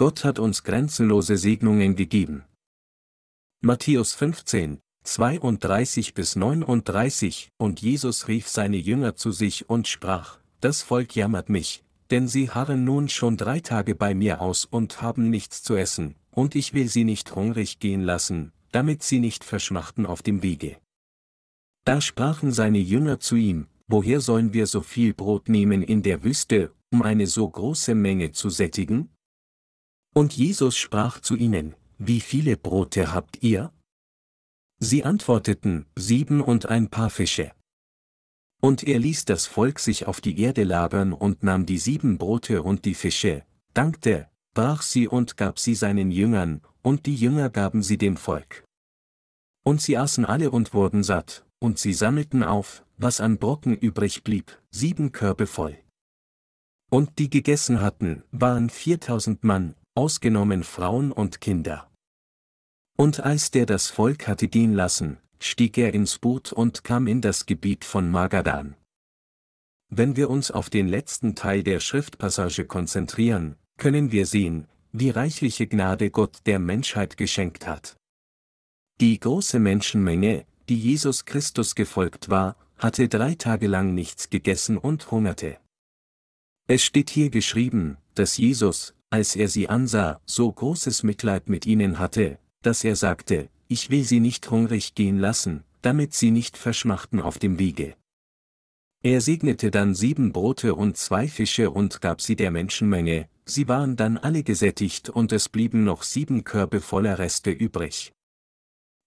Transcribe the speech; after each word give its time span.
Gott 0.00 0.24
hat 0.24 0.38
uns 0.38 0.64
grenzenlose 0.64 1.36
Segnungen 1.36 1.94
gegeben. 1.94 2.44
Matthäus 3.60 4.14
15, 4.14 4.78
32 5.04 6.14
bis 6.14 6.36
39 6.36 7.50
Und 7.58 7.82
Jesus 7.82 8.26
rief 8.26 8.48
seine 8.48 8.78
Jünger 8.78 9.14
zu 9.14 9.30
sich 9.30 9.68
und 9.68 9.88
sprach, 9.88 10.38
Das 10.62 10.80
Volk 10.80 11.14
jammert 11.16 11.50
mich, 11.50 11.84
denn 12.10 12.28
sie 12.28 12.48
harren 12.48 12.82
nun 12.82 13.10
schon 13.10 13.36
drei 13.36 13.60
Tage 13.60 13.94
bei 13.94 14.14
mir 14.14 14.40
aus 14.40 14.64
und 14.64 15.02
haben 15.02 15.28
nichts 15.28 15.62
zu 15.62 15.76
essen, 15.76 16.14
und 16.30 16.54
ich 16.54 16.72
will 16.72 16.88
sie 16.88 17.04
nicht 17.04 17.34
hungrig 17.34 17.78
gehen 17.78 18.00
lassen, 18.00 18.52
damit 18.72 19.02
sie 19.02 19.18
nicht 19.18 19.44
verschmachten 19.44 20.06
auf 20.06 20.22
dem 20.22 20.42
Wege. 20.42 20.78
Da 21.84 22.00
sprachen 22.00 22.52
seine 22.52 22.78
Jünger 22.78 23.20
zu 23.20 23.36
ihm, 23.36 23.66
Woher 23.86 24.22
sollen 24.22 24.54
wir 24.54 24.66
so 24.66 24.80
viel 24.80 25.12
Brot 25.12 25.50
nehmen 25.50 25.82
in 25.82 26.02
der 26.02 26.24
Wüste, 26.24 26.72
um 26.90 27.02
eine 27.02 27.26
so 27.26 27.46
große 27.46 27.94
Menge 27.94 28.32
zu 28.32 28.48
sättigen? 28.48 29.10
Und 30.14 30.36
Jesus 30.36 30.76
sprach 30.76 31.20
zu 31.20 31.36
ihnen, 31.36 31.74
Wie 31.98 32.20
viele 32.20 32.56
Brote 32.56 33.12
habt 33.12 33.42
ihr? 33.42 33.72
Sie 34.78 35.04
antworteten, 35.04 35.86
Sieben 35.94 36.40
und 36.40 36.66
ein 36.66 36.88
paar 36.88 37.10
Fische. 37.10 37.52
Und 38.60 38.82
er 38.82 38.98
ließ 38.98 39.24
das 39.24 39.46
Volk 39.46 39.78
sich 39.78 40.06
auf 40.06 40.20
die 40.20 40.38
Erde 40.40 40.64
lagern 40.64 41.12
und 41.12 41.42
nahm 41.42 41.64
die 41.64 41.78
sieben 41.78 42.18
Brote 42.18 42.62
und 42.62 42.84
die 42.84 42.94
Fische, 42.94 43.44
dankte, 43.72 44.28
brach 44.54 44.82
sie 44.82 45.08
und 45.08 45.36
gab 45.36 45.58
sie 45.58 45.74
seinen 45.74 46.10
Jüngern, 46.10 46.60
und 46.82 47.06
die 47.06 47.14
Jünger 47.14 47.48
gaben 47.48 47.82
sie 47.82 47.96
dem 47.96 48.16
Volk. 48.16 48.64
Und 49.64 49.80
sie 49.80 49.96
aßen 49.96 50.24
alle 50.24 50.50
und 50.50 50.74
wurden 50.74 51.02
satt, 51.02 51.46
und 51.58 51.78
sie 51.78 51.94
sammelten 51.94 52.42
auf, 52.42 52.84
was 52.96 53.20
an 53.20 53.38
Brocken 53.38 53.76
übrig 53.76 54.24
blieb, 54.24 54.58
sieben 54.70 55.12
Körbe 55.12 55.46
voll. 55.46 55.78
Und 56.90 57.18
die 57.18 57.30
gegessen 57.30 57.80
hatten, 57.80 58.24
waren 58.30 58.68
viertausend 58.68 59.44
Mann, 59.44 59.74
ausgenommen 59.94 60.64
Frauen 60.64 61.12
und 61.12 61.40
Kinder. 61.40 61.90
Und 62.96 63.20
als 63.20 63.50
der 63.50 63.66
das 63.66 63.88
Volk 63.88 64.28
hatte 64.28 64.48
gehen 64.48 64.74
lassen, 64.74 65.18
stieg 65.38 65.78
er 65.78 65.94
ins 65.94 66.18
Boot 66.18 66.52
und 66.52 66.84
kam 66.84 67.06
in 67.06 67.20
das 67.20 67.46
Gebiet 67.46 67.84
von 67.84 68.10
Magadan. 68.10 68.76
Wenn 69.88 70.16
wir 70.16 70.30
uns 70.30 70.50
auf 70.50 70.70
den 70.70 70.86
letzten 70.86 71.34
Teil 71.34 71.62
der 71.62 71.80
Schriftpassage 71.80 72.64
konzentrieren, 72.66 73.56
können 73.76 74.12
wir 74.12 74.26
sehen, 74.26 74.68
wie 74.92 75.10
reichliche 75.10 75.66
Gnade 75.66 76.10
Gott 76.10 76.38
der 76.46 76.58
Menschheit 76.58 77.16
geschenkt 77.16 77.66
hat. 77.66 77.96
Die 79.00 79.18
große 79.18 79.58
Menschenmenge, 79.58 80.44
die 80.68 80.78
Jesus 80.78 81.24
Christus 81.24 81.74
gefolgt 81.74 82.28
war, 82.28 82.56
hatte 82.76 83.08
drei 83.08 83.34
Tage 83.34 83.66
lang 83.66 83.94
nichts 83.94 84.30
gegessen 84.30 84.78
und 84.78 85.10
hungerte. 85.10 85.58
Es 86.68 86.84
steht 86.84 87.10
hier 87.10 87.30
geschrieben, 87.30 87.96
dass 88.14 88.36
Jesus, 88.36 88.94
als 89.10 89.36
er 89.36 89.48
sie 89.48 89.68
ansah, 89.68 90.20
so 90.24 90.50
großes 90.50 91.02
Mitleid 91.02 91.48
mit 91.48 91.66
ihnen 91.66 91.98
hatte, 91.98 92.38
dass 92.62 92.84
er 92.84 92.96
sagte, 92.96 93.50
ich 93.68 93.90
will 93.90 94.04
sie 94.04 94.20
nicht 94.20 94.50
hungrig 94.50 94.94
gehen 94.94 95.18
lassen, 95.18 95.64
damit 95.82 96.14
sie 96.14 96.30
nicht 96.30 96.56
verschmachten 96.56 97.20
auf 97.20 97.38
dem 97.38 97.58
Wege. 97.58 97.96
Er 99.02 99.20
segnete 99.20 99.70
dann 99.70 99.94
sieben 99.94 100.32
Brote 100.32 100.74
und 100.74 100.96
zwei 100.96 101.26
Fische 101.26 101.70
und 101.70 102.00
gab 102.00 102.20
sie 102.20 102.36
der 102.36 102.50
Menschenmenge, 102.50 103.28
sie 103.46 103.66
waren 103.66 103.96
dann 103.96 104.18
alle 104.18 104.42
gesättigt 104.42 105.08
und 105.08 105.32
es 105.32 105.48
blieben 105.48 105.84
noch 105.84 106.02
sieben 106.02 106.44
Körbe 106.44 106.80
voller 106.80 107.18
Reste 107.18 107.50
übrig. 107.50 108.12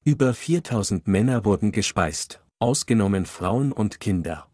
Über 0.03 0.33
4000 0.33 1.07
Männer 1.07 1.45
wurden 1.45 1.71
gespeist, 1.71 2.41
ausgenommen 2.59 3.25
Frauen 3.25 3.71
und 3.71 3.99
Kinder. 3.99 4.49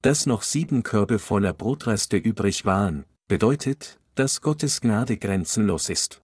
Dass 0.00 0.26
noch 0.26 0.42
sieben 0.42 0.82
Körbe 0.82 1.18
voller 1.18 1.52
Brotreste 1.52 2.16
übrig 2.16 2.64
waren, 2.64 3.04
bedeutet, 3.28 4.00
dass 4.14 4.40
Gottes 4.40 4.80
Gnade 4.80 5.16
grenzenlos 5.16 5.88
ist. 5.88 6.22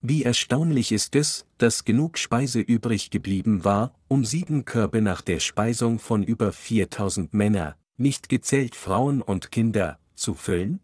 Wie 0.00 0.22
erstaunlich 0.22 0.92
ist 0.92 1.16
es, 1.16 1.46
dass 1.56 1.84
genug 1.84 2.18
Speise 2.18 2.60
übrig 2.60 3.10
geblieben 3.10 3.64
war, 3.64 3.94
um 4.06 4.24
sieben 4.24 4.64
Körbe 4.64 5.00
nach 5.00 5.22
der 5.22 5.40
Speisung 5.40 5.98
von 5.98 6.22
über 6.22 6.52
4000 6.52 7.32
Männer, 7.32 7.76
nicht 7.96 8.28
gezählt 8.28 8.76
Frauen 8.76 9.22
und 9.22 9.50
Kinder, 9.50 9.98
zu 10.14 10.34
füllen? 10.34 10.80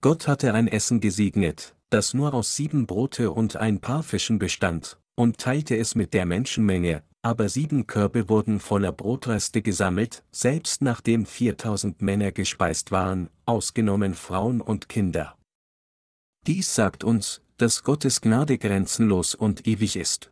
Gott 0.00 0.26
hatte 0.26 0.52
ein 0.54 0.68
Essen 0.68 1.00
gesegnet, 1.00 1.76
das 1.90 2.12
nur 2.12 2.34
aus 2.34 2.56
sieben 2.56 2.86
Brote 2.86 3.30
und 3.30 3.56
ein 3.56 3.80
paar 3.80 4.02
Fischen 4.02 4.38
bestand, 4.38 4.98
und 5.14 5.38
teilte 5.38 5.76
es 5.76 5.94
mit 5.94 6.12
der 6.12 6.26
Menschenmenge, 6.26 7.02
aber 7.22 7.48
sieben 7.48 7.86
Körbe 7.86 8.28
wurden 8.28 8.60
voller 8.60 8.92
Brotreste 8.92 9.62
gesammelt, 9.62 10.22
selbst 10.30 10.82
nachdem 10.82 11.26
4000 11.26 12.00
Männer 12.00 12.32
gespeist 12.32 12.90
waren, 12.90 13.28
ausgenommen 13.44 14.14
Frauen 14.14 14.60
und 14.60 14.88
Kinder. 14.88 15.36
Dies 16.46 16.74
sagt 16.74 17.04
uns, 17.04 17.42
dass 17.56 17.82
Gottes 17.82 18.20
Gnade 18.20 18.56
grenzenlos 18.56 19.34
und 19.34 19.66
ewig 19.66 19.96
ist. 19.96 20.30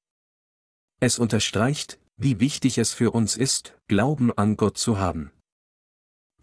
Es 1.01 1.19
unterstreicht, 1.19 1.99
wie 2.17 2.41
wichtig 2.41 2.79
es 2.79 2.95
für 2.95 3.11
uns 3.11 3.37
ist, 3.37 3.77
Glauben 3.89 4.33
an 4.33 4.57
Gott 4.57 4.79
zu 4.79 4.99
haben. 4.99 5.33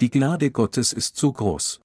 Die 0.01 0.11
Gnade 0.11 0.51
Gottes 0.51 0.93
ist 0.93 1.15
zu 1.15 1.31
groß. 1.31 1.81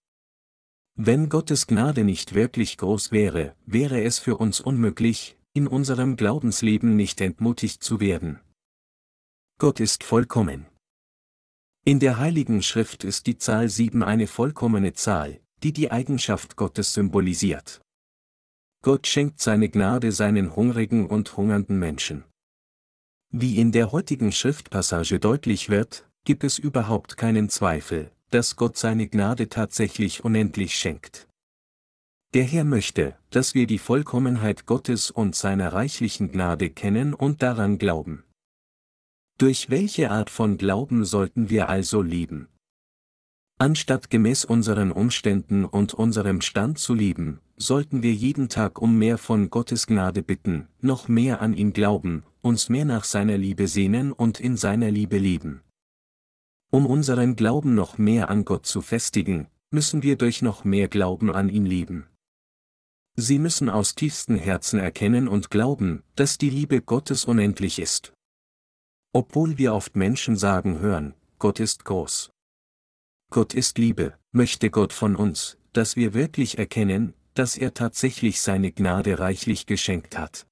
Wenn 0.97 1.29
Gottes 1.29 1.69
Gnade 1.69 2.03
nicht 2.03 2.35
wirklich 2.35 2.77
groß 2.77 3.13
wäre, 3.13 3.55
wäre 3.65 4.03
es 4.03 4.19
für 4.19 4.37
uns 4.37 4.61
unmöglich, 4.61 5.39
in 5.53 5.69
unserem 5.69 6.17
Glaubensleben 6.17 6.97
nicht 6.97 7.21
entmutigt 7.21 7.83
zu 7.83 8.01
werden. 8.01 8.41
Gott 9.61 9.81
ist 9.81 10.05
vollkommen. 10.05 10.67
In 11.85 11.99
der 11.99 12.19
Heiligen 12.19 12.63
Schrift 12.63 13.03
ist 13.03 13.27
die 13.27 13.39
Zahl 13.39 13.69
7 13.69 14.05
eine 14.05 14.29
vollkommene 14.29 14.93
Zahl, 14.93 15.41
die 15.65 15.73
die 15.73 15.91
Eigenschaft 15.91 16.55
Gottes 16.55 16.93
symbolisiert. 16.95 17.81
Gott 18.83 19.09
schenkt 19.09 19.41
seine 19.41 19.69
Gnade 19.69 20.13
seinen 20.13 20.55
hungrigen 20.55 21.09
und 21.09 21.37
hungernden 21.37 21.77
Menschen. 21.77 22.23
Wie 23.31 23.59
in 23.59 23.73
der 23.73 23.91
heutigen 23.91 24.31
Schriftpassage 24.31 25.19
deutlich 25.19 25.69
wird, 25.71 26.09
gibt 26.23 26.45
es 26.45 26.61
überhaupt 26.61 27.17
keinen 27.17 27.49
Zweifel, 27.49 28.13
dass 28.31 28.55
Gott 28.55 28.77
seine 28.77 29.09
Gnade 29.09 29.49
tatsächlich 29.49 30.25
unendlich 30.25 30.79
schenkt. 30.79 31.27
Der 32.33 32.45
Herr 32.45 32.63
möchte, 32.63 33.19
dass 33.31 33.55
wir 33.55 33.67
die 33.67 33.81
Vollkommenheit 33.81 34.67
Gottes 34.67 35.11
und 35.11 35.35
seiner 35.35 35.73
reichlichen 35.73 36.31
Gnade 36.31 36.71
kennen 36.71 37.13
und 37.13 37.43
daran 37.43 37.79
glauben. 37.79 38.23
Durch 39.38 39.71
welche 39.71 40.10
Art 40.10 40.31
von 40.31 40.59
Glauben 40.59 41.04
sollten 41.04 41.49
wir 41.49 41.69
also 41.69 42.03
leben? 42.03 42.49
Anstatt 43.60 44.10
gemäß 44.10 44.44
unseren 44.44 44.91
Umständen 44.91 45.65
und 45.65 45.94
unserem 45.94 46.41
Stand 46.41 46.81
zu 46.81 46.93
leben, 46.93 47.38
sollten 47.56 48.03
wir 48.03 48.12
jeden 48.12 48.49
Tag 48.49 48.82
um 48.82 48.99
mehr 48.99 49.16
von 49.16 49.49
Gottes 49.49 49.87
Gnade 49.87 50.25
bitten, 50.25 50.66
noch 50.81 51.06
mehr 51.06 51.41
an 51.41 51.54
ihn 51.54 51.72
glauben, 51.72 52.25
uns 52.43 52.69
mehr 52.69 52.84
nach 52.84 53.04
seiner 53.04 53.38
Liebe 53.38 53.69
sehnen 53.69 54.12
und 54.12 54.41
in 54.41 54.56
seiner 54.56 54.91
Liebe 54.91 55.19
leben. 55.19 55.62
Um 56.72 56.84
unseren 56.84 57.37
Glauben 57.37 57.76
noch 57.76 57.97
mehr 57.97 58.31
an 58.31 58.44
Gott 58.44 58.66
zu 58.66 58.81
festigen, 58.81 59.47
müssen 59.70 60.03
wir 60.03 60.16
durch 60.16 60.43
noch 60.43 60.65
mehr 60.65 60.88
Glauben 60.88 61.31
an 61.32 61.49
ihn 61.49 61.65
leben. 61.65 62.09
Sie 63.15 63.38
müssen 63.38 63.70
aus 63.70 63.94
tiefstem 63.94 64.37
Herzen 64.37 64.81
erkennen 64.81 65.28
und 65.28 65.50
glauben, 65.50 66.03
dass 66.16 66.38
die 66.38 66.50
Liebe 66.50 66.82
Gottes 66.82 67.25
unendlich 67.25 67.78
ist. 67.78 68.12
Obwohl 69.13 69.57
wir 69.57 69.75
oft 69.75 69.97
Menschen 69.97 70.37
sagen 70.37 70.81
hören, 70.81 71.15
Gott 71.39 71.61
ist 71.61 71.85
groß. 71.85 72.31
Gott 73.31 73.55
ist 73.55 73.79
Liebe, 73.79 74.15
möchte 74.33 74.71
Gott 74.71 74.93
von 74.93 75.17
uns, 75.17 75.57
dass 75.73 75.97
wir 75.97 76.15
wirklich 76.15 76.59
erkennen, 76.59 77.15
dass 77.35 77.57
er 77.57 77.73
tatsächlich 77.73 78.41
seine 78.41 78.73
Gnade 78.73 79.19
reichlich 79.19 79.67
geschenkt 79.67 80.19
hat. 80.19 80.47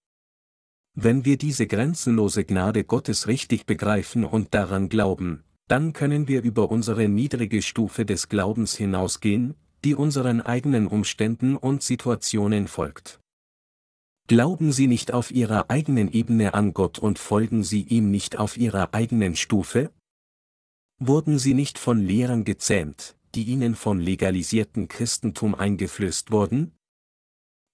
Wenn 0.94 1.24
wir 1.24 1.36
diese 1.36 1.66
grenzenlose 1.66 2.44
Gnade 2.44 2.84
Gottes 2.84 3.26
richtig 3.26 3.66
begreifen 3.66 4.24
und 4.24 4.54
daran 4.54 4.88
glauben, 4.88 5.44
dann 5.68 5.92
können 5.92 6.28
wir 6.28 6.42
über 6.42 6.70
unsere 6.70 7.08
niedrige 7.08 7.60
Stufe 7.60 8.06
des 8.06 8.28
Glaubens 8.28 8.74
hinausgehen, 8.76 9.54
die 9.84 9.94
unseren 9.94 10.40
eigenen 10.40 10.86
Umständen 10.86 11.56
und 11.56 11.82
Situationen 11.82 12.68
folgt. 12.68 13.20
Glauben 14.28 14.72
Sie 14.72 14.86
nicht 14.88 15.12
auf 15.12 15.30
Ihrer 15.30 15.70
eigenen 15.70 16.10
Ebene 16.10 16.54
an 16.54 16.74
Gott 16.74 16.98
und 16.98 17.18
folgen 17.18 17.62
Sie 17.62 17.82
ihm 17.82 18.10
nicht 18.10 18.38
auf 18.38 18.56
Ihrer 18.56 18.92
eigenen 18.92 19.36
Stufe? 19.36 19.92
Wurden 20.98 21.38
sie 21.38 21.52
nicht 21.52 21.78
von 21.78 22.00
Lehrern 22.00 22.44
gezähmt, 22.44 23.16
die 23.34 23.44
ihnen 23.44 23.74
von 23.74 24.00
legalisierten 24.00 24.88
Christentum 24.88 25.54
eingeflößt 25.54 26.30
wurden? 26.30 26.72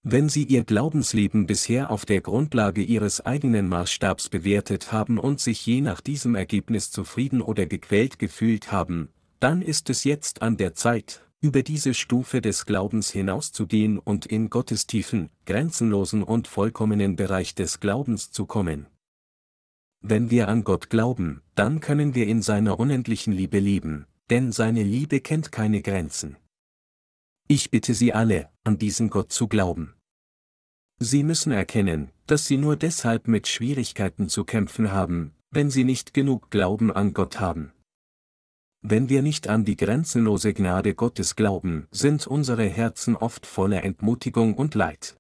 Wenn 0.03 0.29
sie 0.29 0.43
ihr 0.43 0.65
Glaubensleben 0.65 1.47
bisher 1.47 1.93
auf 1.93 2.05
der 2.05 2.21
Grundlage 2.21 2.83
ihres 2.83 3.21
eigenen 3.21 3.69
Maßstabs 3.69 4.29
bewertet 4.29 4.91
haben 4.91 5.19
und 5.19 5.39
sich 5.39 5.65
je 5.65 5.81
nach 5.81 6.01
diesem 6.01 6.35
Ergebnis 6.35 6.91
zufrieden 6.91 7.41
oder 7.41 7.67
gequält 7.67 8.19
gefühlt 8.19 8.73
haben, 8.73 9.11
dann 9.39 9.63
ist 9.63 9.89
es 9.89 10.03
jetzt 10.03 10.43
an 10.43 10.57
der 10.57 10.75
Zeit, 10.75 11.25
über 11.43 11.65
diese 11.65 11.93
Stufe 11.93 12.41
des 12.41 12.67
Glaubens 12.67 13.11
hinauszugehen 13.11 13.99
und 13.99 14.27
in 14.27 14.49
Gottes 14.49 14.87
tiefen, 14.87 15.29
grenzenlosen 15.45 16.23
und 16.23 16.47
vollkommenen 16.47 17.17
Bereich 17.17 17.57
des 17.57 17.81
Glaubens 17.81 18.31
zu 18.31 18.47
kommen. 18.47 18.87
Wenn 20.01 20.31
wir 20.31 20.49
an 20.49 20.63
Gott 20.63 20.89
glauben, 20.89 21.43
dann 21.57 21.81
können 21.81 22.15
wir 22.15 22.29
in 22.29 22.43
seiner 22.43 22.79
unendlichen 22.79 23.33
Liebe 23.33 23.59
leben, 23.59 24.07
denn 24.31 24.53
seine 24.53 24.85
Liebe 24.85 25.21
kennt 25.21 25.51
keine 25.51 25.83
Grenzen. 25.83 26.37
Ich 27.49 27.71
bitte 27.71 27.93
Sie 27.93 28.13
alle, 28.13 28.49
an 28.63 28.79
diesen 28.79 29.11
Gott 29.11 29.33
zu 29.33 29.49
glauben. 29.49 29.95
Sie 31.01 31.25
müssen 31.25 31.51
erkennen, 31.51 32.13
dass 32.27 32.47
Sie 32.47 32.57
nur 32.57 32.77
deshalb 32.77 33.27
mit 33.27 33.49
Schwierigkeiten 33.49 34.29
zu 34.29 34.45
kämpfen 34.45 34.93
haben, 34.93 35.35
wenn 35.51 35.71
Sie 35.71 35.83
nicht 35.83 36.15
genug 36.15 36.51
Glauben 36.51 36.93
an 36.93 37.15
Gott 37.15 37.41
haben. 37.41 37.73
Wenn 38.85 39.09
wir 39.09 39.23
nicht 39.23 39.49
an 39.49 39.65
die 39.65 39.77
grenzenlose 39.77 40.53
Gnade 40.53 40.97
Gottes 40.97 41.37
glauben, 41.37 41.87
sind 41.93 42.27
unsere 42.27 42.65
Herzen 42.65 43.15
oft 43.15 43.47
voller 43.47 43.85
Entmutigung 43.85 44.55
und 44.55 44.75
Leid. 44.75 45.17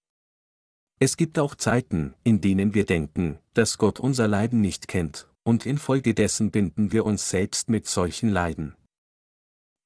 Es 0.99 1.17
gibt 1.17 1.39
auch 1.39 1.55
Zeiten, 1.55 2.15
in 2.25 2.41
denen 2.41 2.75
wir 2.75 2.85
denken, 2.85 3.39
dass 3.55 3.79
Gott 3.79 4.01
unser 4.01 4.27
Leiden 4.27 4.61
nicht 4.61 4.89
kennt, 4.89 5.29
und 5.45 5.65
infolgedessen 5.65 6.51
binden 6.51 6.91
wir 6.91 7.07
uns 7.07 7.31
selbst 7.31 7.69
mit 7.69 7.87
solchen 7.87 8.31
Leiden. 8.31 8.75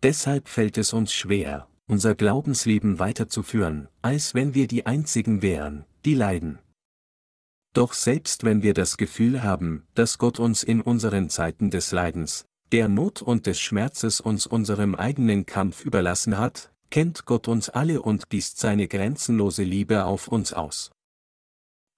Deshalb 0.02 0.48
fällt 0.48 0.78
es 0.78 0.94
uns 0.94 1.12
schwer, 1.12 1.68
unser 1.86 2.14
Glaubensleben 2.14 2.98
weiterzuführen, 2.98 3.88
als 4.00 4.34
wenn 4.34 4.54
wir 4.54 4.68
die 4.68 4.86
Einzigen 4.86 5.42
wären, 5.42 5.84
die 6.06 6.14
leiden. 6.14 6.58
Doch 7.74 7.92
selbst 7.92 8.44
wenn 8.44 8.62
wir 8.62 8.72
das 8.72 8.96
Gefühl 8.96 9.42
haben, 9.42 9.86
dass 9.94 10.16
Gott 10.16 10.38
uns 10.38 10.62
in 10.62 10.80
unseren 10.80 11.28
Zeiten 11.28 11.70
des 11.70 11.92
Leidens, 11.92 12.46
der 12.72 12.88
Not 12.88 13.22
und 13.22 13.46
des 13.46 13.60
Schmerzes 13.60 14.20
uns 14.20 14.46
unserem 14.46 14.94
eigenen 14.94 15.46
Kampf 15.46 15.84
überlassen 15.84 16.38
hat, 16.38 16.72
kennt 16.90 17.24
Gott 17.24 17.48
uns 17.48 17.68
alle 17.68 18.02
und 18.02 18.30
gießt 18.30 18.58
seine 18.58 18.88
grenzenlose 18.88 19.62
Liebe 19.62 20.04
auf 20.04 20.28
uns 20.28 20.52
aus. 20.52 20.90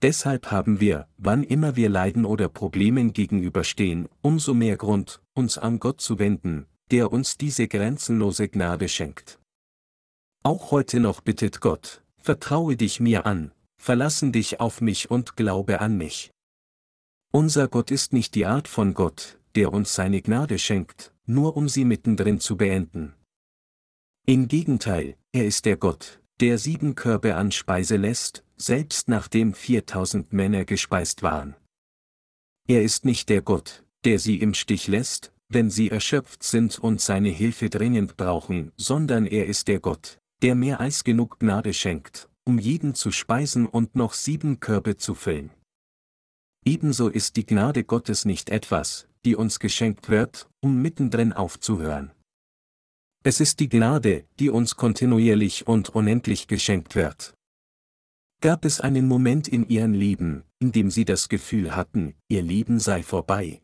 Deshalb 0.01 0.51
haben 0.51 0.79
wir, 0.81 1.09
wann 1.17 1.43
immer 1.43 1.75
wir 1.75 1.89
Leiden 1.89 2.25
oder 2.25 2.49
Problemen 2.49 3.13
gegenüberstehen, 3.13 4.09
umso 4.23 4.55
mehr 4.55 4.77
Grund, 4.77 5.21
uns 5.35 5.59
an 5.59 5.81
Gott 5.81 6.01
zu 6.01 6.19
wenden, 6.19 6.67
der 6.91 7.11
uns 7.11 7.37
diese 7.37 7.67
grenzenlose 7.67 8.49
Gnade 8.49 8.89
schenkt. 8.89 9.41
Auch 10.45 10.71
heute 10.71 11.01
noch 11.01 11.21
bittet 11.21 11.61
Gott, 11.61 12.03
vertraue 12.17 12.77
dich 12.77 13.01
mir 13.01 13.27
an, 13.27 13.53
verlassen 13.77 14.31
dich 14.31 14.61
auf 14.61 14.81
mich 14.81 15.11
und 15.11 15.37
glaube 15.37 15.81
an 15.81 15.97
mich. 15.97 16.31
Unser 17.33 17.69
Gott 17.69 17.91
ist 17.91 18.13
nicht 18.13 18.35
die 18.37 18.47
Art 18.47 18.69
von 18.69 18.95
Gott, 18.95 19.38
der 19.57 19.73
uns 19.73 19.95
seine 19.95 20.23
Gnade 20.23 20.59
schenkt, 20.59 21.15
nur 21.27 21.57
um 21.57 21.69
sie 21.69 21.85
mittendrin 21.85 22.41
zu 22.41 22.57
beenden. 22.57 23.15
Im 24.27 24.49
Gegenteil, 24.49 25.17
er 25.33 25.47
ist 25.47 25.65
der 25.65 25.77
Gott, 25.77 26.21
der 26.41 26.59
sieben 26.59 26.95
Körbe 26.95 27.35
an 27.35 27.51
Speise 27.51 27.97
lässt, 27.97 28.45
selbst 28.57 29.09
nachdem 29.09 29.55
4000 29.55 30.33
Männer 30.33 30.65
gespeist 30.65 31.23
waren. 31.23 31.57
Er 32.69 32.83
ist 32.83 33.05
nicht 33.05 33.29
der 33.29 33.43
Gott, 33.43 33.85
der 34.05 34.19
sie 34.19 34.37
im 34.37 34.55
Stich 34.55 34.87
lässt, 34.89 35.33
wenn 35.49 35.71
sie 35.71 35.91
erschöpft 35.91 36.43
sind 36.43 36.79
und 36.79 37.01
seine 37.01 37.31
Hilfe 37.31 37.71
dringend 37.71 38.17
brauchen, 38.17 38.73
sondern 38.77 39.27
er 39.27 39.47
ist 39.47 39.69
der 39.69 39.81
Gott, 39.81 40.19
der 40.43 40.55
mehr 40.55 40.79
als 40.81 41.05
genug 41.05 41.39
Gnade 41.41 41.73
schenkt, 41.73 42.29
um 42.45 42.59
jeden 42.59 42.95
zu 42.95 43.11
speisen 43.11 43.67
und 43.67 43.97
noch 43.97 44.13
sieben 44.13 44.61
Körbe 44.61 44.97
zu 44.97 45.15
füllen. 45.15 45.51
Ebenso 46.65 47.09
ist 47.09 47.37
die 47.37 47.47
Gnade 47.47 47.85
Gottes 47.85 48.25
nicht 48.27 48.51
etwas, 48.51 49.08
die 49.25 49.37
uns 49.37 49.59
geschenkt 49.59 50.09
wird, 50.09 50.49
um 50.61 50.81
mittendrin 50.81 51.33
aufzuhören. 51.33 52.13
Es 53.25 53.41
ist 53.41 53.61
die 53.61 53.69
Gnade, 53.69 54.25
die 54.39 54.51
uns 54.51 54.77
kontinuierlich 54.77 55.67
und 55.67 55.91
unendlich 55.91 56.47
geschenkt 56.47 56.95
wird. 56.95 57.35
Gab 58.41 58.65
es 58.65 58.81
einen 58.81 59.09
Moment 59.09 59.49
in 59.49 59.69
ihrem 59.69 59.93
Leben, 59.93 60.45
in 60.61 60.71
dem 60.71 60.91
sie 60.91 61.05
das 61.05 61.29
Gefühl 61.29 61.75
hatten, 61.75 62.15
ihr 62.29 62.43
Leben 62.43 62.79
sei 62.79 63.03
vorbei? 63.03 63.61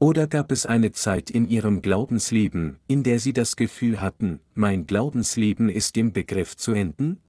Oder 0.00 0.26
gab 0.26 0.50
es 0.50 0.66
eine 0.66 0.92
Zeit 0.92 1.30
in 1.30 1.48
ihrem 1.48 1.82
Glaubensleben, 1.82 2.80
in 2.88 3.02
der 3.02 3.20
sie 3.20 3.32
das 3.32 3.54
Gefühl 3.54 4.00
hatten, 4.00 4.40
mein 4.54 4.86
Glaubensleben 4.86 5.68
ist 5.68 5.96
im 5.96 6.12
Begriff 6.12 6.56
zu 6.56 6.72
enden? 6.72 7.20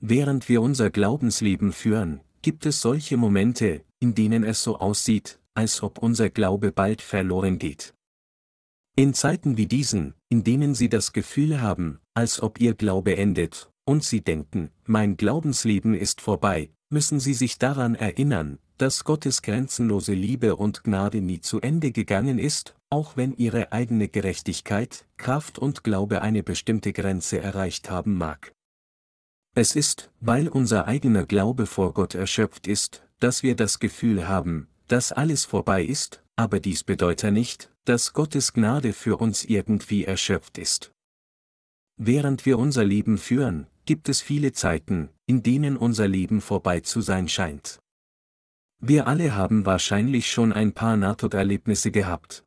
Während 0.00 0.48
wir 0.48 0.62
unser 0.62 0.90
Glaubensleben 0.90 1.72
führen, 1.72 2.20
gibt 2.42 2.64
es 2.64 2.80
solche 2.80 3.16
Momente, 3.16 3.84
in 4.00 4.14
denen 4.14 4.44
es 4.44 4.62
so 4.62 4.78
aussieht, 4.78 5.40
als 5.54 5.82
ob 5.82 5.98
unser 5.98 6.30
Glaube 6.30 6.72
bald 6.72 7.00
verloren 7.00 7.58
geht. 7.58 7.94
In 8.96 9.14
Zeiten 9.14 9.56
wie 9.56 9.66
diesen, 9.66 10.14
in 10.28 10.44
denen 10.44 10.74
Sie 10.74 10.88
das 10.88 11.12
Gefühl 11.12 11.60
haben, 11.60 11.98
als 12.14 12.40
ob 12.42 12.60
Ihr 12.60 12.74
Glaube 12.74 13.16
endet, 13.16 13.70
und 13.84 14.04
Sie 14.04 14.20
denken, 14.20 14.70
mein 14.86 15.16
Glaubensleben 15.16 15.94
ist 15.94 16.20
vorbei, 16.20 16.70
müssen 16.90 17.18
Sie 17.18 17.34
sich 17.34 17.58
daran 17.58 17.94
erinnern, 17.94 18.58
dass 18.78 19.04
Gottes 19.04 19.42
grenzenlose 19.42 20.14
Liebe 20.14 20.56
und 20.56 20.84
Gnade 20.84 21.20
nie 21.20 21.40
zu 21.40 21.60
Ende 21.60 21.92
gegangen 21.92 22.38
ist, 22.38 22.74
auch 22.90 23.16
wenn 23.16 23.34
Ihre 23.36 23.72
eigene 23.72 24.08
Gerechtigkeit, 24.08 25.06
Kraft 25.16 25.58
und 25.58 25.84
Glaube 25.84 26.22
eine 26.22 26.42
bestimmte 26.42 26.92
Grenze 26.92 27.40
erreicht 27.40 27.90
haben 27.90 28.16
mag. 28.16 28.52
Es 29.56 29.76
ist, 29.76 30.10
weil 30.20 30.48
unser 30.48 30.86
eigener 30.86 31.26
Glaube 31.26 31.66
vor 31.66 31.94
Gott 31.94 32.14
erschöpft 32.14 32.66
ist, 32.66 33.02
dass 33.20 33.42
wir 33.42 33.54
das 33.54 33.78
Gefühl 33.78 34.26
haben, 34.26 34.68
dass 34.88 35.12
alles 35.12 35.44
vorbei 35.44 35.84
ist, 35.84 36.22
aber 36.36 36.60
dies 36.60 36.84
bedeutet 36.84 37.32
nicht, 37.32 37.70
dass 37.84 38.12
Gottes 38.12 38.52
Gnade 38.52 38.92
für 38.92 39.16
uns 39.18 39.44
irgendwie 39.44 40.04
erschöpft 40.04 40.58
ist. 40.58 40.92
Während 41.96 42.44
wir 42.44 42.58
unser 42.58 42.84
Leben 42.84 43.18
führen, 43.18 43.66
gibt 43.86 44.08
es 44.08 44.20
viele 44.20 44.52
Zeiten, 44.52 45.10
in 45.26 45.42
denen 45.42 45.76
unser 45.76 46.08
Leben 46.08 46.40
vorbei 46.40 46.80
zu 46.80 47.00
sein 47.00 47.28
scheint. 47.28 47.78
Wir 48.80 49.06
alle 49.06 49.34
haben 49.34 49.64
wahrscheinlich 49.64 50.30
schon 50.30 50.52
ein 50.52 50.72
paar 50.72 50.96
Nahtoderlebnisse 50.96 51.90
gehabt. 51.90 52.44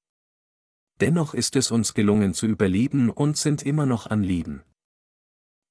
Dennoch 1.00 1.34
ist 1.34 1.56
es 1.56 1.72
uns 1.72 1.94
gelungen 1.94 2.34
zu 2.34 2.46
überleben 2.46 3.10
und 3.10 3.38
sind 3.38 3.64
immer 3.64 3.86
noch 3.86 4.08
an 4.08 4.24
Leben. 4.24 4.64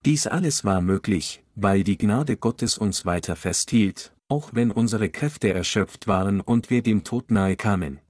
Dies 0.05 0.27
alles 0.27 0.65
war 0.65 0.81
möglich, 0.81 1.43
weil 1.55 1.83
die 1.83 1.99
Gnade 1.99 2.37
Gottes 2.37 2.79
uns 2.79 3.05
weiter 3.05 3.37
festhielt, 3.37 4.16
auch 4.29 4.51
wenn 4.53 4.71
unsere 4.71 5.09
Kräfte 5.09 5.53
erschöpft 5.53 6.07
waren 6.07 6.41
und 6.41 6.71
wir 6.71 6.83
dem 6.83 7.05
Tod 7.05 7.31
nahe 7.31 7.57
kamen. 7.57 8.01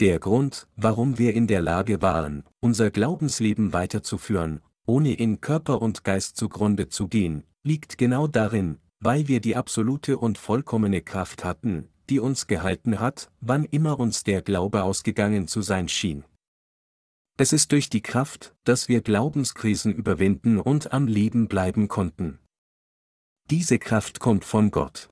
Der 0.00 0.18
Grund, 0.18 0.66
warum 0.76 1.18
wir 1.18 1.34
in 1.34 1.46
der 1.46 1.62
Lage 1.62 2.02
waren, 2.02 2.42
unser 2.60 2.90
Glaubensleben 2.90 3.72
weiterzuführen, 3.72 4.60
ohne 4.86 5.14
in 5.14 5.40
Körper 5.40 5.80
und 5.80 6.02
Geist 6.02 6.36
zugrunde 6.36 6.88
zu 6.88 7.08
gehen, 7.08 7.44
liegt 7.62 7.96
genau 7.96 8.26
darin, 8.26 8.78
weil 9.00 9.28
wir 9.28 9.40
die 9.40 9.54
absolute 9.54 10.18
und 10.18 10.36
vollkommene 10.36 11.00
Kraft 11.00 11.44
hatten, 11.44 11.88
die 12.10 12.18
uns 12.18 12.46
gehalten 12.46 13.00
hat, 13.00 13.30
wann 13.40 13.64
immer 13.64 14.00
uns 14.00 14.24
der 14.24 14.42
Glaube 14.42 14.82
ausgegangen 14.82 15.46
zu 15.46 15.62
sein 15.62 15.88
schien. 15.88 16.24
Es 17.36 17.52
ist 17.52 17.72
durch 17.72 17.88
die 17.88 18.02
Kraft, 18.02 18.54
dass 18.64 18.88
wir 18.88 19.00
Glaubenskrisen 19.00 19.92
überwinden 19.92 20.60
und 20.60 20.92
am 20.92 21.06
Leben 21.06 21.48
bleiben 21.48 21.88
konnten. 21.88 22.38
Diese 23.50 23.78
Kraft 23.78 24.20
kommt 24.20 24.44
von 24.44 24.70
Gott. 24.70 25.10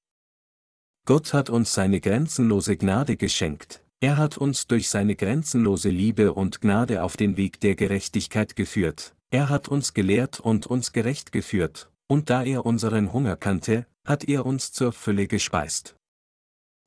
Gott 1.04 1.34
hat 1.34 1.50
uns 1.50 1.74
seine 1.74 2.00
grenzenlose 2.00 2.78
Gnade 2.78 3.16
geschenkt, 3.16 3.84
er 4.00 4.16
hat 4.16 4.38
uns 4.38 4.66
durch 4.66 4.88
seine 4.88 5.16
grenzenlose 5.16 5.90
Liebe 5.90 6.32
und 6.32 6.60
Gnade 6.60 7.02
auf 7.02 7.16
den 7.16 7.36
Weg 7.36 7.60
der 7.60 7.74
Gerechtigkeit 7.74 8.56
geführt, 8.56 9.14
er 9.30 9.48
hat 9.48 9.68
uns 9.68 9.92
gelehrt 9.94 10.40
und 10.40 10.66
uns 10.66 10.92
gerecht 10.92 11.30
geführt, 11.30 11.90
und 12.08 12.30
da 12.30 12.42
er 12.42 12.64
unseren 12.64 13.12
Hunger 13.12 13.36
kannte, 13.36 13.86
hat 14.06 14.24
er 14.24 14.46
uns 14.46 14.72
zur 14.72 14.92
Fülle 14.92 15.26
gespeist. 15.26 15.94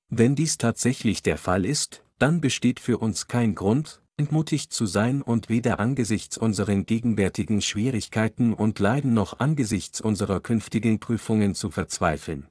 Wenn 0.09 0.35
dies 0.35 0.57
tatsächlich 0.57 1.21
der 1.21 1.37
Fall 1.37 1.63
ist, 1.63 2.03
dann 2.17 2.41
besteht 2.41 2.79
für 2.79 2.97
uns 2.97 3.27
kein 3.27 3.53
Grund, 3.53 4.01
entmutigt 4.17 4.73
zu 4.73 4.85
sein 4.85 5.21
und 5.21 5.49
weder 5.49 5.79
angesichts 5.79 6.37
unseren 6.37 6.85
gegenwärtigen 6.85 7.61
Schwierigkeiten 7.61 8.53
und 8.53 8.79
Leiden 8.79 9.13
noch 9.13 9.39
angesichts 9.39 10.01
unserer 10.01 10.39
künftigen 10.39 10.99
Prüfungen 10.99 11.55
zu 11.55 11.69
verzweifeln. 11.69 12.47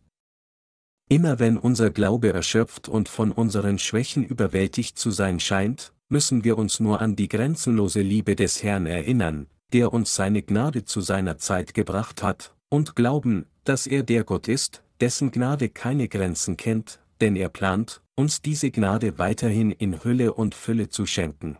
Immer 1.08 1.38
wenn 1.38 1.58
unser 1.58 1.90
Glaube 1.90 2.32
erschöpft 2.32 2.88
und 2.88 3.08
von 3.08 3.30
unseren 3.32 3.78
Schwächen 3.78 4.24
überwältigt 4.24 4.98
zu 4.98 5.10
sein 5.10 5.38
scheint, 5.40 5.92
müssen 6.08 6.44
wir 6.44 6.58
uns 6.58 6.80
nur 6.80 7.00
an 7.00 7.16
die 7.16 7.28
grenzenlose 7.28 8.00
Liebe 8.00 8.36
des 8.36 8.62
Herrn 8.62 8.86
erinnern, 8.86 9.46
der 9.72 9.92
uns 9.92 10.14
seine 10.14 10.42
Gnade 10.42 10.84
zu 10.84 11.00
seiner 11.00 11.38
Zeit 11.38 11.74
gebracht 11.74 12.22
hat, 12.22 12.54
und 12.68 12.96
glauben, 12.96 13.46
dass 13.64 13.86
er 13.86 14.02
der 14.02 14.24
Gott 14.24 14.48
ist, 14.48 14.82
dessen 15.00 15.30
Gnade 15.30 15.68
keine 15.68 16.08
Grenzen 16.08 16.56
kennt, 16.56 17.00
denn 17.20 17.36
er 17.36 17.48
plant, 17.48 18.02
uns 18.16 18.42
diese 18.42 18.70
Gnade 18.70 19.18
weiterhin 19.18 19.70
in 19.70 20.04
Hülle 20.04 20.34
und 20.34 20.54
Fülle 20.54 20.88
zu 20.88 21.06
schenken. 21.06 21.58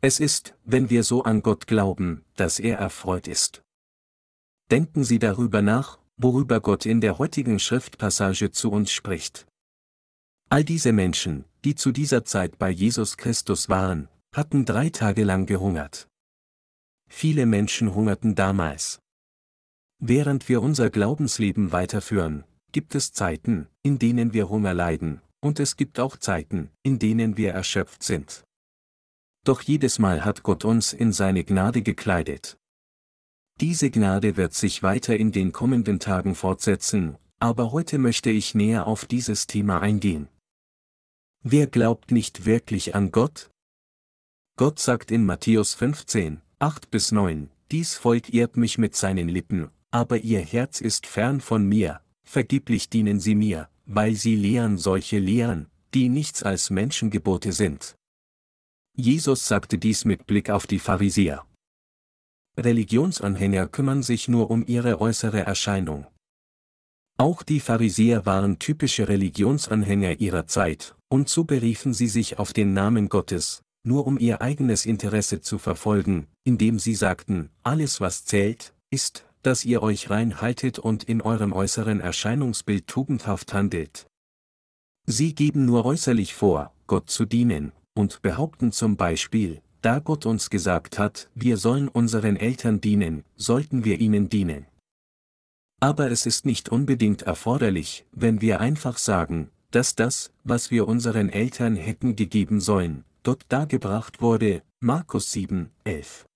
Es 0.00 0.20
ist, 0.20 0.54
wenn 0.64 0.90
wir 0.90 1.02
so 1.04 1.24
an 1.24 1.42
Gott 1.42 1.66
glauben, 1.66 2.24
dass 2.34 2.58
er 2.58 2.78
erfreut 2.78 3.28
ist. 3.28 3.62
Denken 4.70 5.04
Sie 5.04 5.18
darüber 5.18 5.62
nach, 5.62 5.98
worüber 6.16 6.60
Gott 6.60 6.86
in 6.86 7.00
der 7.00 7.18
heutigen 7.18 7.58
Schriftpassage 7.58 8.50
zu 8.50 8.70
uns 8.70 8.90
spricht. 8.90 9.46
All 10.48 10.64
diese 10.64 10.92
Menschen, 10.92 11.44
die 11.64 11.74
zu 11.74 11.92
dieser 11.92 12.24
Zeit 12.24 12.58
bei 12.58 12.70
Jesus 12.70 13.16
Christus 13.16 13.68
waren, 13.68 14.08
hatten 14.34 14.64
drei 14.64 14.90
Tage 14.90 15.24
lang 15.24 15.46
gehungert. 15.46 16.08
Viele 17.08 17.46
Menschen 17.46 17.94
hungerten 17.94 18.34
damals. 18.34 19.00
Während 19.98 20.48
wir 20.48 20.60
unser 20.62 20.90
Glaubensleben 20.90 21.72
weiterführen, 21.72 22.44
gibt 22.72 22.94
es 22.94 23.12
Zeiten, 23.12 23.68
in 23.82 23.98
denen 23.98 24.34
wir 24.34 24.48
Hunger 24.48 24.74
leiden, 24.74 25.22
und 25.40 25.60
es 25.60 25.76
gibt 25.76 26.00
auch 26.00 26.16
Zeiten, 26.16 26.70
in 26.82 26.98
denen 26.98 27.36
wir 27.36 27.52
erschöpft 27.52 28.02
sind. 28.02 28.44
Doch 29.44 29.62
jedes 29.62 29.98
Mal 29.98 30.24
hat 30.24 30.42
Gott 30.42 30.64
uns 30.64 30.92
in 30.92 31.12
seine 31.12 31.44
Gnade 31.44 31.82
gekleidet. 31.82 32.58
Diese 33.60 33.90
Gnade 33.90 34.36
wird 34.36 34.54
sich 34.54 34.82
weiter 34.82 35.16
in 35.16 35.32
den 35.32 35.52
kommenden 35.52 36.00
Tagen 36.00 36.34
fortsetzen, 36.34 37.16
aber 37.38 37.72
heute 37.72 37.98
möchte 37.98 38.30
ich 38.30 38.54
näher 38.54 38.86
auf 38.86 39.04
dieses 39.04 39.46
Thema 39.46 39.80
eingehen. 39.80 40.28
Wer 41.42 41.66
glaubt 41.66 42.10
nicht 42.10 42.44
wirklich 42.44 42.94
an 42.94 43.12
Gott? 43.12 43.50
Gott 44.56 44.78
sagt 44.78 45.10
in 45.10 45.24
Matthäus 45.24 45.74
15, 45.74 46.42
8 46.58 46.90
bis 46.90 47.12
9, 47.12 47.50
dies 47.70 47.94
Volk 47.94 48.32
ehrt 48.32 48.56
mich 48.56 48.78
mit 48.78 48.96
seinen 48.96 49.28
Lippen, 49.28 49.70
aber 49.90 50.18
ihr 50.18 50.40
Herz 50.40 50.80
ist 50.80 51.06
fern 51.06 51.40
von 51.40 51.66
mir, 51.66 52.00
vergeblich 52.24 52.90
dienen 52.90 53.20
sie 53.20 53.34
mir, 53.34 53.68
weil 53.86 54.14
sie 54.14 54.36
lehren 54.36 54.78
solche 54.78 55.18
Lehren, 55.18 55.68
die 55.94 56.08
nichts 56.08 56.42
als 56.42 56.70
Menschengebote 56.70 57.52
sind. 57.52 57.96
Jesus 58.96 59.46
sagte 59.46 59.78
dies 59.78 60.04
mit 60.04 60.26
Blick 60.26 60.50
auf 60.50 60.66
die 60.66 60.78
Pharisäer. 60.78 61.46
Religionsanhänger 62.58 63.68
kümmern 63.68 64.02
sich 64.02 64.28
nur 64.28 64.50
um 64.50 64.64
ihre 64.66 65.00
äußere 65.00 65.40
Erscheinung. 65.40 66.06
Auch 67.18 67.42
die 67.42 67.60
Pharisäer 67.60 68.26
waren 68.26 68.58
typische 68.58 69.08
Religionsanhänger 69.08 70.20
ihrer 70.20 70.46
Zeit, 70.46 70.94
und 71.08 71.28
so 71.28 71.44
beriefen 71.44 71.94
sie 71.94 72.08
sich 72.08 72.38
auf 72.38 72.52
den 72.52 72.74
Namen 72.74 73.08
Gottes, 73.08 73.62
nur 73.84 74.06
um 74.06 74.18
ihr 74.18 74.42
eigenes 74.42 74.84
Interesse 74.84 75.40
zu 75.40 75.58
verfolgen, 75.58 76.26
indem 76.44 76.78
sie 76.78 76.94
sagten, 76.94 77.50
alles 77.62 78.00
was 78.00 78.24
zählt, 78.24 78.74
ist, 78.90 79.24
dass 79.46 79.64
ihr 79.64 79.80
euch 79.80 80.10
rein 80.10 80.40
haltet 80.40 80.80
und 80.80 81.04
in 81.04 81.22
eurem 81.22 81.52
äußeren 81.52 82.00
Erscheinungsbild 82.00 82.88
tugendhaft 82.88 83.54
handelt. 83.54 84.08
Sie 85.06 85.36
geben 85.36 85.66
nur 85.66 85.84
äußerlich 85.84 86.34
vor, 86.34 86.72
Gott 86.88 87.08
zu 87.08 87.26
dienen, 87.26 87.70
und 87.94 88.22
behaupten 88.22 88.72
zum 88.72 88.96
Beispiel, 88.96 89.62
da 89.82 90.00
Gott 90.00 90.26
uns 90.26 90.50
gesagt 90.50 90.98
hat, 90.98 91.30
wir 91.36 91.58
sollen 91.58 91.86
unseren 91.86 92.34
Eltern 92.34 92.80
dienen, 92.80 93.22
sollten 93.36 93.84
wir 93.84 94.00
ihnen 94.00 94.28
dienen. 94.28 94.66
Aber 95.78 96.10
es 96.10 96.26
ist 96.26 96.44
nicht 96.44 96.70
unbedingt 96.70 97.22
erforderlich, 97.22 98.04
wenn 98.10 98.40
wir 98.40 98.58
einfach 98.58 98.98
sagen, 98.98 99.52
dass 99.70 99.94
das, 99.94 100.32
was 100.42 100.72
wir 100.72 100.88
unseren 100.88 101.28
Eltern 101.28 101.76
hätten 101.76 102.16
gegeben 102.16 102.60
sollen, 102.60 103.04
dort 103.22 103.44
dargebracht 103.48 104.20
wurde, 104.20 104.64
Markus 104.80 105.30
7, 105.30 105.70
11. 105.84 106.26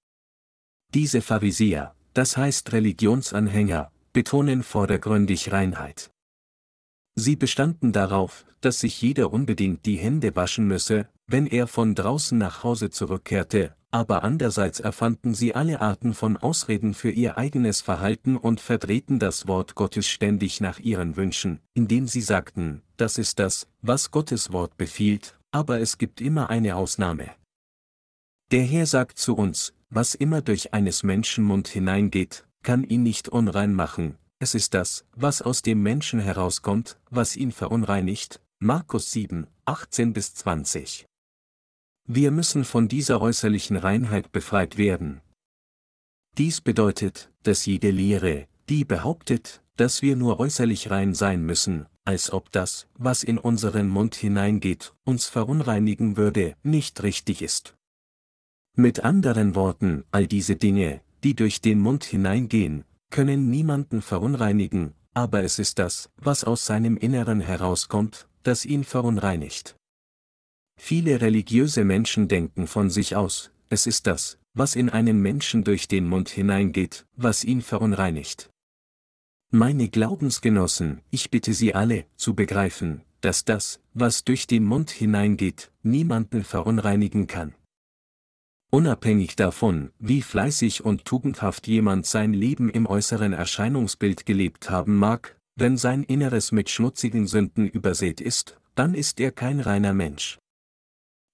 Diese 0.95 1.23
Pharisäer, 1.23 1.97
das 2.15 2.37
heißt 2.37 2.73
Religionsanhänger, 2.73 3.91
betonen 4.13 4.63
vordergründig 4.63 5.53
Reinheit. 5.53 6.11
Sie 7.15 7.37
bestanden 7.37 7.93
darauf, 7.93 8.45
dass 8.61 8.81
sich 8.81 9.01
jeder 9.03 9.33
unbedingt 9.33 9.87
die 9.87 9.97
Hände 9.97 10.37
waschen 10.37 10.67
müsse, 10.67 11.09
wenn 11.27 11.47
er 11.47 11.67
von 11.67 11.95
draußen 11.95 12.37
nach 12.37 12.65
Hause 12.65 12.91
zurückkehrte, 12.91 13.75
aber 13.91 14.23
andererseits 14.23 14.81
erfanden 14.81 15.35
sie 15.35 15.55
alle 15.55 15.81
Arten 15.81 16.15
von 16.15 16.37
Ausreden 16.37 16.95
für 16.95 17.11
ihr 17.11 17.37
eigenes 17.37 17.81
Verhalten 17.81 18.37
und 18.37 18.61
verdrehten 18.61 19.19
das 19.19 19.49
Wort 19.49 19.75
Gottes 19.75 20.07
ständig 20.09 20.61
nach 20.61 20.79
ihren 20.79 21.17
Wünschen, 21.17 21.61
indem 21.75 22.07
sie 22.07 22.21
sagten, 22.21 22.83
das 22.97 23.19
ist 23.19 23.39
das, 23.39 23.67
was 23.83 24.11
Gottes 24.11 24.53
Wort 24.53 24.77
befiehlt, 24.77 25.39
aber 25.51 25.81
es 25.81 25.99
gibt 25.99 26.21
immer 26.21 26.51
eine 26.51 26.77
Ausnahme. 26.77 27.31
Der 28.53 28.63
Herr 28.63 28.87
sagt 28.87 29.19
zu 29.19 29.37
uns, 29.37 29.73
was 29.91 30.15
immer 30.15 30.41
durch 30.41 30.73
eines 30.73 31.03
Menschen 31.03 31.45
Mund 31.45 31.69
hineingeht, 31.69 32.47
kann 32.63 32.85
ihn 32.85 33.03
nicht 33.03 33.29
unrein 33.29 33.75
machen, 33.75 34.17
es 34.43 34.55
ist 34.55 34.73
das, 34.73 35.05
was 35.15 35.43
aus 35.43 35.61
dem 35.61 35.83
Menschen 35.83 36.19
herauskommt, 36.19 36.99
was 37.11 37.37
ihn 37.37 37.53
verunreinigt. 37.53 38.41
Markus 38.59 39.11
7, 39.11 39.47
18 39.67 40.15
bis 40.15 40.35
20. 40.35 41.07
Wir 42.09 42.31
müssen 42.31 42.65
von 42.65 42.89
dieser 42.89 43.21
äußerlichen 43.21 43.77
Reinheit 43.77 44.33
befreit 44.33 44.79
werden. 44.79 45.21
Dies 46.39 46.63
bedeutet, 46.63 47.31
dass 47.43 47.67
jede 47.67 47.91
Lehre, 47.91 48.49
die 48.71 48.87
behauptet, 48.87 49.63
dass 49.77 50.01
wir 50.01 50.17
nur 50.17 50.41
äußerlich 50.41 50.91
rein 50.91 51.15
sein 51.15 51.45
müssen, 51.45 51.87
als 52.07 52.33
ob 52.33 52.51
das, 52.51 52.87
was 52.95 53.23
in 53.23 53.37
unseren 53.37 53.89
Mund 53.89 54.15
hineingeht, 54.15 54.95
uns 55.05 55.27
verunreinigen 55.27 56.17
würde, 56.17 56.57
nicht 56.63 57.03
richtig 57.03 57.43
ist. 57.43 57.77
Mit 58.81 59.01
anderen 59.01 59.55
Worten, 59.57 60.05
all 60.11 60.27
diese 60.27 60.57
Dinge, 60.57 61.03
die 61.23 61.35
durch 61.35 61.61
den 61.61 61.81
Mund 61.81 62.03
hineingehen, 62.03 62.85
können 63.11 63.51
niemanden 63.51 64.01
verunreinigen, 64.01 64.95
aber 65.13 65.43
es 65.43 65.59
ist 65.59 65.79
das, 65.79 66.09
was 66.17 66.45
aus 66.45 66.65
seinem 66.65 66.97
Inneren 66.97 67.41
herauskommt, 67.41 68.27
das 68.43 68.65
ihn 68.65 68.85
verunreinigt. 68.85 69.77
Viele 70.79 71.21
religiöse 71.21 71.85
Menschen 71.85 72.27
denken 72.27 72.67
von 72.67 72.89
sich 72.89 73.17
aus, 73.17 73.51
es 73.69 73.87
ist 73.87 74.07
das, 74.07 74.39
was 74.55 74.77
in 74.77 74.89
einem 74.89 75.21
Menschen 75.21 75.63
durch 75.63 75.87
den 75.87 76.09
Mund 76.09 76.31
hineingeht, 76.31 77.05
was 77.17 77.45
ihn 77.45 77.61
verunreinigt. 77.61 78.49
Meine 79.51 79.91
Glaubensgenossen, 79.91 81.03
ich 81.11 81.31
bitte 81.31 81.53
Sie 81.53 81.75
alle, 81.75 82.07
zu 82.17 82.35
begreifen, 82.35 83.03
dass 83.21 83.45
das, 83.45 83.81
was 83.93 84.25
durch 84.25 84.47
den 84.47 84.65
Mund 84.65 84.91
hineingeht, 84.91 85.71
niemanden 85.83 86.45
verunreinigen 86.45 87.27
kann. 87.27 87.55
Unabhängig 88.71 89.35
davon, 89.35 89.91
wie 89.99 90.23
fleißig 90.23 90.85
und 90.85 91.05
tugendhaft 91.05 91.67
jemand 91.67 92.07
sein 92.07 92.33
Leben 92.33 92.71
im 92.71 92.87
äußeren 92.87 93.33
Erscheinungsbild 93.33 94.27
gelebt 94.27 94.71
haben 94.71 94.97
mag, 94.97 95.37
wenn 95.57 95.77
sein 95.77 96.05
Inneres 96.05 96.53
mit 96.53 96.71
schmutzigen 96.71 97.27
Sünden 97.27 97.69
übersät 97.69 98.21
ist, 98.21 98.61
dann 98.77 98.95
ist 98.95 99.19
er 99.19 99.33
kein 99.33 99.59
reiner 99.59 99.93
Mensch. 99.93 100.39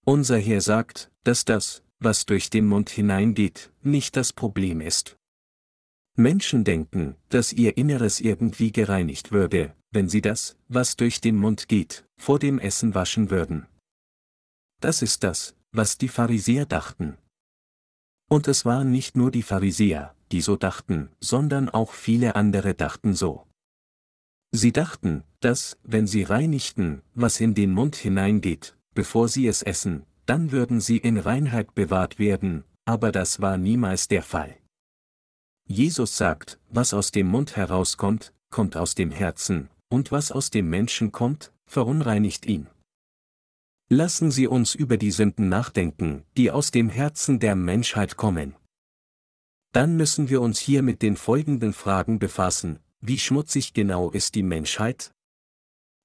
Unser 0.07 0.39
Herr 0.39 0.63
sagt, 0.63 1.11
dass 1.25 1.45
das, 1.45 1.83
was 1.99 2.25
durch 2.25 2.49
den 2.49 2.67
Mund 2.67 2.89
hineingeht, 2.89 3.71
nicht 3.83 4.17
das 4.17 4.33
Problem 4.33 4.81
ist. 4.81 5.19
Menschen 6.17 6.65
denken, 6.65 7.17
dass 7.29 7.53
ihr 7.53 7.77
Inneres 7.77 8.21
irgendwie 8.21 8.73
gereinigt 8.73 9.31
würde, 9.31 9.75
wenn 9.91 10.09
sie 10.09 10.23
das, 10.23 10.57
was 10.69 10.97
durch 10.97 11.21
den 11.21 11.37
Mund 11.37 11.69
geht, 11.69 12.07
vor 12.17 12.39
dem 12.39 12.59
Essen 12.59 12.95
waschen 12.95 13.31
würden. 13.31 13.67
Das 14.81 15.03
ist 15.03 15.23
das, 15.23 15.55
was 15.73 15.99
die 15.99 16.09
Pharisäer 16.09 16.65
dachten. 16.65 17.19
Und 18.29 18.49
es 18.49 18.65
waren 18.65 18.91
nicht 18.91 19.17
nur 19.17 19.31
die 19.31 19.43
Pharisäer, 19.43 20.15
die 20.33 20.41
so 20.41 20.57
dachten, 20.57 21.11
sondern 21.21 21.69
auch 21.69 21.93
viele 21.93 22.35
andere 22.35 22.75
dachten 22.75 23.15
so. 23.15 23.47
Sie 24.53 24.73
dachten, 24.73 25.23
dass, 25.41 25.77
wenn 25.83 26.07
sie 26.07 26.23
reinigten, 26.23 27.03
was 27.15 27.41
in 27.41 27.55
den 27.55 27.73
Mund 27.73 27.95
hineingeht, 27.97 28.77
bevor 28.95 29.29
sie 29.29 29.47
es 29.47 29.63
essen, 29.63 30.05
dann 30.25 30.51
würden 30.51 30.81
sie 30.81 30.97
in 30.97 31.19
Reinheit 31.19 31.75
bewahrt 31.75 32.19
werden, 32.19 32.65
aber 32.85 33.13
das 33.13 33.41
war 33.41 33.59
niemals 33.59 34.09
der 34.09 34.23
Fall. 34.23 34.57
Jesus 35.69 36.17
sagt, 36.17 36.59
was 36.71 36.95
aus 36.95 37.11
dem 37.11 37.29
Mund 37.29 37.57
herauskommt, 37.57 38.33
kommt 38.51 38.77
aus 38.77 38.95
dem 38.95 39.11
Herzen, 39.11 39.69
und 39.89 40.11
was 40.13 40.33
aus 40.33 40.51
dem 40.51 40.71
Menschen 40.71 41.13
kommt, 41.13 41.53
verunreinigt 41.67 42.47
ihn. 42.47 42.69
Lassen 43.89 44.33
Sie 44.33 44.49
uns 44.49 44.75
über 44.75 44.97
die 44.97 45.13
Sünden 45.13 45.49
nachdenken, 45.49 46.25
die 46.37 46.51
aus 46.51 46.73
dem 46.73 46.89
Herzen 46.89 47.39
der 47.39 47.55
Menschheit 47.55 48.17
kommen. 48.17 48.57
Dann 49.73 49.97
müssen 49.97 50.29
wir 50.29 50.41
uns 50.41 50.59
hier 50.59 50.83
mit 50.83 51.03
den 51.03 51.17
folgenden 51.17 51.73
Fragen 51.73 52.19
befassen, 52.19 52.81
wie 53.01 53.19
schmutzig 53.19 53.75
genau 53.75 54.11
ist 54.11 54.35
die 54.35 54.43
Menschheit? 54.43 55.13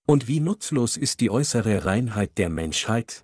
Und 0.05 0.27
wie 0.27 0.41
nutzlos 0.41 0.95
ist 0.95 1.21
die 1.21 1.31
äußere 1.31 1.85
Reinheit 1.85 2.37
der 2.37 2.49
Menschheit? 2.49 3.23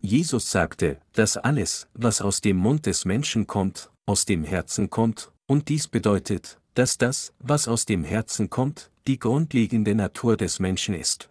Jesus 0.00 0.52
sagte, 0.52 1.00
dass 1.12 1.36
alles, 1.36 1.88
was 1.94 2.20
aus 2.20 2.40
dem 2.40 2.58
Mund 2.58 2.86
des 2.86 3.04
Menschen 3.04 3.48
kommt, 3.48 3.90
aus 4.06 4.24
dem 4.24 4.44
Herzen 4.44 4.88
kommt, 4.88 5.32
und 5.46 5.68
dies 5.68 5.88
bedeutet, 5.88 6.60
dass 6.74 6.96
das, 6.96 7.32
was 7.40 7.66
aus 7.66 7.86
dem 7.86 8.04
Herzen 8.04 8.50
kommt, 8.50 8.92
die 9.08 9.18
grundlegende 9.18 9.96
Natur 9.96 10.36
des 10.36 10.60
Menschen 10.60 10.94
ist. 10.94 11.28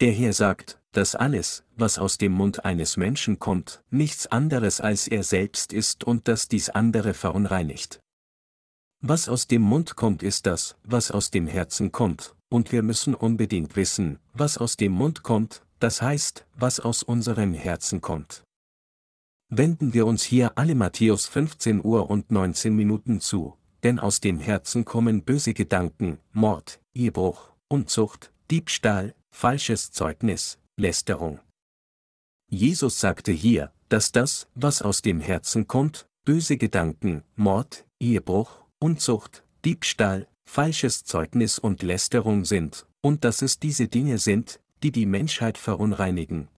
Der 0.00 0.12
Herr 0.12 0.34
sagt, 0.34 0.78
dass 0.92 1.14
alles, 1.14 1.64
was 1.74 1.98
aus 1.98 2.18
dem 2.18 2.32
Mund 2.32 2.66
eines 2.66 2.98
Menschen 2.98 3.38
kommt, 3.38 3.82
nichts 3.90 4.26
anderes 4.26 4.80
als 4.82 5.08
er 5.08 5.22
selbst 5.22 5.72
ist 5.72 6.04
und 6.04 6.28
dass 6.28 6.48
dies 6.48 6.68
andere 6.68 7.14
verunreinigt. 7.14 8.00
Was 9.00 9.28
aus 9.28 9.46
dem 9.46 9.62
Mund 9.62 9.96
kommt 9.96 10.22
ist 10.22 10.44
das, 10.44 10.76
was 10.84 11.10
aus 11.10 11.30
dem 11.30 11.46
Herzen 11.46 11.92
kommt, 11.92 12.34
und 12.50 12.72
wir 12.72 12.82
müssen 12.82 13.14
unbedingt 13.14 13.74
wissen, 13.74 14.18
was 14.34 14.58
aus 14.58 14.76
dem 14.76 14.92
Mund 14.92 15.22
kommt, 15.22 15.62
das 15.78 16.02
heißt, 16.02 16.46
was 16.56 16.78
aus 16.78 17.02
unserem 17.02 17.54
Herzen 17.54 18.02
kommt. 18.02 18.42
Wenden 19.48 19.94
wir 19.94 20.06
uns 20.06 20.24
hier 20.24 20.58
alle 20.58 20.74
Matthäus 20.74 21.26
15 21.26 21.82
Uhr 21.82 22.10
und 22.10 22.30
19 22.30 22.74
Minuten 22.74 23.20
zu, 23.20 23.56
denn 23.82 23.98
aus 23.98 24.20
dem 24.20 24.40
Herzen 24.40 24.84
kommen 24.84 25.22
böse 25.22 25.54
Gedanken, 25.54 26.18
Mord, 26.32 26.80
Ehebruch, 26.94 27.50
Unzucht, 27.68 28.32
Diebstahl, 28.50 29.14
falsches 29.36 29.90
Zeugnis, 29.90 30.58
Lästerung. 30.78 31.40
Jesus 32.48 32.98
sagte 33.00 33.32
hier, 33.32 33.70
dass 33.90 34.10
das, 34.10 34.48
was 34.54 34.80
aus 34.80 35.02
dem 35.02 35.20
Herzen 35.20 35.66
kommt, 35.66 36.08
böse 36.24 36.56
Gedanken, 36.56 37.22
Mord, 37.34 37.84
Ehebruch, 38.00 38.64
Unzucht, 38.78 39.44
Diebstahl, 39.62 40.26
falsches 40.48 41.04
Zeugnis 41.04 41.58
und 41.58 41.82
Lästerung 41.82 42.46
sind, 42.46 42.86
und 43.02 43.24
dass 43.24 43.42
es 43.42 43.58
diese 43.58 43.88
Dinge 43.88 44.16
sind, 44.16 44.58
die 44.82 44.90
die 44.90 45.04
Menschheit 45.04 45.58
verunreinigen. 45.58 46.48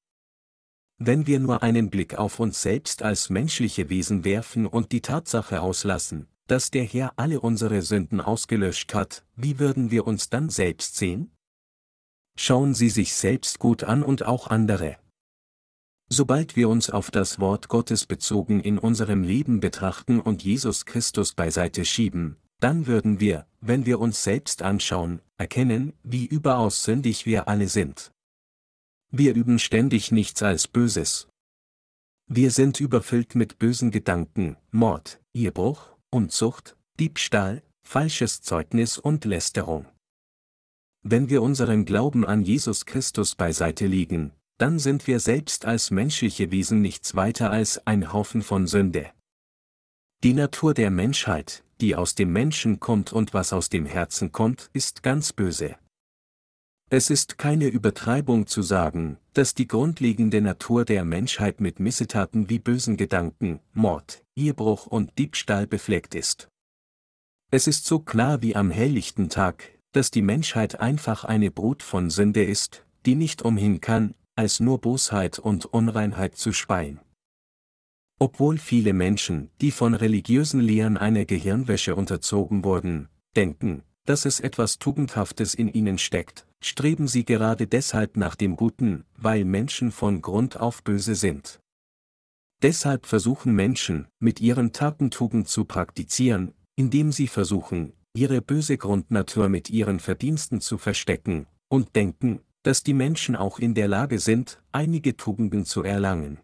Wenn 0.99 1.27
wir 1.27 1.41
nur 1.41 1.65
einen 1.65 1.91
Blick 1.91 2.15
auf 2.15 2.39
uns 2.39 2.63
selbst 2.63 3.03
als 3.03 3.29
menschliche 3.29 3.91
Wesen 3.91 4.25
werfen 4.25 4.67
und 4.67 4.93
die 4.93 5.03
Tatsache 5.03 5.63
auslassen, 5.63 6.29
dass 6.47 6.71
der 6.71 6.85
Herr 6.85 7.13
alle 7.17 7.41
unsere 7.41 7.83
Sünden 7.83 8.21
ausgelöscht 8.21 8.95
hat, 8.95 9.25
wie 9.35 9.59
würden 9.59 9.91
wir 9.91 10.07
uns 10.07 10.31
dann 10.31 10.49
selbst 10.49 10.95
sehen? 10.95 11.33
Schauen 12.40 12.73
Sie 12.73 12.88
sich 12.88 13.14
selbst 13.14 13.59
gut 13.59 13.83
an 13.83 14.04
und 14.04 14.25
auch 14.25 14.47
andere. 14.47 14.97
Sobald 16.09 16.54
wir 16.54 16.68
uns 16.68 16.88
auf 16.88 17.11
das 17.11 17.40
Wort 17.40 17.68
Gottes 17.68 18.07
bezogen 18.07 18.61
in 18.61 18.78
unserem 18.78 19.25
Leben 19.25 19.59
betrachten 19.59 20.21
und 20.21 20.45
Jesus 20.45 20.87
Christus 20.87 21.35
beiseite 21.35 21.85
schieben, 21.85 22.37
dann 22.61 22.87
würden 22.87 23.18
wir, 23.18 23.49
wenn 23.61 23.87
wir 23.87 23.99
uns 23.99 24.23
selbst 24.23 24.62
anschauen, 24.62 25.21
erkennen, 25.37 25.95
wie 26.04 26.26
überaus 26.26 26.85
sündig 26.85 27.26
wir 27.26 27.49
alle 27.49 27.66
sind. 27.66 28.12
Wir 29.11 29.35
üben 29.35 29.59
ständig 29.59 30.12
nichts 30.12 30.40
als 30.40 30.68
Böses. 30.68 31.26
Wir 32.28 32.52
sind 32.52 32.78
überfüllt 32.78 33.35
mit 33.35 33.59
bösen 33.59 33.90
Gedanken, 33.90 34.57
Mord, 34.71 35.21
Ehebruch, 35.35 35.97
Unzucht, 36.11 36.76
Diebstahl, 37.00 37.64
falsches 37.83 38.42
Zeugnis 38.42 38.97
und 38.97 39.25
Lästerung. 39.25 39.87
Wenn 41.02 41.28
wir 41.31 41.43
unseren 41.43 41.85
Glauben 41.85 42.26
an 42.26 42.43
Jesus 42.43 42.85
Christus 42.85 43.35
beiseite 43.35 43.87
legen, 43.87 44.33
dann 44.59 44.78
sind 44.78 45.07
wir 45.07 45.21
selbst 45.21 45.64
als 45.64 45.90
menschliche 45.90 46.50
Wesen 46.50 46.81
nichts 46.81 47.14
weiter 47.14 47.50
als 47.50 47.87
ein 47.87 48.12
Haufen 48.12 48.43
von 48.43 48.67
Sünde. 48.67 49.11
Die 50.25 50.35
Natur 50.35 50.75
der 50.75 50.90
Menschheit, 50.90 51.62
die 51.81 51.95
aus 51.95 52.17
dem 52.17 52.33
Menschen 52.33 52.81
kommt 52.81 53.12
und 53.12 53.35
was 53.35 53.52
aus 53.52 53.69
dem 53.69 53.87
Herzen 53.87 54.33
kommt, 54.33 54.69
ist 54.73 55.05
ganz 55.05 55.33
böse. 55.33 55.76
Es 56.90 57.11
ist 57.11 57.38
keine 57.38 57.69
Übertreibung 57.69 58.47
zu 58.47 58.62
sagen, 58.62 59.19
dass 59.35 59.55
die 59.55 59.69
grundlegende 59.69 60.40
Natur 60.40 60.85
der 60.85 61.05
Menschheit 61.05 61.61
mit 61.61 61.78
Missetaten 61.78 62.49
wie 62.49 62.59
bösen 62.59 62.97
Gedanken, 62.97 63.61
Mord, 63.75 64.25
Ehebruch 64.35 64.87
und 64.87 65.17
Diebstahl 65.19 65.67
befleckt 65.67 66.14
ist. 66.17 66.49
Es 67.50 67.67
ist 67.69 67.87
so 67.87 68.00
klar 68.00 68.43
wie 68.43 68.57
am 68.57 68.71
helllichten 68.71 69.28
Tag, 69.28 69.78
dass 69.92 70.11
die 70.11 70.23
Menschheit 70.23 70.80
einfach 70.80 71.25
eine 71.25 71.50
Brut 71.50 71.83
von 71.83 72.11
Sünde 72.11 72.45
ist, 72.45 72.85
die 73.07 73.14
nicht 73.14 73.42
umhin 73.42 73.80
kann, 73.80 74.14
als 74.35 74.61
nur 74.61 74.80
Bosheit 74.80 75.38
und 75.38 75.66
Unreinheit 75.66 76.37
zu 76.37 76.52
speien. 76.52 77.00
Obwohl 78.21 78.59
viele 78.59 78.92
Menschen, 78.92 79.50
die 79.61 79.71
von 79.71 79.95
religiösen 79.95 80.61
Lehren 80.61 80.97
einer 80.97 81.25
Gehirnwäsche 81.25 81.95
unterzogen 81.95 82.64
wurden, 82.64 83.09
denken, 83.37 83.83
dass 84.04 84.25
es 84.25 84.40
etwas 84.40 84.78
Tugendhaftes 84.78 85.54
in 85.54 85.68
ihnen 85.68 85.99
steckt, 85.99 86.47
streben 86.61 87.07
sie 87.07 87.25
gerade 87.25 87.66
deshalb 87.66 88.16
nach 88.16 88.35
dem 88.35 88.57
Guten, 88.57 89.04
weil 89.16 89.45
Menschen 89.45 89.92
von 89.92 90.23
Grund 90.23 90.59
auf 90.59 90.83
böse 90.83 91.14
sind. 91.14 91.61
Deshalb 92.62 93.07
versuchen 93.07 93.54
Menschen, 93.54 94.09
mit 94.18 94.40
ihren 94.40 94.73
Taten 94.73 95.11
Tugend 95.11 95.47
zu 95.47 95.64
praktizieren, 95.64 96.54
indem 96.75 97.12
sie 97.12 97.28
versuchen, 97.28 97.92
ihre 98.19 98.43
böse 98.43 98.79
Grundnatur 98.79 99.49
mit 99.49 99.71
ihren 99.71 100.01
Verdiensten 100.01 100.61
zu 100.61 100.77
verstecken, 100.77 101.47
und 101.69 101.95
denken, 101.95 102.41
dass 102.65 102.83
die 102.83 102.95
Menschen 102.95 103.37
auch 103.37 103.61
in 103.61 103.75
der 103.75 103.87
Lage 103.87 104.19
sind, 104.19 104.61
einige 104.73 105.17
Tugenden 105.17 105.65
zu 105.65 105.85
erlangen. 105.85 106.41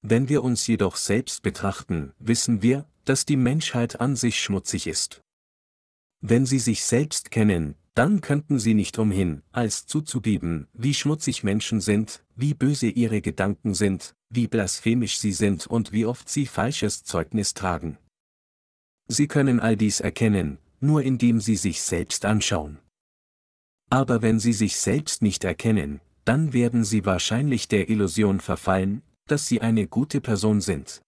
Wenn 0.00 0.28
wir 0.28 0.44
uns 0.44 0.66
jedoch 0.68 0.94
selbst 0.94 1.42
betrachten, 1.42 2.12
wissen 2.20 2.62
wir, 2.62 2.86
dass 3.04 3.26
die 3.26 3.36
Menschheit 3.36 4.00
an 4.00 4.14
sich 4.14 4.38
schmutzig 4.40 4.86
ist. 4.86 5.20
Wenn 6.20 6.46
sie 6.46 6.60
sich 6.60 6.84
selbst 6.84 7.32
kennen, 7.32 7.74
dann 7.94 8.20
könnten 8.20 8.60
sie 8.60 8.74
nicht 8.74 8.96
umhin, 8.98 9.42
als 9.50 9.86
zuzugeben, 9.86 10.68
wie 10.72 10.94
schmutzig 10.94 11.42
Menschen 11.42 11.80
sind, 11.80 12.22
wie 12.36 12.54
böse 12.54 12.86
ihre 12.86 13.20
Gedanken 13.20 13.74
sind, 13.74 14.14
wie 14.28 14.46
blasphemisch 14.46 15.18
sie 15.18 15.32
sind 15.32 15.66
und 15.66 15.90
wie 15.90 16.06
oft 16.06 16.28
sie 16.28 16.46
falsches 16.46 17.02
Zeugnis 17.02 17.54
tragen. 17.54 17.98
Sie 19.12 19.26
können 19.26 19.58
all 19.58 19.76
dies 19.76 19.98
erkennen, 19.98 20.58
nur 20.78 21.02
indem 21.02 21.40
sie 21.40 21.56
sich 21.56 21.82
selbst 21.82 22.24
anschauen. 22.24 22.78
Aber 23.90 24.22
wenn 24.22 24.38
sie 24.38 24.52
sich 24.52 24.76
selbst 24.76 25.20
nicht 25.20 25.42
erkennen, 25.42 26.00
dann 26.24 26.52
werden 26.52 26.84
sie 26.84 27.04
wahrscheinlich 27.04 27.66
der 27.66 27.88
Illusion 27.88 28.38
verfallen, 28.38 29.02
dass 29.26 29.46
sie 29.46 29.60
eine 29.60 29.88
gute 29.88 30.20
Person 30.20 30.60
sind. 30.60 31.02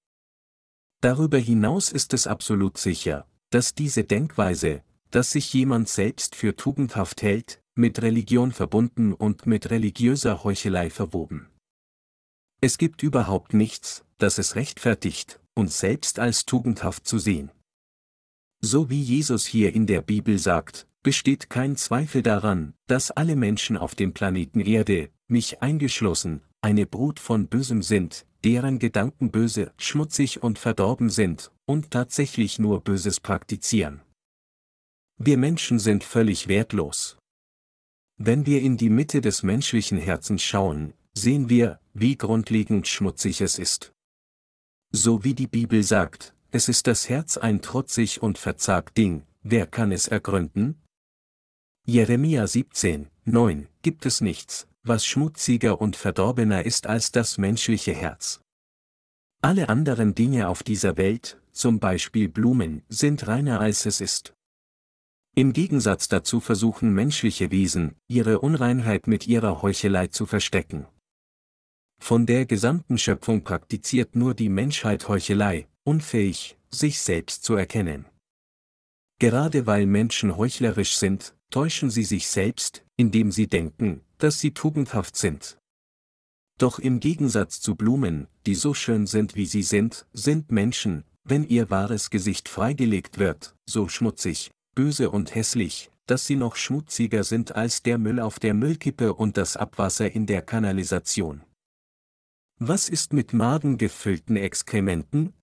Darüber 1.01 1.39
hinaus 1.39 1.93
ist 1.93 2.13
es 2.13 2.27
absolut 2.27 2.77
sicher, 2.77 3.25
dass 3.51 3.73
diese 3.75 4.03
Denkweise, 4.03 4.83
dass 5.13 5.31
sich 5.31 5.53
jemand 5.53 5.89
selbst 5.89 6.35
für 6.35 6.57
tugendhaft 6.57 7.23
hält, 7.23 7.63
mit 7.77 8.03
Religion 8.03 8.51
verbunden 8.51 9.13
und 9.13 9.47
mit 9.47 9.71
religiöser 9.71 10.43
Heuchelei 10.43 10.91
verwoben. 10.91 11.49
Es 12.61 12.79
gibt 12.79 13.05
überhaupt 13.05 13.55
nichts, 13.55 14.05
das 14.19 14.39
es 14.39 14.57
rechtfertigt, 14.57 15.39
uns 15.55 15.79
selbst 15.79 16.19
als 16.19 16.47
tugendhaft 16.47 17.07
zu 17.07 17.21
sehen. 17.21 17.53
So 18.65 18.89
wie 18.89 19.03
Jesus 19.03 19.45
hier 19.45 19.75
in 19.75 19.87
der 19.87 20.03
Bibel 20.03 20.39
sagt, 20.39 20.87
besteht 21.03 21.51
kein 21.51 21.75
Zweifel 21.77 22.23
daran, 22.23 22.75
dass 22.87 23.11
alle 23.11 23.35
Menschen 23.35 23.77
auf 23.77 23.97
dem 23.97 24.15
Planeten 24.15 24.61
Erde, 24.61 25.11
mich 25.27 25.63
eingeschlossen, 25.63 26.43
eine 26.61 26.87
Brut 26.87 27.19
von 27.19 27.49
Bösem 27.49 27.83
sind, 27.83 28.25
deren 28.45 28.79
Gedanken 28.79 29.33
böse, 29.33 29.73
schmutzig 29.79 30.45
und 30.45 30.61
verdorben 30.61 31.11
sind, 31.11 31.51
und 31.65 31.91
tatsächlich 31.91 32.61
nur 32.61 32.81
Böses 32.83 33.19
praktizieren. 33.19 34.01
Wir 35.19 35.39
Menschen 35.39 35.81
sind 35.81 36.05
völlig 36.05 36.47
wertlos. 36.47 37.19
Wenn 38.17 38.47
wir 38.47 38.63
in 38.63 38.77
die 38.77 38.91
Mitte 38.91 39.21
des 39.21 39.43
menschlichen 39.43 39.99
Herzens 39.99 40.43
schauen, 40.43 40.95
sehen 41.15 41.49
wir, 41.49 41.81
wie 41.95 42.17
grundlegend 42.17 42.87
schmutzig 42.87 43.41
es 43.41 43.59
ist. 43.59 43.93
So 44.93 45.25
wie 45.25 45.35
die 45.35 45.49
Bibel 45.49 45.83
sagt, 45.83 46.35
es 46.53 46.69
ist 46.69 46.87
das 46.87 47.09
Herz 47.09 47.39
ein 47.39 47.63
trotzig 47.63 48.23
und 48.23 48.37
verzagt 48.37 48.99
Ding, 48.99 49.23
wer 49.43 49.67
kann 49.67 49.91
es 49.91 50.07
ergründen? 50.07 50.83
Jeremia 51.87 52.47
17, 52.47 53.09
9, 53.25 53.69
gibt 53.81 54.05
es 54.05 54.21
nichts, 54.21 54.69
was 54.83 55.07
schmutziger 55.07 55.81
und 55.81 55.97
verdorbener 55.97 56.65
ist 56.67 56.87
als 56.87 57.11
das 57.11 57.39
menschliche 57.39 57.95
Herz. 57.95 58.43
Alle 59.41 59.71
anderen 59.71 60.15
Dinge 60.15 60.49
auf 60.49 60.63
dieser 60.63 60.99
Welt, 60.99 61.41
zum 61.53 61.81
Beispiel 61.81 62.29
Blumen, 62.29 62.83
sind 62.89 63.27
reiner 63.27 63.59
als 63.61 63.87
es 63.87 64.03
ist. 64.03 64.35
Im 65.35 65.55
Gegensatz 65.55 66.09
dazu 66.09 66.39
versuchen 66.41 66.93
menschliche 66.93 67.51
Wesen, 67.51 67.97
ihre 68.09 68.41
Unreinheit 68.41 69.07
mit 69.07 69.27
ihrer 69.27 69.63
Heuchelei 69.63 70.09
zu 70.09 70.27
verstecken. 70.27 70.87
Von 71.99 72.27
der 72.27 72.45
gesamten 72.45 72.99
Schöpfung 72.99 73.43
praktiziert 73.43 74.15
nur 74.15 74.35
die 74.35 74.51
Menschheit 74.51 75.09
Heuchelei, 75.09 75.67
unfähig, 75.85 76.57
sich 76.71 77.01
selbst 77.01 77.45
zu 77.45 77.55
erkennen. 77.55 78.07
Gerade 79.19 79.67
weil 79.67 79.87
Menschen 79.87 80.37
heuchlerisch 80.37 80.97
sind, 80.97 81.35
täuschen 81.51 81.91
sie 81.91 82.05
sich 82.05 82.27
selbst, 82.29 82.85
indem 82.97 83.31
sie 83.31 83.47
denken, 83.47 84.01
dass 84.19 84.41
sie 84.41 84.53
tugendhaft 84.53 85.17
sind. 85.17 85.59
Doch 86.59 86.79
im 86.79 87.01
Gegensatz 87.01 87.61
zu 87.61 87.75
Blumen, 87.75 88.29
die 88.47 88.55
so 88.55 88.75
schön 88.75 89.07
sind 89.07 89.37
wie 89.37 89.47
sie 89.47 89.63
sind, 89.63 90.07
sind 90.13 90.51
Menschen, 90.51 91.05
wenn 91.25 91.45
ihr 91.45 91.71
wahres 91.71 92.11
Gesicht 92.11 92.49
freigelegt 92.49 93.19
wird, 93.19 93.55
so 93.67 93.89
schmutzig, 93.89 94.51
böse 94.75 95.11
und 95.11 95.35
hässlich, 95.35 95.91
dass 96.07 96.27
sie 96.27 96.37
noch 96.37 96.57
schmutziger 96.57 97.25
sind 97.25 97.55
als 97.55 97.83
der 97.83 97.99
Müll 97.99 98.21
auf 98.21 98.39
der 98.39 98.55
Müllkippe 98.55 99.15
und 99.15 99.37
das 99.37 99.57
Abwasser 99.57 100.11
in 100.11 100.27
der 100.27 100.43
Kanalisation. 100.43 101.43
Was 102.59 102.89
ist 102.89 103.13
mit 103.13 103.33
magengefüllten 103.33 104.37
Exkrementen? 104.37 105.35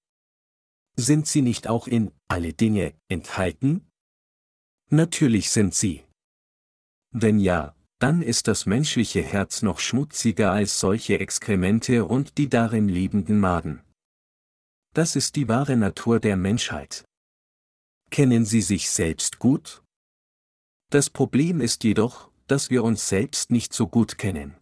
Sind 1.00 1.28
sie 1.28 1.42
nicht 1.42 1.70
auch 1.70 1.88
in 1.88 2.12
alle 2.28 2.52
Dinge 2.52 2.94
enthalten? 3.08 3.90
Natürlich 4.90 5.50
sind 5.50 5.74
sie. 5.74 6.04
Wenn 7.12 7.40
ja, 7.40 7.74
dann 8.00 8.22
ist 8.22 8.50
das 8.50 8.66
menschliche 8.66 9.22
Herz 9.22 9.62
noch 9.62 9.80
schmutziger 9.80 10.52
als 10.52 10.78
solche 10.82 11.18
Exkremente 11.18 12.04
und 12.04 12.38
die 12.38 12.50
darin 12.50 12.90
lebenden 12.90 13.40
Maden. 13.40 13.82
Das 14.94 15.16
ist 15.16 15.38
die 15.38 15.48
wahre 15.48 15.78
Natur 15.78 16.20
der 16.20 16.36
Menschheit. 16.36 17.06
Kennen 18.12 18.44
Sie 18.44 18.62
sich 18.62 18.90
selbst 18.90 19.40
gut? 19.40 19.82
Das 20.90 21.10
Problem 21.10 21.62
ist 21.62 21.86
jedoch, 21.86 22.30
dass 22.48 22.70
wir 22.70 22.84
uns 22.84 23.08
selbst 23.08 23.52
nicht 23.52 23.72
so 23.72 23.88
gut 23.88 24.18
kennen. 24.18 24.59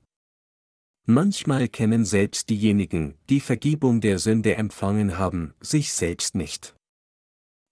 Manchmal 1.10 1.70
kennen 1.70 2.04
selbst 2.04 2.50
diejenigen, 2.50 3.14
die 3.30 3.40
Vergebung 3.40 4.02
der 4.02 4.20
Sünde 4.20 4.56
empfangen 4.56 5.18
haben, 5.18 5.54
sich 5.62 5.94
selbst 5.94 6.36
nicht. 6.36 6.76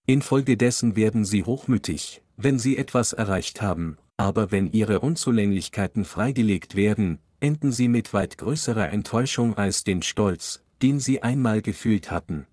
Infolgedessen 0.07 0.95
werden 0.95 1.25
sie 1.25 1.43
hochmütig, 1.43 2.21
wenn 2.37 2.59
sie 2.59 2.77
etwas 2.77 3.11
erreicht 3.11 3.61
haben, 3.61 3.97
aber 4.15 4.51
wenn 4.51 4.71
ihre 4.71 5.01
Unzulänglichkeiten 5.01 6.05
freigelegt 6.05 6.75
werden, 6.75 7.19
enden 7.41 7.73
sie 7.73 7.89
mit 7.89 8.13
weit 8.13 8.37
größerer 8.37 8.89
Enttäuschung 8.89 9.57
als 9.57 9.83
den 9.83 10.01
Stolz, 10.01 10.63
den 10.81 11.01
sie 11.01 11.21
einmal 11.21 11.61
gefühlt 11.61 12.11
hatten. 12.11 12.47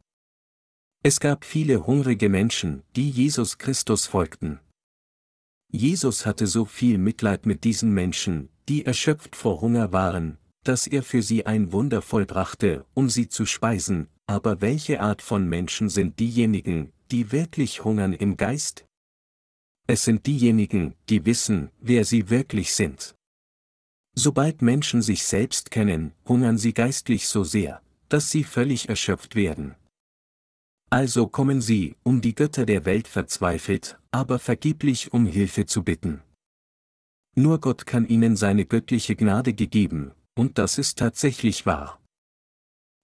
Es 1.04 1.20
gab 1.20 1.44
viele 1.44 1.86
hungrige 1.86 2.28
Menschen, 2.28 2.82
die 2.96 3.08
Jesus 3.08 3.58
Christus 3.58 4.08
folgten. 4.08 4.58
Jesus 5.70 6.26
hatte 6.26 6.48
so 6.48 6.64
viel 6.64 6.98
Mitleid 6.98 7.46
mit 7.46 7.62
diesen 7.62 7.94
Menschen, 7.94 8.48
die 8.68 8.84
erschöpft 8.84 9.36
vor 9.36 9.60
Hunger 9.60 9.92
waren, 9.92 10.38
dass 10.64 10.86
er 10.86 11.02
für 11.02 11.22
sie 11.22 11.46
ein 11.46 11.72
Wunder 11.72 12.02
vollbrachte, 12.02 12.84
um 12.94 13.10
sie 13.10 13.28
zu 13.28 13.46
speisen, 13.46 14.08
aber 14.26 14.60
welche 14.60 15.00
Art 15.00 15.22
von 15.22 15.48
Menschen 15.48 15.88
sind 15.88 16.18
diejenigen, 16.18 16.92
die 17.10 17.32
wirklich 17.32 17.84
hungern 17.84 18.12
im 18.12 18.36
Geist? 18.36 18.86
Es 19.86 20.04
sind 20.04 20.26
diejenigen, 20.26 20.94
die 21.08 21.26
wissen, 21.26 21.70
wer 21.80 22.04
sie 22.04 22.30
wirklich 22.30 22.72
sind. 22.72 23.14
Sobald 24.14 24.62
Menschen 24.62 25.02
sich 25.02 25.24
selbst 25.24 25.70
kennen, 25.70 26.12
hungern 26.26 26.58
sie 26.58 26.72
geistlich 26.72 27.28
so 27.28 27.44
sehr, 27.44 27.82
dass 28.08 28.30
sie 28.30 28.44
völlig 28.44 28.88
erschöpft 28.88 29.34
werden. 29.34 29.74
Also 30.90 31.26
kommen 31.26 31.62
sie, 31.62 31.96
um 32.02 32.20
die 32.20 32.34
Götter 32.34 32.66
der 32.66 32.84
Welt 32.84 33.08
verzweifelt, 33.08 33.98
aber 34.10 34.38
vergeblich 34.38 35.12
um 35.12 35.26
Hilfe 35.26 35.64
zu 35.64 35.82
bitten. 35.82 36.22
Nur 37.34 37.60
Gott 37.60 37.86
kann 37.86 38.06
ihnen 38.06 38.36
seine 38.36 38.66
göttliche 38.66 39.16
Gnade 39.16 39.54
gegeben, 39.54 40.12
und 40.34 40.58
das 40.58 40.78
ist 40.78 40.98
tatsächlich 40.98 41.66
wahr. 41.66 42.00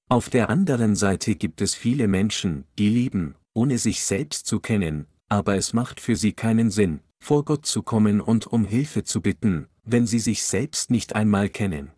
Auf 0.08 0.30
der 0.30 0.48
anderen 0.48 0.96
Seite 0.96 1.34
gibt 1.34 1.60
es 1.60 1.74
viele 1.74 2.08
Menschen, 2.08 2.64
die 2.78 2.88
lieben, 2.88 3.34
ohne 3.54 3.78
sich 3.78 4.02
selbst 4.04 4.46
zu 4.46 4.60
kennen, 4.60 5.06
aber 5.28 5.56
es 5.56 5.72
macht 5.72 6.00
für 6.00 6.16
sie 6.16 6.32
keinen 6.32 6.70
Sinn, 6.70 7.00
vor 7.18 7.44
Gott 7.44 7.66
zu 7.66 7.82
kommen 7.82 8.20
und 8.20 8.46
um 8.46 8.64
Hilfe 8.64 9.04
zu 9.04 9.20
bitten, 9.20 9.68
wenn 9.84 10.06
sie 10.06 10.18
sich 10.18 10.44
selbst 10.44 10.90
nicht 10.90 11.14
einmal 11.14 11.50
kennen. 11.50 11.90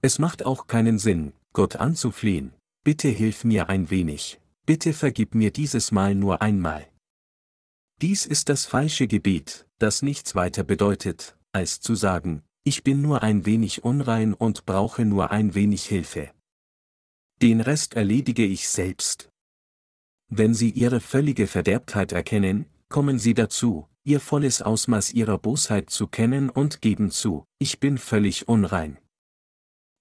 Es 0.00 0.18
macht 0.18 0.44
auch 0.44 0.66
keinen 0.66 0.98
Sinn, 0.98 1.32
Gott 1.52 1.76
anzuflehen, 1.76 2.52
bitte 2.84 3.08
hilf 3.08 3.44
mir 3.44 3.68
ein 3.68 3.90
wenig, 3.90 4.40
bitte 4.66 4.92
vergib 4.92 5.34
mir 5.34 5.50
dieses 5.50 5.92
Mal 5.92 6.14
nur 6.14 6.40
einmal. 6.42 6.86
Dies 8.00 8.26
ist 8.26 8.48
das 8.48 8.66
falsche 8.66 9.06
Gebet, 9.06 9.66
das 9.78 10.02
nichts 10.02 10.34
weiter 10.34 10.64
bedeutet, 10.64 11.36
als 11.52 11.80
zu 11.80 11.94
sagen, 11.94 12.42
ich 12.64 12.82
bin 12.82 13.02
nur 13.02 13.22
ein 13.22 13.44
wenig 13.44 13.84
unrein 13.84 14.32
und 14.32 14.64
brauche 14.64 15.04
nur 15.04 15.30
ein 15.30 15.54
wenig 15.54 15.84
Hilfe. 15.84 16.30
Den 17.42 17.60
Rest 17.60 17.94
erledige 17.94 18.44
ich 18.44 18.68
selbst. 18.68 19.30
Wenn 20.28 20.54
Sie 20.54 20.70
Ihre 20.70 21.00
völlige 21.00 21.46
Verderbtheit 21.46 22.12
erkennen, 22.12 22.64
kommen 22.88 23.18
Sie 23.18 23.34
dazu, 23.34 23.86
Ihr 24.02 24.18
volles 24.18 24.62
Ausmaß 24.62 25.12
Ihrer 25.12 25.38
Bosheit 25.38 25.90
zu 25.90 26.06
kennen 26.06 26.48
und 26.48 26.80
geben 26.80 27.10
zu, 27.10 27.44
ich 27.58 27.80
bin 27.80 27.98
völlig 27.98 28.48
unrein. 28.48 28.98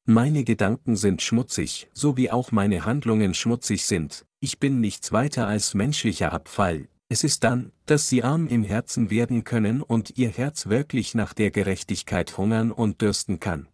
Meine 0.05 0.43
Gedanken 0.43 0.95
sind 0.95 1.21
schmutzig, 1.21 1.89
so 1.93 2.17
wie 2.17 2.31
auch 2.31 2.51
meine 2.51 2.85
Handlungen 2.85 3.33
schmutzig 3.33 3.85
sind, 3.85 4.25
ich 4.39 4.59
bin 4.59 4.79
nichts 4.79 5.11
weiter 5.11 5.47
als 5.47 5.73
menschlicher 5.73 6.33
Abfall, 6.33 6.87
es 7.13 7.23
ist 7.23 7.43
dann, 7.43 7.71
dass 7.85 8.09
sie 8.09 8.23
arm 8.23 8.47
im 8.47 8.63
Herzen 8.63 9.11
werden 9.11 9.43
können 9.43 9.83
und 9.83 10.17
ihr 10.17 10.29
Herz 10.29 10.65
wirklich 10.65 11.13
nach 11.13 11.35
der 11.35 11.51
Gerechtigkeit 11.51 12.39
hungern 12.39 12.71
und 12.71 13.01
dürsten 13.01 13.39
kann. 13.39 13.67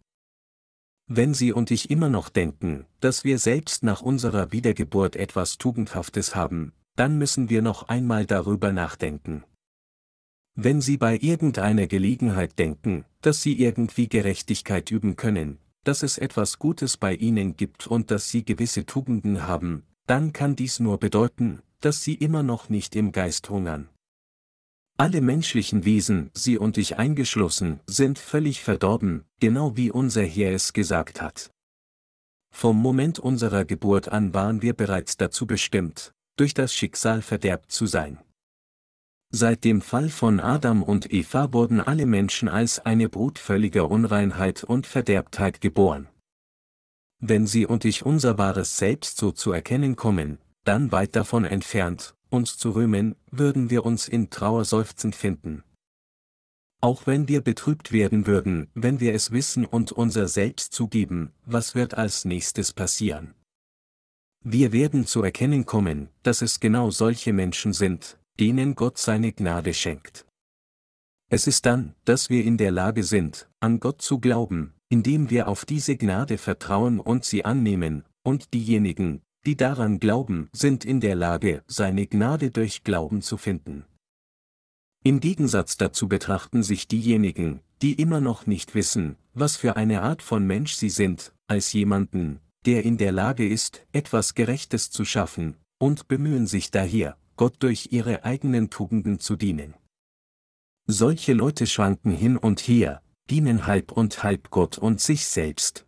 Wenn 1.06 1.32
Sie 1.32 1.50
und 1.50 1.70
ich 1.70 1.90
immer 1.90 2.10
noch 2.10 2.28
denken, 2.28 2.84
dass 3.00 3.24
wir 3.24 3.38
selbst 3.38 3.82
nach 3.82 4.02
unserer 4.02 4.52
Wiedergeburt 4.52 5.16
etwas 5.16 5.56
Tugendhaftes 5.56 6.34
haben, 6.34 6.74
dann 6.96 7.16
müssen 7.16 7.48
wir 7.48 7.62
noch 7.62 7.88
einmal 7.88 8.26
darüber 8.26 8.74
nachdenken. 8.74 9.42
Wenn 10.54 10.82
Sie 10.82 10.98
bei 10.98 11.16
irgendeiner 11.16 11.86
Gelegenheit 11.86 12.58
denken, 12.58 13.06
dass 13.22 13.40
Sie 13.40 13.58
irgendwie 13.58 14.10
Gerechtigkeit 14.10 14.90
üben 14.90 15.16
können, 15.16 15.56
dass 15.84 16.02
es 16.02 16.18
etwas 16.18 16.58
Gutes 16.58 16.98
bei 16.98 17.14
Ihnen 17.14 17.56
gibt 17.56 17.86
und 17.86 18.10
dass 18.10 18.28
Sie 18.28 18.44
gewisse 18.44 18.84
Tugenden 18.84 19.46
haben, 19.46 19.84
dann 20.06 20.34
kann 20.34 20.56
dies 20.56 20.78
nur 20.78 21.00
bedeuten, 21.00 21.62
dass 21.80 22.02
sie 22.02 22.14
immer 22.14 22.42
noch 22.42 22.68
nicht 22.68 22.94
im 22.96 23.12
Geist 23.12 23.50
hungern. 23.50 23.88
Alle 24.96 25.22
menschlichen 25.22 25.84
Wesen, 25.84 26.30
sie 26.34 26.58
und 26.58 26.76
ich 26.76 26.98
eingeschlossen, 26.98 27.80
sind 27.86 28.18
völlig 28.18 28.62
verdorben, 28.62 29.24
genau 29.40 29.76
wie 29.76 29.90
unser 29.90 30.22
Herr 30.22 30.52
es 30.52 30.74
gesagt 30.74 31.22
hat. 31.22 31.50
Vom 32.52 32.76
Moment 32.76 33.18
unserer 33.18 33.64
Geburt 33.64 34.08
an 34.08 34.34
waren 34.34 34.60
wir 34.60 34.74
bereits 34.74 35.16
dazu 35.16 35.46
bestimmt, 35.46 36.12
durch 36.36 36.52
das 36.52 36.74
Schicksal 36.74 37.22
verderbt 37.22 37.72
zu 37.72 37.86
sein. 37.86 38.18
Seit 39.32 39.64
dem 39.64 39.80
Fall 39.80 40.10
von 40.10 40.40
Adam 40.40 40.82
und 40.82 41.12
Eva 41.12 41.52
wurden 41.52 41.80
alle 41.80 42.04
Menschen 42.04 42.48
als 42.48 42.80
eine 42.80 43.08
Brut 43.08 43.38
völliger 43.38 43.88
Unreinheit 43.88 44.64
und 44.64 44.86
Verderbtheit 44.86 45.60
geboren. 45.60 46.08
Wenn 47.20 47.46
sie 47.46 47.64
und 47.64 47.84
ich 47.84 48.04
unser 48.04 48.38
wahres 48.38 48.76
Selbst 48.76 49.18
so 49.18 49.30
zu 49.30 49.52
erkennen 49.52 49.94
kommen, 49.94 50.38
dann 50.64 50.92
weit 50.92 51.16
davon 51.16 51.44
entfernt, 51.44 52.14
uns 52.28 52.58
zu 52.58 52.70
rühmen, 52.70 53.16
würden 53.30 53.70
wir 53.70 53.84
uns 53.84 54.08
in 54.08 54.30
Trauer 54.30 54.64
seufzend 54.64 55.14
finden. 55.14 55.64
Auch 56.82 57.06
wenn 57.06 57.28
wir 57.28 57.42
betrübt 57.42 57.92
werden 57.92 58.26
würden, 58.26 58.68
wenn 58.74 59.00
wir 59.00 59.14
es 59.14 59.32
wissen 59.32 59.66
und 59.66 59.92
unser 59.92 60.28
Selbst 60.28 60.72
zugeben, 60.72 61.32
was 61.44 61.74
wird 61.74 61.94
als 61.94 62.24
nächstes 62.24 62.72
passieren? 62.72 63.34
Wir 64.42 64.72
werden 64.72 65.06
zu 65.06 65.22
erkennen 65.22 65.66
kommen, 65.66 66.08
dass 66.22 66.40
es 66.40 66.60
genau 66.60 66.90
solche 66.90 67.34
Menschen 67.34 67.74
sind, 67.74 68.18
denen 68.38 68.74
Gott 68.74 68.96
seine 68.96 69.32
Gnade 69.32 69.74
schenkt. 69.74 70.24
Es 71.28 71.46
ist 71.46 71.66
dann, 71.66 71.94
dass 72.06 72.30
wir 72.30 72.44
in 72.44 72.56
der 72.56 72.70
Lage 72.70 73.04
sind, 73.04 73.48
an 73.60 73.78
Gott 73.78 74.00
zu 74.00 74.18
glauben, 74.18 74.72
indem 74.88 75.28
wir 75.28 75.46
auf 75.46 75.66
diese 75.66 75.96
Gnade 75.96 76.38
vertrauen 76.38 76.98
und 76.98 77.24
sie 77.24 77.44
annehmen, 77.44 78.04
und 78.22 78.54
diejenigen, 78.54 79.20
die 79.46 79.56
daran 79.56 80.00
glauben, 80.00 80.48
sind 80.52 80.84
in 80.84 81.00
der 81.00 81.14
Lage, 81.14 81.62
seine 81.66 82.06
Gnade 82.06 82.50
durch 82.50 82.84
Glauben 82.84 83.22
zu 83.22 83.36
finden. 83.36 83.84
Im 85.02 85.20
Gegensatz 85.20 85.76
dazu 85.78 86.08
betrachten 86.08 86.62
sich 86.62 86.86
diejenigen, 86.86 87.60
die 87.80 87.94
immer 87.94 88.20
noch 88.20 88.46
nicht 88.46 88.74
wissen, 88.74 89.16
was 89.32 89.56
für 89.56 89.76
eine 89.76 90.02
Art 90.02 90.22
von 90.22 90.46
Mensch 90.46 90.74
sie 90.74 90.90
sind, 90.90 91.32
als 91.46 91.72
jemanden, 91.72 92.40
der 92.66 92.84
in 92.84 92.98
der 92.98 93.12
Lage 93.12 93.48
ist, 93.48 93.86
etwas 93.92 94.34
Gerechtes 94.34 94.90
zu 94.90 95.06
schaffen, 95.06 95.56
und 95.78 96.08
bemühen 96.08 96.46
sich 96.46 96.70
daher, 96.70 97.16
Gott 97.36 97.56
durch 97.60 97.88
ihre 97.90 98.24
eigenen 98.24 98.68
Tugenden 98.68 99.18
zu 99.18 99.36
dienen. 99.36 99.74
Solche 100.86 101.32
Leute 101.32 101.66
schwanken 101.66 102.12
hin 102.12 102.36
und 102.36 102.60
her, 102.60 103.00
dienen 103.30 103.66
halb 103.66 103.92
und 103.92 104.22
halb 104.22 104.50
Gott 104.50 104.76
und 104.76 105.00
sich 105.00 105.24
selbst, 105.26 105.86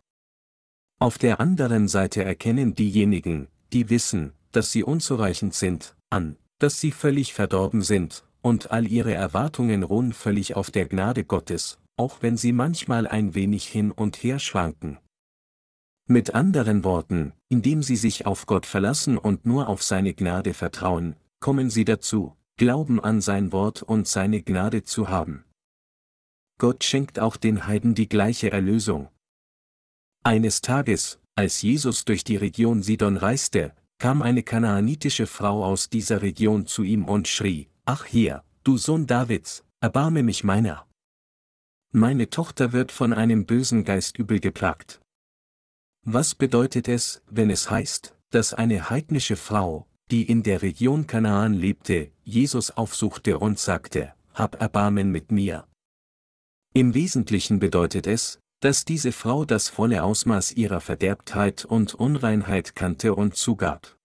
auf 1.03 1.17
der 1.17 1.41
anderen 1.41 1.89
Seite 1.89 2.23
erkennen 2.23 2.75
diejenigen, 2.75 3.49
die 3.73 3.89
wissen, 3.89 4.31
dass 4.53 4.71
sie 4.71 4.85
unzureichend 4.85 5.53
sind, 5.53 5.97
an, 6.09 6.37
dass 6.59 6.79
sie 6.79 6.91
völlig 6.91 7.33
verdorben 7.33 7.81
sind, 7.81 8.23
und 8.41 8.71
all 8.71 8.87
ihre 8.87 9.13
Erwartungen 9.13 9.83
ruhen 9.83 10.13
völlig 10.13 10.55
auf 10.55 10.71
der 10.71 10.85
Gnade 10.85 11.25
Gottes, 11.25 11.77
auch 11.97 12.21
wenn 12.21 12.37
sie 12.37 12.53
manchmal 12.53 13.05
ein 13.05 13.35
wenig 13.35 13.67
hin 13.67 13.91
und 13.91 14.15
her 14.23 14.39
schwanken. 14.39 14.97
Mit 16.07 16.35
anderen 16.35 16.85
Worten, 16.85 17.33
indem 17.49 17.83
sie 17.83 17.97
sich 17.97 18.25
auf 18.25 18.45
Gott 18.45 18.65
verlassen 18.65 19.17
und 19.17 19.45
nur 19.45 19.67
auf 19.67 19.83
seine 19.83 20.13
Gnade 20.13 20.53
vertrauen, 20.53 21.17
kommen 21.41 21.69
sie 21.69 21.83
dazu, 21.83 22.37
Glauben 22.55 23.01
an 23.01 23.19
sein 23.19 23.51
Wort 23.51 23.83
und 23.83 24.07
seine 24.07 24.41
Gnade 24.41 24.83
zu 24.83 25.09
haben. 25.09 25.43
Gott 26.59 26.85
schenkt 26.85 27.19
auch 27.19 27.35
den 27.35 27.67
Heiden 27.67 27.93
die 27.93 28.07
gleiche 28.07 28.51
Erlösung, 28.51 29.09
eines 30.23 30.61
Tages, 30.61 31.19
als 31.35 31.61
Jesus 31.61 32.05
durch 32.05 32.23
die 32.23 32.37
Region 32.37 32.83
Sidon 32.83 33.17
reiste, 33.17 33.73
kam 33.99 34.21
eine 34.21 34.43
kanaanitische 34.43 35.27
Frau 35.27 35.63
aus 35.63 35.89
dieser 35.89 36.21
Region 36.21 36.65
zu 36.65 36.83
ihm 36.83 37.05
und 37.05 37.27
schrie, 37.27 37.69
Ach 37.85 38.05
hier, 38.05 38.43
du 38.63 38.77
Sohn 38.77 39.07
Davids, 39.07 39.63
erbarme 39.79 40.23
mich 40.23 40.43
meiner. 40.43 40.85
Meine 41.91 42.29
Tochter 42.29 42.71
wird 42.71 42.91
von 42.91 43.13
einem 43.13 43.45
bösen 43.45 43.83
Geist 43.83 44.17
übel 44.17 44.39
geplagt. 44.39 44.99
Was 46.05 46.35
bedeutet 46.35 46.87
es, 46.87 47.21
wenn 47.29 47.49
es 47.49 47.69
heißt, 47.69 48.15
dass 48.29 48.53
eine 48.53 48.89
heidnische 48.89 49.35
Frau, 49.35 49.87
die 50.11 50.23
in 50.23 50.43
der 50.43 50.61
Region 50.61 51.07
Kanaan 51.07 51.53
lebte, 51.53 52.11
Jesus 52.23 52.71
aufsuchte 52.71 53.39
und 53.39 53.59
sagte, 53.59 54.13
Hab 54.33 54.59
Erbarmen 54.59 55.11
mit 55.11 55.31
mir. 55.31 55.65
Im 56.73 56.93
Wesentlichen 56.93 57.59
bedeutet 57.59 58.07
es, 58.07 58.39
dass 58.63 58.85
diese 58.85 59.11
Frau 59.11 59.43
das 59.43 59.67
volle 59.67 60.03
Ausmaß 60.03 60.53
ihrer 60.53 60.79
Verderbtheit 60.79 61.65
und 61.65 61.95
Unreinheit 61.95 62.75
kannte 62.75 63.13
und 63.13 63.35
zugab. 63.35 63.97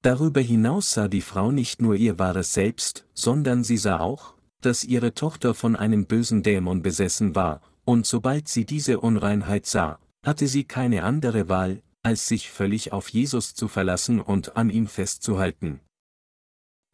Darüber 0.00 0.40
hinaus 0.40 0.92
sah 0.92 1.06
die 1.06 1.20
Frau 1.20 1.52
nicht 1.52 1.82
nur 1.82 1.94
ihr 1.94 2.18
wahres 2.18 2.54
Selbst, 2.54 3.04
sondern 3.12 3.64
sie 3.64 3.76
sah 3.76 4.00
auch, 4.00 4.32
dass 4.62 4.84
ihre 4.84 5.12
Tochter 5.12 5.52
von 5.52 5.76
einem 5.76 6.06
bösen 6.06 6.42
Dämon 6.42 6.80
besessen 6.80 7.34
war, 7.34 7.60
und 7.84 8.06
sobald 8.06 8.48
sie 8.48 8.64
diese 8.64 9.00
Unreinheit 9.00 9.66
sah, 9.66 9.98
hatte 10.24 10.48
sie 10.48 10.64
keine 10.64 11.04
andere 11.04 11.50
Wahl, 11.50 11.82
als 12.02 12.26
sich 12.26 12.50
völlig 12.50 12.92
auf 12.92 13.10
Jesus 13.10 13.54
zu 13.54 13.68
verlassen 13.68 14.18
und 14.18 14.56
an 14.56 14.70
ihm 14.70 14.86
festzuhalten. 14.86 15.80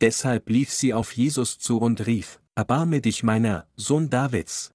Deshalb 0.00 0.50
lief 0.50 0.72
sie 0.72 0.92
auf 0.92 1.12
Jesus 1.12 1.60
zu 1.60 1.78
und 1.78 2.04
rief, 2.04 2.40
Erbarme 2.56 3.00
dich 3.00 3.22
meiner, 3.22 3.68
Sohn 3.76 4.10
Davids. 4.10 4.72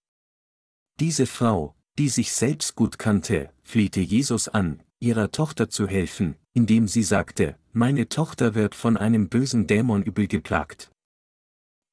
Diese 0.99 1.25
Frau, 1.25 1.75
die 1.97 2.09
sich 2.09 2.31
selbst 2.31 2.75
gut 2.75 2.99
kannte, 2.99 3.51
flehte 3.63 3.99
Jesus 3.99 4.47
an, 4.47 4.81
ihrer 4.99 5.31
Tochter 5.31 5.69
zu 5.69 5.87
helfen, 5.87 6.35
indem 6.53 6.87
sie 6.87 7.03
sagte, 7.03 7.57
meine 7.73 8.09
Tochter 8.09 8.55
wird 8.55 8.75
von 8.75 8.97
einem 8.97 9.29
bösen 9.29 9.67
Dämon 9.67 10.03
übel 10.03 10.27
geplagt. 10.27 10.91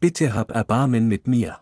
Bitte 0.01 0.35
hab 0.35 0.51
Erbarmen 0.51 1.09
mit 1.09 1.27
mir. 1.27 1.61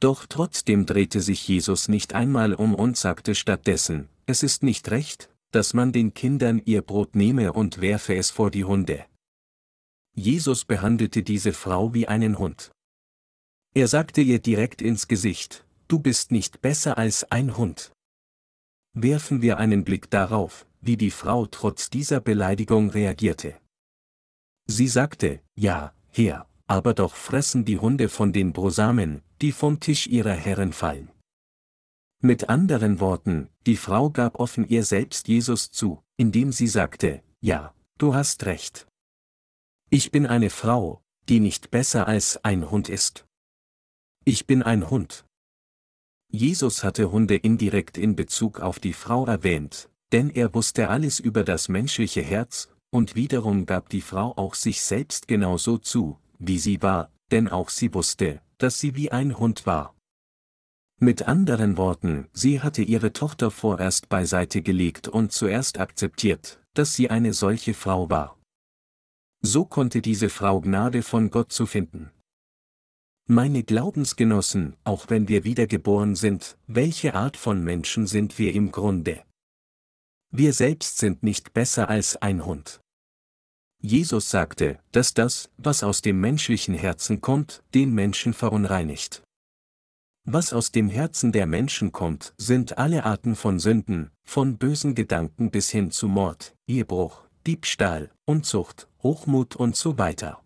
Doch 0.00 0.26
trotzdem 0.26 0.86
drehte 0.86 1.20
sich 1.20 1.46
Jesus 1.48 1.88
nicht 1.88 2.14
einmal 2.14 2.54
um 2.54 2.74
und 2.74 2.96
sagte 2.96 3.34
stattdessen, 3.34 4.08
es 4.26 4.42
ist 4.42 4.62
nicht 4.62 4.90
recht, 4.90 5.30
dass 5.52 5.74
man 5.74 5.92
den 5.92 6.12
Kindern 6.12 6.60
ihr 6.64 6.82
Brot 6.82 7.16
nehme 7.16 7.52
und 7.52 7.80
werfe 7.80 8.14
es 8.14 8.30
vor 8.30 8.50
die 8.50 8.64
Hunde. 8.64 9.06
Jesus 10.14 10.64
behandelte 10.64 11.22
diese 11.22 11.52
Frau 11.52 11.94
wie 11.94 12.08
einen 12.08 12.38
Hund. 12.38 12.72
Er 13.74 13.88
sagte 13.88 14.22
ihr 14.22 14.38
direkt 14.38 14.80
ins 14.80 15.08
Gesicht, 15.08 15.65
du 15.88 15.98
bist 15.98 16.32
nicht 16.32 16.60
besser 16.60 16.98
als 16.98 17.30
ein 17.30 17.56
Hund. 17.56 17.92
Werfen 18.92 19.42
wir 19.42 19.58
einen 19.58 19.84
Blick 19.84 20.10
darauf, 20.10 20.66
wie 20.80 20.96
die 20.96 21.10
Frau 21.10 21.46
trotz 21.46 21.90
dieser 21.90 22.20
Beleidigung 22.20 22.90
reagierte. 22.90 23.60
Sie 24.66 24.88
sagte, 24.88 25.40
ja, 25.54 25.92
Herr, 26.08 26.48
aber 26.66 26.94
doch 26.94 27.14
fressen 27.14 27.64
die 27.64 27.78
Hunde 27.78 28.08
von 28.08 28.32
den 28.32 28.52
Brosamen, 28.52 29.22
die 29.42 29.52
vom 29.52 29.80
Tisch 29.80 30.06
ihrer 30.06 30.32
Herren 30.32 30.72
fallen. 30.72 31.10
Mit 32.20 32.48
anderen 32.48 32.98
Worten, 32.98 33.50
die 33.66 33.76
Frau 33.76 34.10
gab 34.10 34.40
offen 34.40 34.66
ihr 34.66 34.84
selbst 34.84 35.28
Jesus 35.28 35.70
zu, 35.70 36.02
indem 36.16 36.50
sie 36.50 36.66
sagte, 36.66 37.22
ja, 37.40 37.74
du 37.98 38.14
hast 38.14 38.46
recht. 38.46 38.86
Ich 39.90 40.10
bin 40.10 40.26
eine 40.26 40.50
Frau, 40.50 41.02
die 41.28 41.40
nicht 41.40 41.70
besser 41.70 42.08
als 42.08 42.42
ein 42.44 42.70
Hund 42.70 42.88
ist. 42.88 43.26
Ich 44.24 44.46
bin 44.46 44.62
ein 44.62 44.88
Hund. 44.88 45.25
Jesus 46.28 46.84
hatte 46.84 47.10
Hunde 47.10 47.36
indirekt 47.36 47.98
in 47.98 48.16
Bezug 48.16 48.60
auf 48.60 48.78
die 48.78 48.92
Frau 48.92 49.26
erwähnt, 49.26 49.88
denn 50.12 50.30
er 50.30 50.54
wusste 50.54 50.88
alles 50.88 51.20
über 51.20 51.44
das 51.44 51.68
menschliche 51.68 52.22
Herz, 52.22 52.68
und 52.90 53.14
wiederum 53.14 53.66
gab 53.66 53.88
die 53.88 54.00
Frau 54.00 54.32
auch 54.36 54.54
sich 54.54 54.82
selbst 54.82 55.28
genauso 55.28 55.78
zu, 55.78 56.18
wie 56.38 56.58
sie 56.58 56.82
war, 56.82 57.10
denn 57.30 57.48
auch 57.48 57.68
sie 57.68 57.92
wusste, 57.94 58.40
dass 58.58 58.78
sie 58.78 58.94
wie 58.94 59.12
ein 59.12 59.38
Hund 59.38 59.66
war. 59.66 59.94
Mit 60.98 61.28
anderen 61.28 61.76
Worten, 61.76 62.28
sie 62.32 62.62
hatte 62.62 62.82
ihre 62.82 63.12
Tochter 63.12 63.50
vorerst 63.50 64.08
beiseite 64.08 64.62
gelegt 64.62 65.08
und 65.08 65.30
zuerst 65.30 65.78
akzeptiert, 65.78 66.60
dass 66.72 66.94
sie 66.94 67.10
eine 67.10 67.34
solche 67.34 67.74
Frau 67.74 68.08
war. 68.08 68.38
So 69.42 69.66
konnte 69.66 70.00
diese 70.00 70.30
Frau 70.30 70.60
Gnade 70.62 71.02
von 71.02 71.30
Gott 71.30 71.52
zu 71.52 71.66
finden. 71.66 72.10
Meine 73.28 73.64
Glaubensgenossen, 73.64 74.76
auch 74.84 75.06
wenn 75.08 75.26
wir 75.26 75.42
wiedergeboren 75.42 76.14
sind, 76.14 76.56
welche 76.68 77.14
Art 77.14 77.36
von 77.36 77.64
Menschen 77.64 78.06
sind 78.06 78.38
wir 78.38 78.54
im 78.54 78.70
Grunde? 78.70 79.24
Wir 80.30 80.52
selbst 80.52 80.98
sind 80.98 81.24
nicht 81.24 81.52
besser 81.52 81.88
als 81.88 82.14
ein 82.22 82.46
Hund. 82.46 82.80
Jesus 83.82 84.30
sagte, 84.30 84.78
dass 84.92 85.12
das, 85.12 85.50
was 85.56 85.82
aus 85.82 86.02
dem 86.02 86.20
menschlichen 86.20 86.76
Herzen 86.76 87.20
kommt, 87.20 87.64
den 87.74 87.92
Menschen 87.92 88.32
verunreinigt. 88.32 89.24
Was 90.24 90.52
aus 90.52 90.70
dem 90.70 90.88
Herzen 90.88 91.32
der 91.32 91.46
Menschen 91.46 91.90
kommt, 91.90 92.32
sind 92.38 92.78
alle 92.78 93.02
Arten 93.04 93.34
von 93.34 93.58
Sünden, 93.58 94.12
von 94.22 94.56
bösen 94.56 94.94
Gedanken 94.94 95.50
bis 95.50 95.68
hin 95.70 95.90
zu 95.90 96.06
Mord, 96.06 96.54
Ehebruch, 96.68 97.24
Diebstahl, 97.44 98.12
Unzucht, 98.24 98.88
Hochmut 99.02 99.56
und 99.56 99.74
so 99.74 99.98
weiter. 99.98 100.45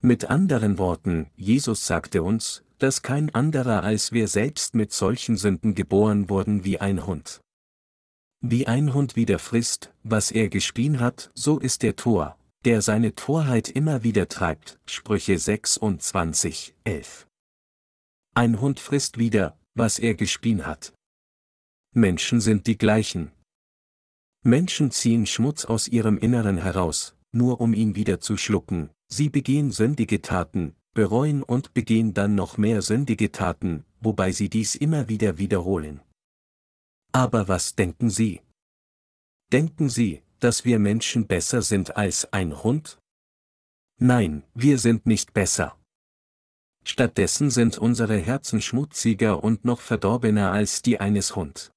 Mit 0.00 0.26
anderen 0.30 0.78
Worten, 0.78 1.28
Jesus 1.34 1.84
sagte 1.84 2.22
uns, 2.22 2.62
dass 2.78 3.02
kein 3.02 3.34
anderer 3.34 3.82
als 3.82 4.12
wir 4.12 4.28
selbst 4.28 4.76
mit 4.76 4.92
solchen 4.92 5.36
Sünden 5.36 5.74
geboren 5.74 6.28
wurden 6.28 6.64
wie 6.64 6.78
ein 6.78 7.04
Hund. 7.04 7.40
Wie 8.40 8.68
ein 8.68 8.94
Hund 8.94 9.16
wieder 9.16 9.40
frisst, 9.40 9.92
was 10.04 10.30
er 10.30 10.48
gespien 10.48 11.00
hat, 11.00 11.32
so 11.34 11.58
ist 11.58 11.82
der 11.82 11.96
Tor, 11.96 12.38
der 12.64 12.80
seine 12.80 13.16
Torheit 13.16 13.68
immer 13.68 14.04
wieder 14.04 14.28
treibt. 14.28 14.78
Sprüche 14.86 15.36
26, 15.36 16.76
11. 16.84 17.26
Ein 18.34 18.60
Hund 18.60 18.78
frisst 18.78 19.18
wieder, 19.18 19.58
was 19.74 19.98
er 19.98 20.14
gespien 20.14 20.64
hat. 20.64 20.92
Menschen 21.92 22.40
sind 22.40 22.68
die 22.68 22.78
gleichen. 22.78 23.32
Menschen 24.44 24.92
ziehen 24.92 25.26
Schmutz 25.26 25.64
aus 25.64 25.88
ihrem 25.88 26.18
Inneren 26.18 26.58
heraus, 26.58 27.16
nur 27.32 27.60
um 27.60 27.74
ihn 27.74 27.96
wieder 27.96 28.20
zu 28.20 28.36
schlucken, 28.36 28.90
sie 29.08 29.28
begehen 29.28 29.72
sündige 29.72 30.22
Taten, 30.22 30.74
bereuen 30.94 31.42
und 31.42 31.74
begehen 31.74 32.14
dann 32.14 32.34
noch 32.34 32.58
mehr 32.58 32.82
sündige 32.82 33.32
Taten, 33.32 33.84
wobei 34.00 34.32
sie 34.32 34.48
dies 34.48 34.74
immer 34.74 35.08
wieder 35.08 35.38
wiederholen. 35.38 36.00
Aber 37.12 37.48
was 37.48 37.74
denken 37.74 38.10
Sie? 38.10 38.40
Denken 39.50 39.88
Sie, 39.88 40.22
dass 40.40 40.64
wir 40.64 40.78
Menschen 40.78 41.26
besser 41.26 41.62
sind 41.62 41.96
als 41.96 42.32
ein 42.32 42.62
Hund? 42.62 42.98
Nein, 43.98 44.44
wir 44.54 44.78
sind 44.78 45.06
nicht 45.06 45.32
besser. 45.32 45.76
Stattdessen 46.84 47.50
sind 47.50 47.78
unsere 47.78 48.18
Herzen 48.18 48.60
schmutziger 48.60 49.42
und 49.42 49.64
noch 49.64 49.80
verdorbener 49.80 50.52
als 50.52 50.82
die 50.82 51.00
eines 51.00 51.34
Hund. 51.34 51.72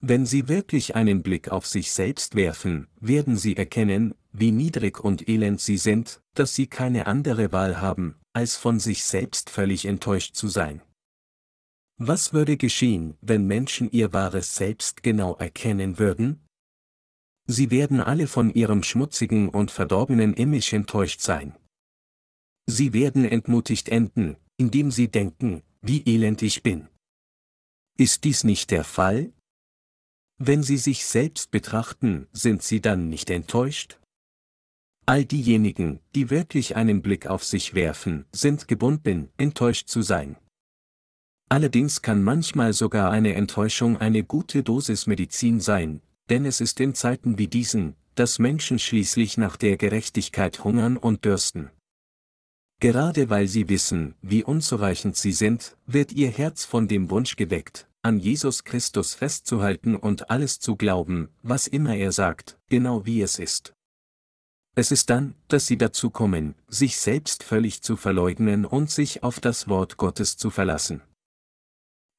Wenn 0.00 0.26
Sie 0.26 0.48
wirklich 0.48 0.94
einen 0.94 1.22
Blick 1.22 1.50
auf 1.50 1.66
sich 1.66 1.92
selbst 1.92 2.36
werfen, 2.36 2.86
werden 3.00 3.36
Sie 3.36 3.56
erkennen, 3.56 4.14
wie 4.32 4.52
niedrig 4.52 5.00
und 5.00 5.28
elend 5.28 5.60
Sie 5.60 5.78
sind, 5.78 6.20
dass 6.34 6.54
Sie 6.54 6.66
keine 6.66 7.06
andere 7.06 7.52
Wahl 7.52 7.80
haben, 7.80 8.16
als 8.32 8.56
von 8.56 8.78
sich 8.78 9.04
selbst 9.04 9.50
völlig 9.50 9.84
enttäuscht 9.84 10.34
zu 10.34 10.48
sein. 10.48 10.82
Was 12.00 12.32
würde 12.32 12.56
geschehen, 12.56 13.16
wenn 13.20 13.46
Menschen 13.46 13.90
ihr 13.90 14.12
wahres 14.12 14.54
Selbst 14.54 15.02
genau 15.02 15.34
erkennen 15.34 15.98
würden? 15.98 16.40
Sie 17.46 17.70
werden 17.70 18.00
alle 18.00 18.26
von 18.26 18.52
ihrem 18.52 18.82
schmutzigen 18.82 19.48
und 19.48 19.70
verdorbenen 19.70 20.34
Image 20.34 20.72
enttäuscht 20.74 21.20
sein. 21.22 21.56
Sie 22.66 22.92
werden 22.92 23.24
entmutigt 23.24 23.88
enden, 23.88 24.36
indem 24.58 24.90
sie 24.90 25.08
denken, 25.08 25.62
wie 25.80 26.02
elend 26.06 26.42
ich 26.42 26.62
bin. 26.62 26.88
Ist 27.96 28.24
dies 28.24 28.44
nicht 28.44 28.70
der 28.70 28.84
Fall? 28.84 29.32
Wenn 30.36 30.62
sie 30.62 30.76
sich 30.76 31.04
selbst 31.04 31.50
betrachten, 31.50 32.28
sind 32.32 32.62
sie 32.62 32.80
dann 32.80 33.08
nicht 33.08 33.30
enttäuscht? 33.30 33.97
All 35.08 35.24
diejenigen, 35.24 36.00
die 36.14 36.28
wirklich 36.28 36.76
einen 36.76 37.00
Blick 37.00 37.28
auf 37.28 37.42
sich 37.42 37.72
werfen, 37.72 38.26
sind 38.30 38.68
gebunden, 38.68 39.30
enttäuscht 39.38 39.88
zu 39.88 40.02
sein. 40.02 40.36
Allerdings 41.48 42.02
kann 42.02 42.22
manchmal 42.22 42.74
sogar 42.74 43.10
eine 43.10 43.32
Enttäuschung 43.32 43.96
eine 43.96 44.22
gute 44.22 44.62
Dosis 44.62 45.06
Medizin 45.06 45.60
sein, 45.60 46.02
denn 46.28 46.44
es 46.44 46.60
ist 46.60 46.78
in 46.78 46.94
Zeiten 46.94 47.38
wie 47.38 47.48
diesen, 47.48 47.96
dass 48.16 48.38
Menschen 48.38 48.78
schließlich 48.78 49.38
nach 49.38 49.56
der 49.56 49.78
Gerechtigkeit 49.78 50.62
hungern 50.62 50.98
und 50.98 51.24
dürsten. 51.24 51.70
Gerade 52.78 53.30
weil 53.30 53.48
sie 53.48 53.70
wissen, 53.70 54.14
wie 54.20 54.44
unzureichend 54.44 55.16
sie 55.16 55.32
sind, 55.32 55.78
wird 55.86 56.12
ihr 56.12 56.28
Herz 56.28 56.66
von 56.66 56.86
dem 56.86 57.08
Wunsch 57.08 57.36
geweckt, 57.36 57.88
an 58.02 58.18
Jesus 58.18 58.62
Christus 58.62 59.14
festzuhalten 59.14 59.96
und 59.96 60.28
alles 60.28 60.60
zu 60.60 60.76
glauben, 60.76 61.30
was 61.42 61.66
immer 61.66 61.96
er 61.96 62.12
sagt, 62.12 62.58
genau 62.68 63.06
wie 63.06 63.22
es 63.22 63.38
ist. 63.38 63.72
Es 64.78 64.92
ist 64.92 65.10
dann, 65.10 65.34
dass 65.48 65.66
sie 65.66 65.76
dazu 65.76 66.08
kommen, 66.08 66.54
sich 66.68 66.98
selbst 66.98 67.42
völlig 67.42 67.82
zu 67.82 67.96
verleugnen 67.96 68.64
und 68.64 68.92
sich 68.92 69.24
auf 69.24 69.40
das 69.40 69.66
Wort 69.66 69.96
Gottes 69.96 70.36
zu 70.36 70.50
verlassen. 70.50 71.02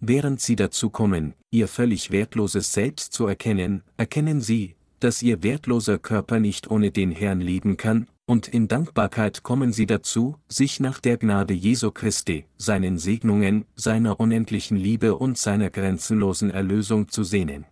Während 0.01 0.41
sie 0.41 0.57
dazu 0.57 0.89
kommen, 0.89 1.35
ihr 1.51 1.69
völlig 1.69 2.11
wertloses 2.11 2.73
Selbst 2.73 3.13
zu 3.13 3.27
erkennen, 3.27 3.83
erkennen 3.95 4.41
sie, 4.41 4.75
dass 4.99 5.21
ihr 5.21 5.41
wertloser 5.41 5.99
Körper 5.99 6.41
nicht 6.41 6.69
ohne 6.69 6.91
den 6.91 7.11
Herrn 7.11 7.39
leben 7.39 7.77
kann, 7.77 8.09
und 8.25 8.49
in 8.49 8.67
Dankbarkeit 8.67 9.41
kommen 9.41 9.71
sie 9.71 9.85
dazu, 9.85 10.35
sich 10.49 10.81
nach 10.81 10.99
der 10.99 11.15
Gnade 11.15 11.53
Jesu 11.53 11.91
Christi, 11.91 12.45
seinen 12.57 12.97
Segnungen, 12.97 13.63
seiner 13.77 14.19
unendlichen 14.19 14.75
Liebe 14.75 15.15
und 15.15 15.37
seiner 15.37 15.69
grenzenlosen 15.69 16.51
Erlösung 16.51 17.07
zu 17.07 17.23
sehnen. 17.23 17.63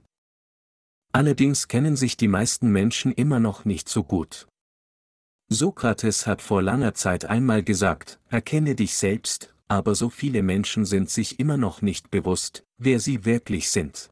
Allerdings 1.11 1.67
kennen 1.67 1.97
sich 1.97 2.15
die 2.15 2.29
meisten 2.29 2.71
Menschen 2.71 3.11
immer 3.11 3.41
noch 3.41 3.65
nicht 3.65 3.89
so 3.89 4.05
gut. 4.05 4.47
Sokrates 5.49 6.27
hat 6.27 6.41
vor 6.41 6.61
langer 6.61 6.93
Zeit 6.93 7.25
einmal 7.25 7.63
gesagt, 7.63 8.19
erkenne 8.29 8.75
dich 8.75 8.95
selbst, 8.95 9.55
aber 9.69 9.95
so 9.95 10.09
viele 10.09 10.43
Menschen 10.43 10.85
sind 10.85 11.09
sich 11.09 11.39
immer 11.39 11.55
noch 11.55 11.81
nicht 11.81 12.11
bewusst, 12.11 12.65
wer 12.77 12.99
sie 12.99 13.23
wirklich 13.23 13.69
sind. 13.69 14.09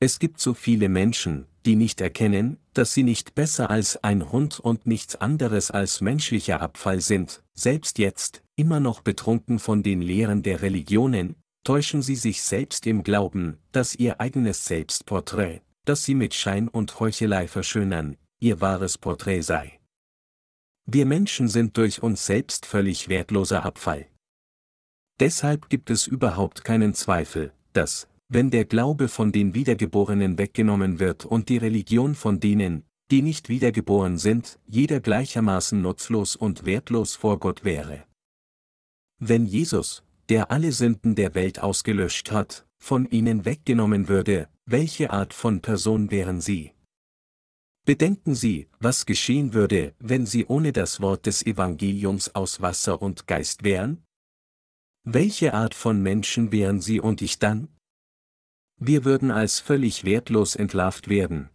Es 0.00 0.18
gibt 0.18 0.40
so 0.40 0.52
viele 0.52 0.88
Menschen, 0.88 1.46
die 1.64 1.76
nicht 1.76 2.00
erkennen, 2.00 2.58
dass 2.72 2.92
sie 2.92 3.04
nicht 3.04 3.36
besser 3.36 3.70
als 3.70 4.02
ein 4.02 4.32
Hund 4.32 4.58
und 4.58 4.86
nichts 4.86 5.14
anderes 5.16 5.70
als 5.70 6.00
menschlicher 6.00 6.60
Abfall 6.60 7.00
sind, 7.00 7.42
selbst 7.54 7.98
jetzt, 7.98 8.42
immer 8.56 8.80
noch 8.80 9.02
betrunken 9.02 9.60
von 9.60 9.84
den 9.84 10.02
Lehren 10.02 10.42
der 10.42 10.62
Religionen, 10.62 11.36
täuschen 11.62 12.02
sie 12.02 12.16
sich 12.16 12.42
selbst 12.42 12.86
im 12.88 13.04
Glauben, 13.04 13.58
dass 13.70 13.94
ihr 13.94 14.20
eigenes 14.20 14.64
Selbstporträt, 14.64 15.60
das 15.84 16.04
sie 16.04 16.16
mit 16.16 16.34
Schein 16.34 16.68
und 16.68 16.98
Heuchelei 16.98 17.46
verschönern, 17.46 18.16
ihr 18.40 18.60
wahres 18.60 18.98
Porträt 18.98 19.42
sei. 19.42 19.78
Wir 20.86 21.06
Menschen 21.06 21.48
sind 21.48 21.76
durch 21.76 22.02
uns 22.02 22.26
selbst 22.26 22.66
völlig 22.66 23.08
wertloser 23.08 23.64
Abfall. 23.64 24.06
Deshalb 25.18 25.70
gibt 25.70 25.90
es 25.90 26.06
überhaupt 26.06 26.64
keinen 26.64 26.92
Zweifel, 26.92 27.52
dass, 27.72 28.08
wenn 28.28 28.50
der 28.50 28.64
Glaube 28.64 29.08
von 29.08 29.32
den 29.32 29.54
Wiedergeborenen 29.54 30.38
weggenommen 30.38 30.98
wird 30.98 31.24
und 31.24 31.48
die 31.48 31.56
Religion 31.56 32.14
von 32.14 32.40
denen, 32.40 32.84
die 33.10 33.22
nicht 33.22 33.48
wiedergeboren 33.48 34.18
sind, 34.18 34.58
jeder 34.66 35.00
gleichermaßen 35.00 35.80
nutzlos 35.80 36.36
und 36.36 36.66
wertlos 36.66 37.14
vor 37.14 37.38
Gott 37.38 37.64
wäre. 37.64 38.04
Wenn 39.18 39.46
Jesus, 39.46 40.02
der 40.28 40.50
alle 40.50 40.72
Sünden 40.72 41.14
der 41.14 41.34
Welt 41.34 41.60
ausgelöscht 41.60 42.30
hat, 42.30 42.66
von 42.78 43.06
ihnen 43.06 43.44
weggenommen 43.46 44.08
würde, 44.08 44.48
welche 44.66 45.10
Art 45.10 45.32
von 45.32 45.60
Person 45.60 46.10
wären 46.10 46.40
sie? 46.40 46.73
Bedenken 47.86 48.34
Sie, 48.34 48.68
was 48.80 49.04
geschehen 49.04 49.52
würde, 49.52 49.94
wenn 49.98 50.24
Sie 50.24 50.46
ohne 50.46 50.72
das 50.72 51.02
Wort 51.02 51.26
des 51.26 51.44
Evangeliums 51.44 52.34
aus 52.34 52.62
Wasser 52.62 53.02
und 53.02 53.26
Geist 53.26 53.62
wären? 53.62 54.02
Welche 55.02 55.52
Art 55.52 55.74
von 55.74 56.02
Menschen 56.02 56.50
wären 56.50 56.80
Sie 56.80 56.98
und 56.98 57.20
ich 57.20 57.38
dann? 57.38 57.68
Wir 58.80 59.04
würden 59.04 59.30
als 59.30 59.60
völlig 59.60 60.04
wertlos 60.04 60.56
entlarvt 60.56 61.08
werden. 61.08 61.50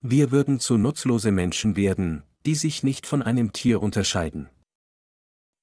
Wir 0.00 0.30
würden 0.30 0.60
zu 0.60 0.78
nutzlose 0.78 1.32
Menschen 1.32 1.74
werden, 1.74 2.22
die 2.46 2.54
sich 2.54 2.84
nicht 2.84 3.04
von 3.04 3.20
einem 3.20 3.52
Tier 3.52 3.82
unterscheiden. 3.82 4.48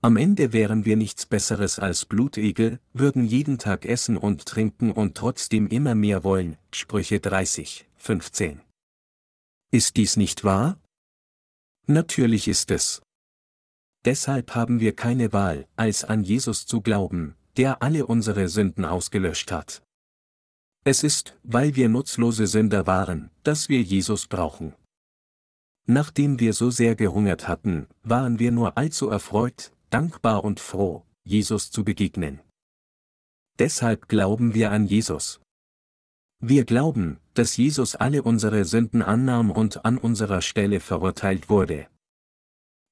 Am 0.01 0.17
Ende 0.17 0.51
wären 0.51 0.83
wir 0.83 0.97
nichts 0.97 1.25
Besseres 1.25 1.79
als 1.79 2.03
Blutegel, 2.03 2.81
würden 2.91 3.23
jeden 3.25 3.59
Tag 3.59 3.85
essen 3.85 4.17
und 4.17 4.45
trinken 4.45 4.91
und 4.91 5.15
trotzdem 5.15 5.67
immer 5.67 5.95
mehr 5.95 6.25
wollen. 6.25 6.57
Sprüche 6.73 7.21
30, 7.21 7.87
15. 7.95 8.62
Ist 9.73 9.97
dies 9.97 10.17
nicht 10.17 10.43
wahr? 10.43 10.79
Natürlich 11.87 12.47
ist 12.47 12.69
es. 12.69 13.01
Deshalb 14.05 14.53
haben 14.53 14.79
wir 14.79 14.95
keine 14.95 15.33
Wahl, 15.33 15.67
als 15.75 16.03
an 16.03 16.23
Jesus 16.23 16.67
zu 16.67 16.79
glauben, 16.81 17.35
der 17.57 17.81
alle 17.81 18.05
unsere 18.05 18.49
Sünden 18.49 18.85
ausgelöscht 18.85 19.51
hat. 19.51 19.81
Es 20.83 21.01
ist, 21.03 21.35
weil 21.41 21.75
wir 21.75 21.89
nutzlose 21.89 22.45
Sünder 22.45 22.85
waren, 22.85 23.31
dass 23.41 23.67
wir 23.67 23.81
Jesus 23.81 24.27
brauchen. 24.27 24.75
Nachdem 25.87 26.39
wir 26.39 26.53
so 26.53 26.69
sehr 26.69 26.95
gehungert 26.95 27.47
hatten, 27.47 27.87
waren 28.03 28.37
wir 28.37 28.51
nur 28.51 28.77
allzu 28.77 29.09
erfreut, 29.09 29.71
dankbar 29.89 30.43
und 30.43 30.59
froh, 30.59 31.03
Jesus 31.23 31.71
zu 31.71 31.83
begegnen. 31.83 32.41
Deshalb 33.57 34.07
glauben 34.07 34.53
wir 34.53 34.69
an 34.69 34.85
Jesus. 34.85 35.41
Wir 36.39 36.63
glauben, 36.63 37.19
dass 37.33 37.57
Jesus 37.57 37.95
alle 37.95 38.23
unsere 38.23 38.65
Sünden 38.65 39.01
annahm 39.01 39.51
und 39.51 39.85
an 39.85 39.97
unserer 39.97 40.41
Stelle 40.41 40.79
verurteilt 40.79 41.49
wurde. 41.49 41.87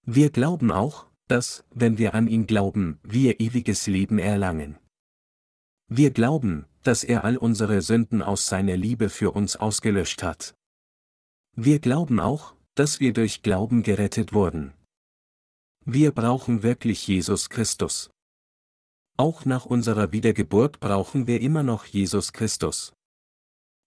Wir 0.05 0.29
glauben 0.29 0.71
auch, 0.71 1.07
dass, 1.27 1.63
wenn 1.73 1.97
wir 1.97 2.13
an 2.13 2.27
ihn 2.27 2.47
glauben, 2.47 2.99
wir 3.03 3.39
ewiges 3.39 3.87
Leben 3.87 4.19
erlangen. 4.19 4.77
Wir 5.87 6.11
glauben, 6.11 6.65
dass 6.83 7.03
er 7.03 7.23
all 7.23 7.37
unsere 7.37 7.81
Sünden 7.81 8.21
aus 8.21 8.47
seiner 8.47 8.77
Liebe 8.77 9.09
für 9.09 9.31
uns 9.31 9.55
ausgelöscht 9.55 10.23
hat. 10.23 10.55
Wir 11.55 11.79
glauben 11.79 12.19
auch, 12.19 12.55
dass 12.75 12.99
wir 12.99 13.13
durch 13.13 13.43
Glauben 13.43 13.83
gerettet 13.83 14.33
wurden. 14.33 14.73
Wir 15.85 16.11
brauchen 16.11 16.63
wirklich 16.63 17.07
Jesus 17.07 17.49
Christus. 17.49 18.09
Auch 19.17 19.45
nach 19.45 19.65
unserer 19.65 20.11
Wiedergeburt 20.11 20.79
brauchen 20.79 21.27
wir 21.27 21.41
immer 21.41 21.63
noch 21.63 21.85
Jesus 21.85 22.33
Christus. 22.33 22.93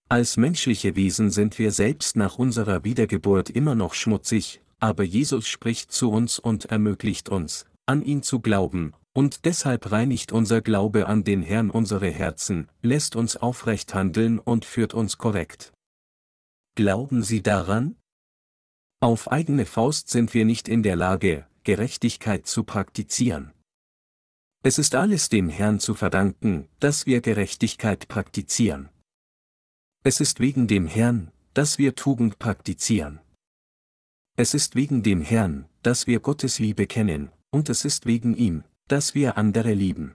Als 0.07 0.37
menschliche 0.37 0.95
Wesen 0.95 1.31
sind 1.31 1.57
wir 1.57 1.71
selbst 1.71 2.15
nach 2.15 2.37
unserer 2.37 2.83
Wiedergeburt 2.83 3.49
immer 3.49 3.73
noch 3.73 3.95
schmutzig, 3.95 4.61
aber 4.79 5.03
Jesus 5.03 5.47
spricht 5.47 5.91
zu 5.91 6.11
uns 6.11 6.37
und 6.37 6.65
ermöglicht 6.65 7.27
uns, 7.29 7.65
an 7.87 8.03
ihn 8.03 8.21
zu 8.21 8.39
glauben, 8.39 8.93
und 9.13 9.45
deshalb 9.45 9.91
reinigt 9.91 10.31
unser 10.31 10.61
Glaube 10.61 11.07
an 11.07 11.23
den 11.23 11.41
Herrn 11.41 11.71
unsere 11.71 12.11
Herzen, 12.11 12.69
lässt 12.83 13.15
uns 13.15 13.35
aufrecht 13.35 13.95
handeln 13.95 14.37
und 14.37 14.63
führt 14.63 14.93
uns 14.93 15.17
korrekt. 15.17 15.73
Glauben 16.75 17.23
Sie 17.23 17.41
daran? 17.41 17.95
Auf 18.99 19.31
eigene 19.31 19.65
Faust 19.65 20.09
sind 20.09 20.35
wir 20.35 20.45
nicht 20.45 20.67
in 20.67 20.83
der 20.83 20.95
Lage, 20.95 21.47
Gerechtigkeit 21.63 22.45
zu 22.45 22.63
praktizieren. 22.63 23.53
Es 24.61 24.77
ist 24.77 24.93
alles 24.93 25.29
dem 25.29 25.49
Herrn 25.49 25.79
zu 25.79 25.95
verdanken, 25.95 26.67
dass 26.79 27.05
wir 27.07 27.21
Gerechtigkeit 27.21 28.07
praktizieren. 28.07 28.89
Es 30.07 30.19
ist 30.19 30.39
wegen 30.39 30.67
dem 30.67 30.85
Herrn, 30.85 31.31
dass 31.55 31.79
wir 31.79 31.95
Tugend 31.95 32.37
praktizieren. 32.37 33.21
Es 34.37 34.53
ist 34.53 34.75
wegen 34.75 35.01
dem 35.01 35.19
Herrn, 35.19 35.65
dass 35.81 36.05
wir 36.05 36.19
Gottes 36.19 36.59
Liebe 36.59 36.85
kennen, 36.85 37.31
und 37.49 37.69
es 37.69 37.85
ist 37.85 38.05
wegen 38.05 38.37
ihm, 38.37 38.63
dass 38.87 39.15
wir 39.15 39.35
andere 39.35 39.73
lieben. 39.73 40.13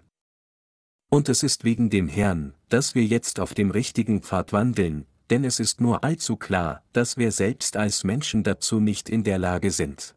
Und 1.11 1.29
es 1.29 1.43
ist 1.43 1.65
wegen 1.65 1.91
dem 1.91 2.07
Herrn, 2.07 2.55
dass 2.69 2.95
wir 2.95 3.05
jetzt 3.05 3.41
auf 3.41 3.53
dem 3.53 3.73
richtigen 3.73 4.23
Pfad 4.23 4.53
wandeln, 4.53 5.07
denn 5.29 5.43
es 5.43 5.59
ist 5.59 5.81
nur 5.81 6.05
allzu 6.05 6.37
klar, 6.37 6.85
dass 6.93 7.17
wir 7.17 7.33
selbst 7.33 7.77
als 7.77 8.05
Menschen 8.05 8.45
dazu 8.45 8.79
nicht 8.79 9.09
in 9.09 9.25
der 9.25 9.41
Lage 9.41 9.73
sind. 9.73 10.15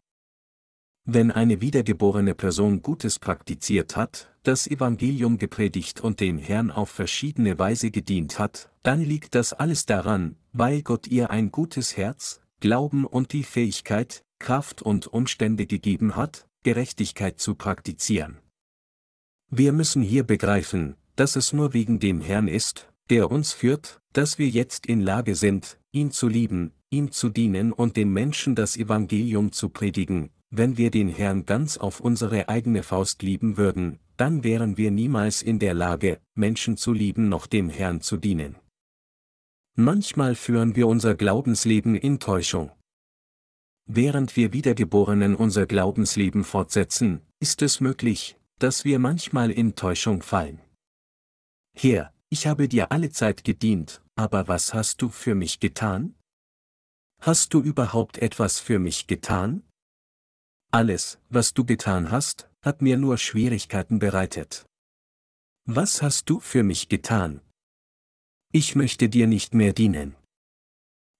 Wenn 1.06 1.30
eine 1.30 1.60
wiedergeborene 1.60 2.34
Person 2.34 2.80
Gutes 2.80 3.18
praktiziert 3.18 3.94
hat, 3.94 4.34
das 4.42 4.66
Evangelium 4.66 5.36
gepredigt 5.36 6.00
und 6.00 6.18
dem 6.18 6.38
Herrn 6.38 6.70
auf 6.70 6.88
verschiedene 6.88 7.58
Weise 7.58 7.90
gedient 7.90 8.38
hat, 8.38 8.70
dann 8.82 9.02
liegt 9.02 9.34
das 9.34 9.52
alles 9.52 9.84
daran, 9.84 10.36
weil 10.54 10.80
Gott 10.80 11.06
ihr 11.06 11.28
ein 11.28 11.52
gutes 11.52 11.98
Herz, 11.98 12.40
Glauben 12.60 13.04
und 13.04 13.34
die 13.34 13.44
Fähigkeit, 13.44 14.24
Kraft 14.38 14.80
und 14.80 15.06
Umstände 15.06 15.66
gegeben 15.66 16.16
hat, 16.16 16.46
Gerechtigkeit 16.62 17.38
zu 17.38 17.54
praktizieren. 17.54 18.38
Wir 19.50 19.74
müssen 19.74 20.02
hier 20.02 20.24
begreifen, 20.24 20.96
dass 21.16 21.36
es 21.36 21.52
nur 21.52 21.74
wegen 21.74 22.00
dem 22.00 22.22
Herrn 22.22 22.48
ist, 22.48 22.88
der 23.10 23.30
uns 23.30 23.52
führt, 23.52 24.00
dass 24.14 24.38
wir 24.38 24.48
jetzt 24.48 24.86
in 24.86 25.02
Lage 25.02 25.34
sind, 25.34 25.78
ihn 25.92 26.10
zu 26.12 26.28
lieben, 26.28 26.72
ihm 26.88 27.12
zu 27.12 27.28
dienen 27.28 27.72
und 27.72 27.98
den 27.98 28.10
Menschen 28.10 28.54
das 28.54 28.78
Evangelium 28.78 29.52
zu 29.52 29.68
predigen, 29.68 30.30
wenn 30.56 30.76
wir 30.76 30.90
den 30.90 31.08
Herrn 31.08 31.46
ganz 31.46 31.76
auf 31.76 32.00
unsere 32.00 32.48
eigene 32.48 32.82
Faust 32.82 33.22
lieben 33.22 33.56
würden, 33.56 33.98
dann 34.16 34.44
wären 34.44 34.76
wir 34.76 34.90
niemals 34.90 35.42
in 35.42 35.58
der 35.58 35.74
Lage, 35.74 36.20
Menschen 36.34 36.76
zu 36.76 36.92
lieben 36.92 37.28
noch 37.28 37.46
dem 37.46 37.68
Herrn 37.68 38.00
zu 38.00 38.16
dienen. 38.16 38.56
Manchmal 39.76 40.36
führen 40.36 40.76
wir 40.76 40.86
unser 40.86 41.16
Glaubensleben 41.16 41.96
in 41.96 42.20
Täuschung. 42.20 42.70
Während 43.86 44.36
wir 44.36 44.52
Wiedergeborenen 44.52 45.34
unser 45.34 45.66
Glaubensleben 45.66 46.44
fortsetzen, 46.44 47.20
ist 47.40 47.60
es 47.60 47.80
möglich, 47.80 48.38
dass 48.58 48.84
wir 48.84 48.98
manchmal 48.98 49.50
in 49.50 49.74
Täuschung 49.74 50.22
fallen. 50.22 50.60
Herr, 51.76 52.12
ich 52.30 52.46
habe 52.46 52.68
dir 52.68 52.92
alle 52.92 53.10
Zeit 53.10 53.44
gedient, 53.44 54.00
aber 54.14 54.48
was 54.48 54.72
hast 54.72 55.02
du 55.02 55.08
für 55.08 55.34
mich 55.34 55.58
getan? 55.58 56.14
Hast 57.20 57.52
du 57.52 57.60
überhaupt 57.60 58.18
etwas 58.18 58.60
für 58.60 58.78
mich 58.78 59.06
getan? 59.06 59.64
Alles, 60.74 61.20
was 61.30 61.54
du 61.54 61.64
getan 61.64 62.10
hast, 62.10 62.50
hat 62.60 62.82
mir 62.82 62.96
nur 62.96 63.16
Schwierigkeiten 63.16 64.00
bereitet. 64.00 64.66
Was 65.66 66.02
hast 66.02 66.28
du 66.28 66.40
für 66.40 66.64
mich 66.64 66.88
getan? 66.88 67.40
Ich 68.50 68.74
möchte 68.74 69.08
dir 69.08 69.28
nicht 69.28 69.54
mehr 69.54 69.72
dienen. 69.72 70.16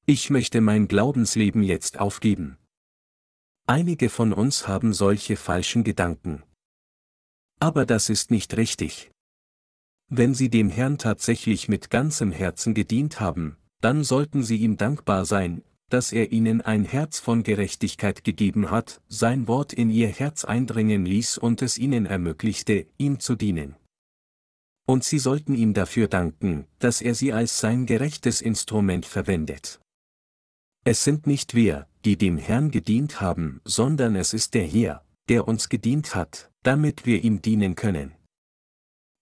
Ich 0.06 0.28
möchte 0.28 0.60
mein 0.60 0.88
Glaubensleben 0.88 1.62
jetzt 1.62 2.00
aufgeben. 2.00 2.58
Einige 3.64 4.10
von 4.10 4.32
uns 4.32 4.66
haben 4.66 4.92
solche 4.92 5.36
falschen 5.36 5.84
Gedanken. 5.84 6.42
Aber 7.60 7.86
das 7.86 8.08
ist 8.08 8.32
nicht 8.32 8.56
richtig. 8.56 9.12
Wenn 10.08 10.34
Sie 10.34 10.50
dem 10.50 10.68
Herrn 10.68 10.98
tatsächlich 10.98 11.68
mit 11.68 11.90
ganzem 11.90 12.32
Herzen 12.32 12.74
gedient 12.74 13.20
haben, 13.20 13.56
dann 13.80 14.02
sollten 14.02 14.42
Sie 14.42 14.56
ihm 14.56 14.76
dankbar 14.78 15.24
sein, 15.24 15.62
dass 15.88 16.12
er 16.12 16.32
ihnen 16.32 16.60
ein 16.60 16.84
Herz 16.84 17.18
von 17.20 17.42
Gerechtigkeit 17.42 18.24
gegeben 18.24 18.70
hat, 18.70 19.00
sein 19.08 19.46
Wort 19.48 19.72
in 19.72 19.90
ihr 19.90 20.08
Herz 20.08 20.44
eindringen 20.44 21.06
ließ 21.06 21.38
und 21.38 21.62
es 21.62 21.78
ihnen 21.78 22.06
ermöglichte, 22.06 22.86
ihm 22.98 23.20
zu 23.20 23.34
dienen. 23.36 23.76
Und 24.86 25.04
sie 25.04 25.18
sollten 25.18 25.54
ihm 25.54 25.72
dafür 25.72 26.08
danken, 26.08 26.66
dass 26.78 27.00
er 27.00 27.14
sie 27.14 27.32
als 27.32 27.60
sein 27.60 27.86
gerechtes 27.86 28.40
Instrument 28.40 29.06
verwendet. 29.06 29.80
Es 30.84 31.04
sind 31.04 31.26
nicht 31.26 31.54
wir, 31.54 31.86
die 32.04 32.18
dem 32.18 32.36
Herrn 32.36 32.70
gedient 32.70 33.20
haben, 33.20 33.60
sondern 33.64 34.16
es 34.16 34.34
ist 34.34 34.52
der 34.52 34.66
Herr, 34.66 35.02
der 35.28 35.48
uns 35.48 35.70
gedient 35.70 36.14
hat, 36.14 36.50
damit 36.62 37.06
wir 37.06 37.24
ihm 37.24 37.40
dienen 37.40 37.74
können. 37.74 38.12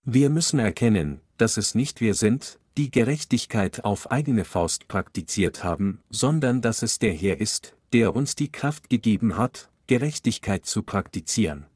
Wir 0.05 0.31
müssen 0.31 0.59
erkennen, 0.59 1.21
dass 1.37 1.57
es 1.57 1.77
nicht 1.77 2.01
wir 2.01 2.15
sind, 2.15 2.59
die 2.79 2.91
Gerechtigkeit 2.91 3.85
auf 3.85 4.11
eigene 4.11 4.45
Faust 4.45 4.89
praktiziert 4.89 5.63
haben, 5.63 6.01
sondern 6.09 6.63
dass 6.63 6.83
es 6.83 6.99
der 6.99 7.13
Herr 7.13 7.41
ist, 7.41 7.77
der 7.93 8.17
uns 8.17 8.35
die 8.35 8.51
Kraft 8.51 8.89
gegeben 8.89 9.37
hat, 9.37 9.71
Gerechtigkeit 9.87 10.65
zu 10.65 10.83
praktizieren. 10.83 11.67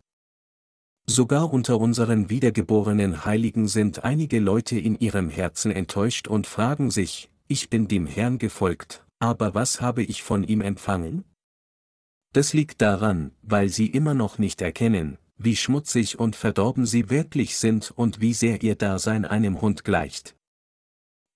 Sogar 1.07 1.53
unter 1.53 1.79
unseren 1.79 2.31
wiedergeborenen 2.31 3.25
Heiligen 3.25 3.69
sind 3.69 4.05
einige 4.05 4.41
Leute 4.41 4.79
in 4.79 4.99
ihrem 4.99 5.29
Herzen 5.29 5.71
enttäuscht 5.71 6.29
und 6.29 6.47
fragen 6.47 6.91
sich, 6.91 7.31
ich 7.47 7.69
bin 7.71 7.89
dem 7.89 8.07
Herrn 8.07 8.39
gefolgt, 8.39 9.05
aber 9.19 9.55
was 9.55 9.81
habe 9.81 10.03
ich 10.03 10.23
von 10.23 10.45
ihm 10.45 10.63
empfangen? 10.63 11.25
Das 12.33 12.55
liegt 12.55 12.81
daran, 12.81 13.33
weil 13.43 13.69
sie 13.69 13.87
immer 13.87 14.15
noch 14.15 14.39
nicht 14.39 14.63
erkennen, 14.63 15.19
wie 15.37 15.57
schmutzig 15.57 16.19
und 16.19 16.35
verdorben 16.35 16.87
sie 16.87 17.09
wirklich 17.11 17.57
sind 17.57 17.93
und 17.95 18.21
wie 18.21 18.33
sehr 18.33 18.63
ihr 18.63 18.75
Dasein 18.75 19.25
einem 19.25 19.61
Hund 19.61 19.85
gleicht 19.85 20.37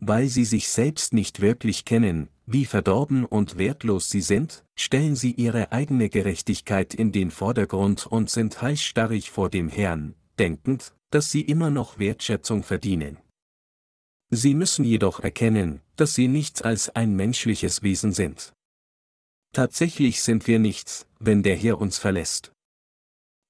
weil 0.00 0.28
sie 0.28 0.44
sich 0.44 0.68
selbst 0.68 1.12
nicht 1.12 1.40
wirklich 1.40 1.84
kennen, 1.84 2.28
wie 2.46 2.64
verdorben 2.64 3.24
und 3.24 3.58
wertlos 3.58 4.10
sie 4.10 4.22
sind, 4.22 4.64
stellen 4.74 5.14
sie 5.14 5.32
ihre 5.32 5.72
eigene 5.72 6.08
Gerechtigkeit 6.08 6.94
in 6.94 7.12
den 7.12 7.30
Vordergrund 7.30 8.06
und 8.06 8.30
sind 8.30 8.60
heißstarrig 8.60 9.30
vor 9.30 9.50
dem 9.50 9.68
Herrn, 9.68 10.14
denkend, 10.38 10.94
dass 11.10 11.30
sie 11.30 11.42
immer 11.42 11.70
noch 11.70 11.98
Wertschätzung 11.98 12.62
verdienen. 12.62 13.18
Sie 14.30 14.54
müssen 14.54 14.84
jedoch 14.84 15.20
erkennen, 15.20 15.80
dass 15.96 16.14
sie 16.14 16.28
nichts 16.28 16.62
als 16.62 16.88
ein 16.88 17.14
menschliches 17.14 17.82
Wesen 17.82 18.12
sind. 18.12 18.52
Tatsächlich 19.52 20.22
sind 20.22 20.46
wir 20.46 20.60
nichts, 20.60 21.06
wenn 21.18 21.42
der 21.42 21.56
Herr 21.56 21.80
uns 21.80 21.98
verlässt. 21.98 22.52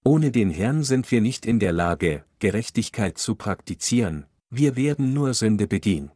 Ohne 0.02 0.30
den 0.30 0.50
Herrn 0.50 0.82
sind 0.82 1.10
wir 1.10 1.20
nicht 1.20 1.44
in 1.44 1.60
der 1.60 1.72
Lage, 1.72 2.24
Gerechtigkeit 2.38 3.18
zu 3.18 3.34
praktizieren, 3.34 4.26
wir 4.48 4.74
werden 4.76 5.12
nur 5.12 5.34
Sünde 5.34 5.66
begehen. 5.66 6.10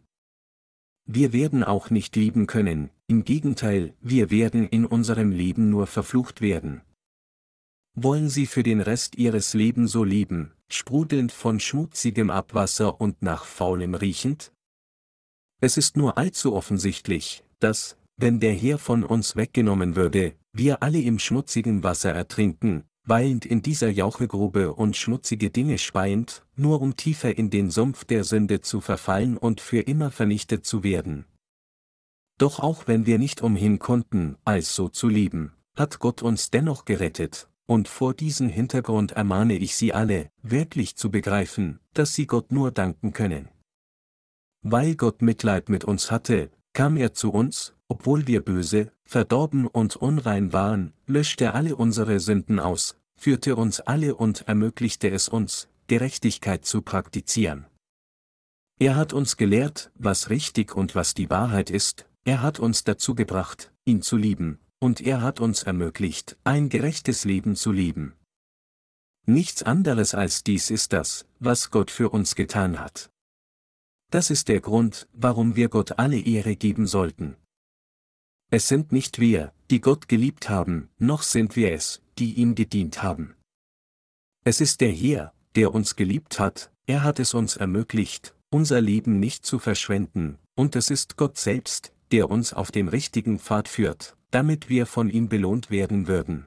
Wir 1.06 1.32
werden 1.32 1.62
auch 1.62 1.90
nicht 1.90 2.16
lieben 2.16 2.46
können, 2.46 2.90
im 3.06 3.24
Gegenteil, 3.24 3.94
wir 4.00 4.30
werden 4.30 4.66
in 4.66 4.86
unserem 4.86 5.30
Leben 5.30 5.68
nur 5.68 5.86
verflucht 5.86 6.40
werden. 6.40 6.80
Wollen 7.94 8.28
Sie 8.28 8.46
für 8.46 8.62
den 8.62 8.80
Rest 8.80 9.16
Ihres 9.16 9.54
Lebens 9.54 9.92
so 9.92 10.02
leben, 10.02 10.52
sprudelnd 10.68 11.30
von 11.30 11.60
schmutzigem 11.60 12.30
Abwasser 12.30 13.00
und 13.00 13.22
nach 13.22 13.44
faulem 13.44 13.94
riechend? 13.94 14.52
Es 15.60 15.76
ist 15.76 15.96
nur 15.96 16.18
allzu 16.18 16.54
offensichtlich, 16.54 17.44
dass, 17.60 17.96
wenn 18.16 18.40
der 18.40 18.54
Herr 18.54 18.78
von 18.78 19.04
uns 19.04 19.36
weggenommen 19.36 19.96
würde, 19.96 20.34
wir 20.52 20.82
alle 20.82 21.00
im 21.00 21.18
schmutzigen 21.18 21.82
Wasser 21.82 22.12
ertrinken, 22.12 22.84
weilend 23.04 23.44
in 23.44 23.62
dieser 23.62 23.90
Jauchegrube 23.90 24.72
und 24.72 24.96
schmutzige 24.96 25.50
Dinge 25.50 25.78
speiend, 25.78 26.44
nur 26.56 26.80
um 26.80 26.96
tiefer 26.96 27.36
in 27.36 27.50
den 27.50 27.70
Sumpf 27.70 28.04
der 28.04 28.24
Sünde 28.24 28.60
zu 28.60 28.80
verfallen 28.80 29.36
und 29.36 29.60
für 29.60 29.80
immer 29.80 30.10
vernichtet 30.10 30.64
zu 30.64 30.82
werden. 30.82 31.26
Doch 32.38 32.60
auch 32.60 32.86
wenn 32.86 33.06
wir 33.06 33.18
nicht 33.18 33.42
umhin 33.42 33.78
konnten, 33.78 34.36
als 34.44 34.74
so 34.74 34.88
zu 34.88 35.08
leben, 35.08 35.52
hat 35.76 35.98
Gott 35.98 36.22
uns 36.22 36.50
dennoch 36.50 36.84
gerettet, 36.84 37.48
und 37.66 37.88
vor 37.88 38.14
diesem 38.14 38.48
Hintergrund 38.48 39.12
ermahne 39.12 39.56
ich 39.56 39.76
Sie 39.76 39.92
alle, 39.92 40.30
wirklich 40.42 40.96
zu 40.96 41.10
begreifen, 41.10 41.80
dass 41.94 42.14
Sie 42.14 42.26
Gott 42.26 42.52
nur 42.52 42.70
danken 42.70 43.12
können. 43.12 43.48
Weil 44.62 44.96
Gott 44.96 45.22
Mitleid 45.22 45.68
mit 45.68 45.84
uns 45.84 46.10
hatte, 46.10 46.50
kam 46.72 46.96
er 46.96 47.12
zu 47.12 47.30
uns, 47.30 47.74
obwohl 47.94 48.26
wir 48.26 48.40
böse, 48.40 48.90
verdorben 49.04 49.68
und 49.68 49.94
unrein 49.94 50.52
waren, 50.52 50.92
löschte 51.06 51.54
alle 51.54 51.76
unsere 51.76 52.18
Sünden 52.18 52.58
aus, 52.58 52.96
führte 53.14 53.54
uns 53.54 53.78
alle 53.78 54.16
und 54.16 54.48
ermöglichte 54.48 55.08
es 55.08 55.28
uns, 55.28 55.68
Gerechtigkeit 55.86 56.64
zu 56.64 56.82
praktizieren. 56.82 57.66
Er 58.80 58.96
hat 58.96 59.12
uns 59.12 59.36
gelehrt, 59.36 59.92
was 59.94 60.28
richtig 60.28 60.74
und 60.74 60.96
was 60.96 61.14
die 61.14 61.30
Wahrheit 61.30 61.70
ist, 61.70 62.06
er 62.24 62.42
hat 62.42 62.58
uns 62.58 62.82
dazu 62.82 63.14
gebracht, 63.14 63.70
ihn 63.84 64.02
zu 64.02 64.16
lieben, 64.16 64.58
und 64.80 65.00
er 65.00 65.22
hat 65.22 65.38
uns 65.38 65.62
ermöglicht, 65.62 66.36
ein 66.42 66.70
gerechtes 66.70 67.24
Leben 67.24 67.54
zu 67.54 67.70
leben. 67.70 68.14
Nichts 69.24 69.62
anderes 69.62 70.14
als 70.14 70.42
dies 70.42 70.68
ist 70.68 70.92
das, 70.92 71.26
was 71.38 71.70
Gott 71.70 71.92
für 71.92 72.10
uns 72.10 72.34
getan 72.34 72.80
hat. 72.80 73.12
Das 74.10 74.30
ist 74.30 74.48
der 74.48 74.60
Grund, 74.60 75.06
warum 75.12 75.54
wir 75.54 75.68
Gott 75.68 76.00
alle 76.00 76.18
Ehre 76.18 76.56
geben 76.56 76.88
sollten. 76.88 77.36
Es 78.50 78.68
sind 78.68 78.92
nicht 78.92 79.18
wir, 79.18 79.52
die 79.70 79.80
Gott 79.80 80.08
geliebt 80.08 80.48
haben, 80.48 80.88
noch 80.98 81.22
sind 81.22 81.56
wir 81.56 81.72
es, 81.72 82.02
die 82.18 82.34
ihm 82.34 82.54
gedient 82.54 83.02
haben. 83.02 83.34
Es 84.44 84.60
ist 84.60 84.80
der 84.80 84.92
Herr, 84.92 85.32
der 85.54 85.74
uns 85.74 85.96
geliebt 85.96 86.38
hat, 86.38 86.70
er 86.86 87.02
hat 87.02 87.18
es 87.18 87.34
uns 87.34 87.56
ermöglicht, 87.56 88.34
unser 88.50 88.80
Leben 88.80 89.18
nicht 89.18 89.46
zu 89.46 89.58
verschwenden, 89.58 90.38
und 90.54 90.76
es 90.76 90.90
ist 90.90 91.16
Gott 91.16 91.38
selbst, 91.38 91.92
der 92.12 92.30
uns 92.30 92.52
auf 92.52 92.70
dem 92.70 92.88
richtigen 92.88 93.38
Pfad 93.38 93.68
führt, 93.68 94.16
damit 94.30 94.68
wir 94.68 94.86
von 94.86 95.10
ihm 95.10 95.28
belohnt 95.28 95.70
werden 95.70 96.06
würden. 96.06 96.46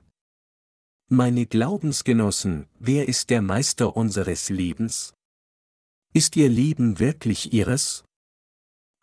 Meine 1.09 1.45
Glaubensgenossen, 1.45 2.67
wer 2.79 3.07
ist 3.07 3.29
der 3.29 3.41
Meister 3.41 3.95
unseres 3.95 4.49
Lebens? 4.49 5.13
Ist 6.13 6.35
Ihr 6.35 6.49
Leben 6.49 6.99
wirklich 6.99 7.53
Ihres? 7.53 8.03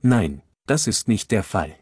Nein, 0.03 0.42
das 0.66 0.86
ist 0.86 1.09
nicht 1.09 1.30
der 1.30 1.42
Fall. 1.42 1.78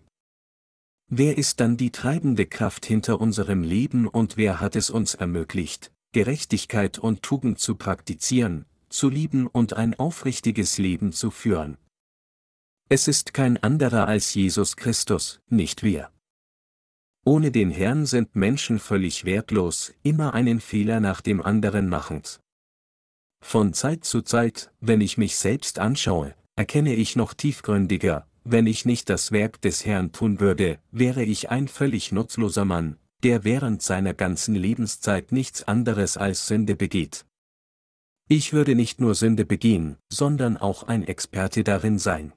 Wer 1.14 1.36
ist 1.36 1.60
dann 1.60 1.76
die 1.76 1.90
treibende 1.90 2.46
Kraft 2.46 2.86
hinter 2.86 3.20
unserem 3.20 3.62
Leben 3.62 4.08
und 4.08 4.38
wer 4.38 4.60
hat 4.60 4.76
es 4.76 4.88
uns 4.88 5.14
ermöglicht, 5.14 5.92
Gerechtigkeit 6.12 6.98
und 6.98 7.22
Tugend 7.22 7.58
zu 7.58 7.74
praktizieren, 7.74 8.64
zu 8.88 9.10
lieben 9.10 9.46
und 9.46 9.74
ein 9.74 9.92
aufrichtiges 9.98 10.78
Leben 10.78 11.12
zu 11.12 11.30
führen? 11.30 11.76
Es 12.88 13.08
ist 13.08 13.34
kein 13.34 13.62
anderer 13.62 14.08
als 14.08 14.32
Jesus 14.32 14.76
Christus, 14.76 15.42
nicht 15.50 15.82
wir. 15.82 16.10
Ohne 17.26 17.50
den 17.50 17.70
Herrn 17.70 18.06
sind 18.06 18.34
Menschen 18.34 18.78
völlig 18.78 19.26
wertlos, 19.26 19.92
immer 20.02 20.32
einen 20.32 20.60
Fehler 20.60 20.98
nach 20.98 21.20
dem 21.20 21.42
anderen 21.42 21.90
machend. 21.90 22.40
Von 23.44 23.74
Zeit 23.74 24.06
zu 24.06 24.22
Zeit, 24.22 24.72
wenn 24.80 25.02
ich 25.02 25.18
mich 25.18 25.36
selbst 25.36 25.78
anschaue, 25.78 26.34
erkenne 26.56 26.94
ich 26.94 27.16
noch 27.16 27.34
tiefgründiger, 27.34 28.26
wenn 28.44 28.66
ich 28.66 28.84
nicht 28.84 29.08
das 29.08 29.32
Werk 29.32 29.60
des 29.60 29.84
Herrn 29.86 30.12
tun 30.12 30.40
würde, 30.40 30.78
wäre 30.90 31.22
ich 31.22 31.50
ein 31.50 31.68
völlig 31.68 32.12
nutzloser 32.12 32.64
Mann, 32.64 32.96
der 33.22 33.44
während 33.44 33.82
seiner 33.82 34.14
ganzen 34.14 34.54
Lebenszeit 34.54 35.32
nichts 35.32 35.62
anderes 35.62 36.16
als 36.16 36.46
Sünde 36.46 36.74
begeht. 36.74 37.24
Ich 38.28 38.52
würde 38.52 38.74
nicht 38.74 39.00
nur 39.00 39.14
Sünde 39.14 39.44
begehen, 39.44 39.96
sondern 40.10 40.56
auch 40.56 40.84
ein 40.84 41.04
Experte 41.06 41.64
darin 41.64 41.98
sein. 41.98 42.32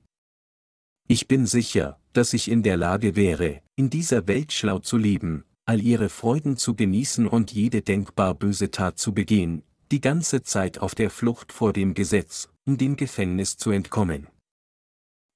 Ich 1.07 1.27
bin 1.27 1.45
sicher, 1.45 1.99
dass 2.13 2.33
ich 2.33 2.49
in 2.49 2.63
der 2.63 2.77
Lage 2.77 3.15
wäre, 3.15 3.61
in 3.75 3.89
dieser 3.89 4.27
Welt 4.27 4.51
schlau 4.51 4.79
zu 4.79 4.97
leben, 4.97 5.43
all 5.65 5.81
ihre 5.81 6.09
Freuden 6.09 6.57
zu 6.57 6.75
genießen 6.75 7.27
und 7.27 7.51
jede 7.51 7.81
denkbar 7.81 8.33
böse 8.35 8.71
Tat 8.71 8.97
zu 8.97 9.13
begehen, 9.13 9.63
die 9.91 10.01
ganze 10.01 10.43
Zeit 10.43 10.79
auf 10.79 10.95
der 10.95 11.09
Flucht 11.09 11.51
vor 11.51 11.73
dem 11.73 11.93
Gesetz, 11.93 12.49
um 12.65 12.77
dem 12.77 12.95
Gefängnis 12.95 13.57
zu 13.57 13.71
entkommen. 13.71 14.27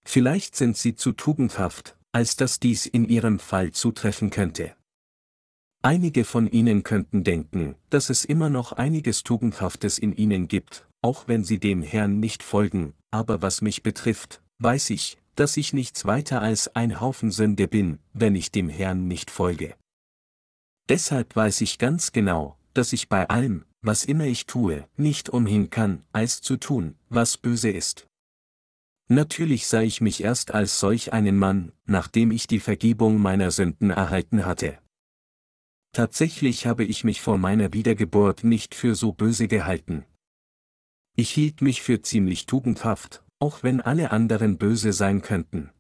Vielleicht 0.06 0.56
sind 0.56 0.78
sie 0.78 0.96
zu 0.96 1.12
tugendhaft, 1.12 1.98
als 2.12 2.36
dass 2.36 2.60
dies 2.60 2.86
in 2.86 3.08
ihrem 3.08 3.40
Fall 3.40 3.72
zutreffen 3.72 4.30
könnte. 4.30 4.76
Einige 5.82 6.26
von 6.26 6.48
ihnen 6.48 6.84
könnten 6.84 7.24
denken, 7.24 7.76
dass 7.90 8.10
es 8.10 8.26
immer 8.26 8.50
noch 8.50 8.74
einiges 8.74 9.24
Tugendhaftes 9.24 9.98
in 9.98 10.14
ihnen 10.14 10.48
gibt, 10.48 10.88
auch 11.02 11.28
wenn 11.28 11.44
sie 11.44 11.60
dem 11.60 11.82
Herrn 11.82 12.20
nicht 12.20 12.44
folgen, 12.44 12.94
aber 13.12 13.42
was 13.42 13.62
mich 13.62 13.82
betrifft, 13.82 14.42
weiß 14.60 14.90
ich, 14.90 15.18
dass 15.36 15.56
ich 15.56 15.72
nichts 15.72 16.06
weiter 16.06 16.42
als 16.42 16.76
ein 16.76 17.00
Haufen 17.00 17.32
Sünde 17.32 17.70
bin, 17.70 18.00
wenn 18.12 18.36
ich 18.36 18.52
dem 18.52 18.68
Herrn 18.68 19.08
nicht 19.08 19.32
folge. 19.32 19.76
Deshalb 20.90 21.36
weiß 21.36 21.62
ich 21.62 21.78
ganz 21.78 22.12
genau, 22.12 22.58
dass 22.74 22.92
ich 22.92 23.08
bei 23.08 23.30
allem, 23.30 23.64
was 23.82 24.04
immer 24.04 24.26
ich 24.26 24.48
tue, 24.48 24.86
nicht 24.98 25.30
umhin 25.30 25.70
kann, 25.70 26.04
als 26.12 26.42
zu 26.42 26.58
tun, 26.58 26.96
was 27.08 27.38
böse 27.38 27.70
ist. 27.70 28.09
Natürlich 29.12 29.66
sah 29.66 29.82
ich 29.82 30.02
mich 30.02 30.24
erst 30.24 30.54
als 30.54 30.80
solch 30.80 31.14
einen 31.14 31.36
Mann, 31.36 31.72
nachdem 31.86 32.30
ich 32.30 32.46
die 32.46 32.60
Vergebung 32.60 33.20
meiner 33.20 33.50
Sünden 33.50 33.90
erhalten 33.90 34.46
hatte. 34.46 34.78
Tatsächlich 35.94 36.68
habe 36.68 36.84
ich 36.84 37.04
mich 37.04 37.20
vor 37.20 37.40
meiner 37.40 37.74
Wiedergeburt 37.74 38.44
nicht 38.44 38.76
für 38.76 38.94
so 38.94 39.12
böse 39.12 39.48
gehalten. 39.48 40.06
Ich 41.16 41.32
hielt 41.32 41.64
mich 41.64 41.82
für 41.82 42.04
ziemlich 42.04 42.46
tugendhaft, 42.46 43.24
auch 43.40 43.64
wenn 43.64 43.82
alle 43.82 44.12
anderen 44.12 44.60
böse 44.60 44.94
sein 44.94 45.24
könnten. 45.24 45.72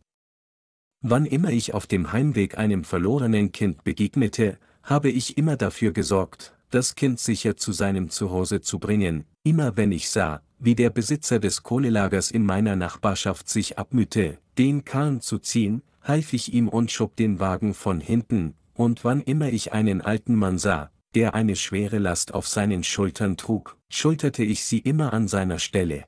Wann 1.01 1.27
immer 1.27 1.51
ich 1.51 1.75
auf 1.75 1.86
dem 1.86 2.11
Heimweg 2.11 2.57
einem 2.57 2.84
verlorenen 2.84 3.51
Kind 3.51 3.84
begegnete, 3.84 4.57
habe 4.82 5.11
ich 5.11 5.38
immer 5.38 5.55
dafür 5.55 5.91
gesorgt, 5.91 6.57
das 6.70 6.95
Kind 6.95 7.20
sicher 7.20 7.57
zu 7.57 7.72
seinem 7.72 8.09
Zuhause 8.09 8.61
zu 8.61 8.80
bringen, 8.80 9.26
immer 9.43 9.78
wenn 9.78 9.91
ich 9.91 10.09
sah, 10.09 10.41
wie 10.59 10.76
der 10.76 10.89
Besitzer 10.89 11.39
des 11.39 11.63
Kohlelagers 11.63 12.32
in 12.32 12.45
meiner 12.45 12.76
Nachbarschaft 12.76 13.49
sich 13.49 13.78
abmühte, 13.78 14.38
den 14.57 14.86
Kahn 14.86 15.22
zu 15.22 15.39
ziehen, 15.39 15.82
half 16.01 16.34
ich 16.34 16.53
ihm 16.53 16.67
und 16.67 16.91
schob 16.91 17.15
den 17.15 17.39
Wagen 17.39 17.74
von 17.74 17.99
hinten, 17.99 18.55
und 18.74 19.03
wann 19.03 19.22
immer 19.22 19.49
ich 19.49 19.74
einen 19.74 20.01
alten 20.01 20.36
Mann 20.36 20.57
sah, 20.57 20.91
der 21.15 21.34
eine 21.34 21.55
schwere 21.55 21.97
Last 21.97 22.34
auf 22.34 22.47
seinen 22.47 22.84
Schultern 22.84 23.36
trug, 23.38 23.78
schulterte 23.89 24.43
ich 24.43 24.63
sie 24.63 24.80
immer 24.80 25.13
an 25.13 25.28
seiner 25.28 25.59
Stelle. 25.59 26.05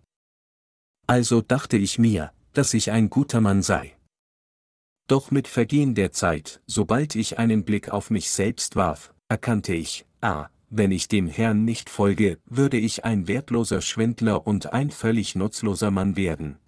Also 1.08 1.42
dachte 1.42 1.78
ich 1.78 1.98
mir, 1.98 2.32
dass 2.54 2.74
ich 2.74 2.92
ein 2.92 3.10
guter 3.10 3.42
Mann 3.42 3.62
sei. 3.62 3.98
Doch 5.08 5.32
mit 5.32 5.48
Vergehen 5.48 5.96
der 5.96 6.12
Zeit, 6.12 6.62
sobald 6.68 7.16
ich 7.16 7.40
einen 7.40 7.66
Blick 7.66 7.90
auf 7.90 8.12
mich 8.12 8.32
selbst 8.32 8.76
warf, 8.76 9.14
erkannte 9.32 9.74
ich, 9.74 10.06
ah, 10.20 10.50
wenn 10.70 10.92
ich 10.92 11.08
dem 11.08 11.30
Herrn 11.30 11.64
nicht 11.64 11.90
folge, 11.90 12.38
würde 12.44 12.78
ich 12.78 13.06
ein 13.06 13.30
wertloser 13.30 13.82
Schwindler 13.82 14.46
und 14.46 14.74
ein 14.74 14.92
völlig 14.92 15.36
nutzloser 15.36 15.90
Mann 15.90 16.18
werden. 16.18 16.60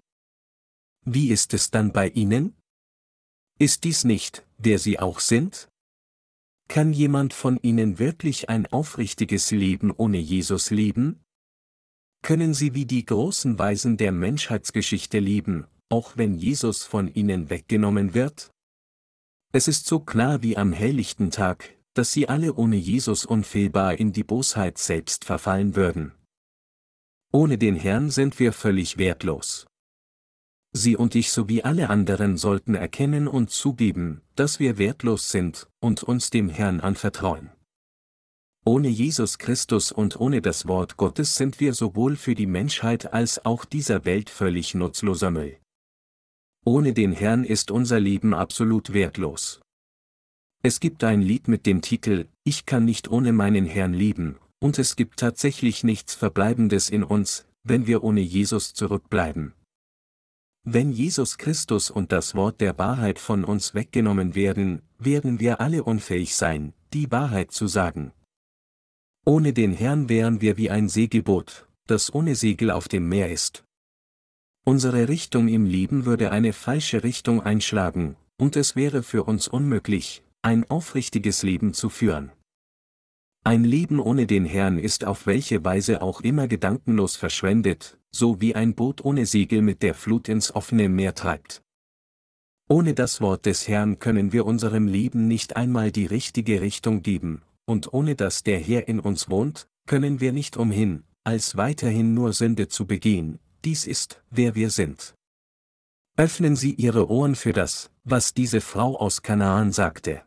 Wie 1.04 1.28
ist 1.28 1.52
es 1.52 1.70
dann 1.70 1.92
bei 1.92 2.08
Ihnen? 2.08 2.56
Ist 3.58 3.84
dies 3.84 4.04
nicht, 4.04 4.46
wer 4.56 4.78
Sie 4.78 4.98
auch 4.98 5.20
sind? 5.20 5.68
Kann 6.66 6.94
jemand 6.94 7.34
von 7.34 7.58
Ihnen 7.60 7.98
wirklich 7.98 8.48
ein 8.48 8.66
aufrichtiges 8.66 9.50
Leben 9.50 9.90
ohne 9.90 10.16
Jesus 10.16 10.70
leben? 10.70 11.20
Können 12.22 12.54
Sie 12.54 12.72
wie 12.72 12.86
die 12.86 13.04
großen 13.04 13.58
Weisen 13.58 13.98
der 13.98 14.12
Menschheitsgeschichte 14.12 15.18
leben, 15.18 15.66
auch 15.90 16.16
wenn 16.16 16.34
Jesus 16.34 16.84
von 16.84 17.12
Ihnen 17.12 17.50
weggenommen 17.50 18.14
wird? 18.14 18.50
Es 19.52 19.68
ist 19.68 19.86
so 19.86 20.00
klar 20.00 20.42
wie 20.42 20.56
am 20.56 20.72
helllichten 20.72 21.30
Tag, 21.30 21.74
dass 21.94 22.12
sie 22.12 22.28
alle 22.28 22.54
ohne 22.54 22.76
Jesus 22.76 23.24
unfehlbar 23.24 23.94
in 23.94 24.12
die 24.12 24.24
Bosheit 24.24 24.78
selbst 24.78 25.24
verfallen 25.24 25.76
würden. 25.76 26.12
Ohne 27.32 27.58
den 27.58 27.76
Herrn 27.76 28.10
sind 28.10 28.38
wir 28.38 28.52
völlig 28.52 28.98
wertlos. 28.98 29.66
Sie 30.72 30.96
und 30.96 31.14
ich 31.14 31.30
sowie 31.30 31.62
alle 31.62 31.88
anderen 31.88 32.36
sollten 32.36 32.74
erkennen 32.74 33.28
und 33.28 33.50
zugeben, 33.50 34.22
dass 34.34 34.58
wir 34.58 34.76
wertlos 34.76 35.30
sind, 35.30 35.68
und 35.80 36.02
uns 36.02 36.30
dem 36.30 36.48
Herrn 36.48 36.80
anvertrauen. 36.80 37.50
Ohne 38.66 38.88
Jesus 38.88 39.38
Christus 39.38 39.92
und 39.92 40.18
ohne 40.18 40.40
das 40.40 40.66
Wort 40.66 40.96
Gottes 40.96 41.36
sind 41.36 41.60
wir 41.60 41.74
sowohl 41.74 42.16
für 42.16 42.34
die 42.34 42.46
Menschheit 42.46 43.12
als 43.12 43.44
auch 43.44 43.64
dieser 43.64 44.04
Welt 44.04 44.30
völlig 44.30 44.74
nutzloser 44.74 45.30
Müll. 45.30 45.58
Ohne 46.64 46.94
den 46.94 47.12
Herrn 47.12 47.44
ist 47.44 47.70
unser 47.70 48.00
Leben 48.00 48.32
absolut 48.32 48.94
wertlos. 48.94 49.60
Es 50.66 50.80
gibt 50.80 51.04
ein 51.04 51.20
Lied 51.20 51.46
mit 51.46 51.66
dem 51.66 51.82
Titel 51.82 52.26
Ich 52.42 52.64
kann 52.64 52.86
nicht 52.86 53.10
ohne 53.10 53.34
meinen 53.34 53.66
Herrn 53.66 53.92
lieben, 53.92 54.38
und 54.60 54.78
es 54.78 54.96
gibt 54.96 55.18
tatsächlich 55.18 55.84
nichts 55.84 56.14
Verbleibendes 56.14 56.88
in 56.88 57.04
uns, 57.04 57.46
wenn 57.64 57.86
wir 57.86 58.02
ohne 58.02 58.22
Jesus 58.22 58.72
zurückbleiben. 58.72 59.52
Wenn 60.66 60.90
Jesus 60.90 61.36
Christus 61.36 61.90
und 61.90 62.12
das 62.12 62.34
Wort 62.34 62.62
der 62.62 62.78
Wahrheit 62.78 63.18
von 63.18 63.44
uns 63.44 63.74
weggenommen 63.74 64.34
werden, 64.34 64.80
werden 64.98 65.38
wir 65.38 65.60
alle 65.60 65.84
unfähig 65.84 66.34
sein, 66.34 66.72
die 66.94 67.10
Wahrheit 67.12 67.52
zu 67.52 67.66
sagen. 67.66 68.12
Ohne 69.26 69.52
den 69.52 69.74
Herrn 69.74 70.08
wären 70.08 70.40
wir 70.40 70.56
wie 70.56 70.70
ein 70.70 70.88
Segelboot, 70.88 71.68
das 71.86 72.14
ohne 72.14 72.36
Segel 72.36 72.70
auf 72.70 72.88
dem 72.88 73.06
Meer 73.06 73.30
ist. 73.30 73.64
Unsere 74.64 75.10
Richtung 75.10 75.48
im 75.48 75.66
Leben 75.66 76.06
würde 76.06 76.30
eine 76.30 76.54
falsche 76.54 77.04
Richtung 77.04 77.42
einschlagen, 77.42 78.16
und 78.38 78.56
es 78.56 78.76
wäre 78.76 79.02
für 79.02 79.24
uns 79.24 79.46
unmöglich, 79.46 80.23
ein 80.44 80.68
aufrichtiges 80.68 81.42
Leben 81.42 81.72
zu 81.72 81.88
führen. 81.88 82.30
Ein 83.44 83.64
Leben 83.64 83.98
ohne 83.98 84.26
den 84.26 84.44
Herrn 84.44 84.78
ist 84.78 85.04
auf 85.04 85.26
welche 85.26 85.64
Weise 85.64 86.02
auch 86.02 86.20
immer 86.20 86.48
gedankenlos 86.48 87.16
verschwendet, 87.16 87.98
so 88.10 88.40
wie 88.40 88.54
ein 88.54 88.74
Boot 88.74 89.04
ohne 89.04 89.26
Segel 89.26 89.62
mit 89.62 89.82
der 89.82 89.94
Flut 89.94 90.28
ins 90.28 90.54
offene 90.54 90.88
Meer 90.88 91.14
treibt. 91.14 91.62
Ohne 92.68 92.94
das 92.94 93.20
Wort 93.20 93.46
des 93.46 93.68
Herrn 93.68 93.98
können 93.98 94.32
wir 94.32 94.46
unserem 94.46 94.86
Leben 94.86 95.28
nicht 95.28 95.56
einmal 95.56 95.90
die 95.90 96.06
richtige 96.06 96.60
Richtung 96.60 97.02
geben, 97.02 97.42
und 97.64 97.92
ohne 97.92 98.14
dass 98.14 98.42
der 98.42 98.58
Herr 98.58 98.86
in 98.88 99.00
uns 99.00 99.28
wohnt, 99.30 99.66
können 99.86 100.20
wir 100.20 100.32
nicht 100.32 100.56
umhin, 100.56 101.04
als 101.24 101.56
weiterhin 101.56 102.14
nur 102.14 102.32
Sünde 102.32 102.68
zu 102.68 102.86
begehen, 102.86 103.38
dies 103.64 103.86
ist, 103.86 104.22
wer 104.30 104.54
wir 104.54 104.70
sind. 104.70 105.14
Öffnen 106.16 106.54
Sie 106.54 106.74
Ihre 106.74 107.10
Ohren 107.10 107.34
für 107.34 107.52
das, 107.52 107.90
was 108.04 108.34
diese 108.34 108.60
Frau 108.60 108.96
aus 108.96 109.22
Kanaan 109.22 109.72
sagte. 109.72 110.22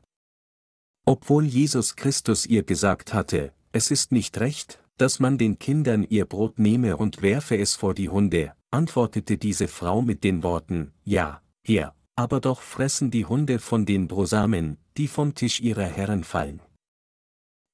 Obwohl 1.10 1.46
Jesus 1.46 1.96
Christus 1.96 2.46
ihr 2.46 2.64
gesagt 2.64 3.14
hatte, 3.14 3.54
es 3.72 3.92
ist 3.92 4.12
nicht 4.12 4.42
recht, 4.42 4.84
dass 4.98 5.22
man 5.22 5.38
den 5.38 5.58
Kindern 5.58 6.04
ihr 6.04 6.26
Brot 6.26 6.60
nehme 6.60 6.98
und 6.98 7.22
werfe 7.22 7.58
es 7.58 7.76
vor 7.76 7.94
die 7.94 8.10
Hunde, 8.10 8.52
antwortete 8.72 9.38
diese 9.38 9.70
Frau 9.70 10.02
mit 10.02 10.26
den 10.26 10.44
Worten, 10.44 10.92
Ja, 11.06 11.42
Herr, 11.66 11.96
aber 12.18 12.42
doch 12.42 12.60
fressen 12.60 13.10
die 13.10 13.26
Hunde 13.26 13.60
von 13.60 13.86
den 13.86 14.10
Brosamen, 14.10 14.80
die 14.98 15.08
vom 15.08 15.34
Tisch 15.34 15.62
ihrer 15.62 15.86
Herren 15.86 16.26
fallen. 16.26 16.62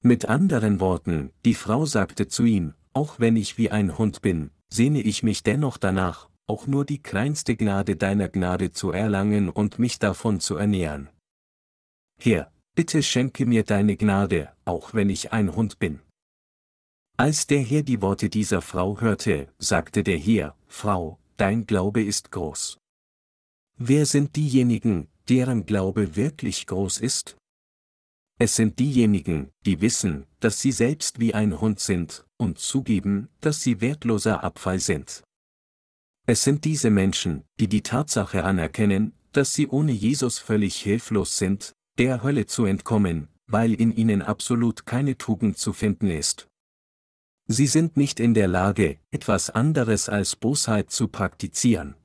Mit 0.04 0.26
anderen 0.26 0.80
Worten, 0.80 1.32
die 1.44 1.56
Frau 1.56 1.88
sagte 1.88 2.28
zu 2.28 2.44
ihm, 2.44 2.76
auch 2.94 3.20
wenn 3.20 3.36
ich 3.36 3.58
wie 3.58 3.72
ein 3.72 3.98
Hund 3.98 4.22
bin, 4.22 4.52
sehne 4.70 5.02
ich 5.02 5.24
mich 5.24 5.42
dennoch 5.42 5.78
danach, 5.80 6.30
auch 6.46 6.68
nur 6.68 6.86
die 6.86 7.02
kleinste 7.02 7.56
Gnade 7.56 7.96
deiner 7.96 8.30
Gnade 8.30 8.74
zu 8.74 8.92
erlangen 8.92 9.50
und 9.50 9.80
mich 9.80 9.98
davon 9.98 10.40
zu 10.40 10.56
ernähren. 10.56 11.10
Herr, 12.20 12.52
bitte 12.76 13.04
schenke 13.04 13.46
mir 13.46 13.64
deine 13.64 13.98
Gnade, 13.98 14.52
auch 14.66 14.94
wenn 14.94 15.10
ich 15.10 15.32
ein 15.32 15.56
Hund 15.56 15.80
bin. 15.80 16.00
Als 17.18 17.46
der 17.46 17.62
Herr 17.62 17.84
die 17.84 18.02
Worte 18.02 18.30
dieser 18.30 18.62
Frau 18.62 19.00
hörte, 19.00 19.54
sagte 19.60 20.04
der 20.04 20.18
Herr, 20.18 20.56
Frau, 20.68 21.20
dein 21.38 21.66
Glaube 21.68 22.04
ist 22.04 22.32
groß. 22.32 22.80
Wer 23.78 24.06
sind 24.06 24.36
diejenigen, 24.36 25.08
deren 25.30 25.66
Glaube 25.66 26.16
wirklich 26.16 26.66
groß 26.68 27.00
ist? 27.00 27.38
Es 28.40 28.56
sind 28.56 28.80
diejenigen, 28.80 29.52
die 29.66 29.80
wissen, 29.82 30.26
dass 30.40 30.60
sie 30.60 30.72
selbst 30.72 31.20
wie 31.20 31.34
ein 31.34 31.62
Hund 31.62 31.80
sind, 31.80 32.26
und 32.38 32.58
zugeben, 32.58 33.30
dass 33.42 33.62
sie 33.62 33.80
wertloser 33.80 34.44
Abfall 34.44 34.80
sind. 34.80 35.24
Es 36.26 36.44
sind 36.44 36.66
diese 36.66 36.90
Menschen, 36.90 37.44
die 37.60 37.68
die 37.68 37.84
Tatsache 37.84 38.44
anerkennen, 38.44 39.14
dass 39.34 39.54
sie 39.54 39.68
ohne 39.68 39.92
Jesus 39.92 40.40
völlig 40.40 40.76
hilflos 40.82 41.38
sind, 41.38 41.74
der 41.98 42.24
Hölle 42.24 42.46
zu 42.46 42.66
entkommen, 42.66 43.28
weil 43.48 43.74
in 43.74 43.96
ihnen 43.96 44.22
absolut 44.22 44.86
keine 44.86 45.18
Tugend 45.18 45.58
zu 45.58 45.74
finden 45.74 46.10
ist. 46.10 46.48
Sie 47.48 47.68
sind 47.68 47.98
nicht 47.98 48.20
in 48.20 48.34
der 48.34 48.48
Lage, 48.48 49.00
etwas 49.12 49.50
anderes 49.50 50.10
als 50.10 50.36
Bosheit 50.36 50.92
zu 50.92 51.08
praktizieren. 51.08 51.96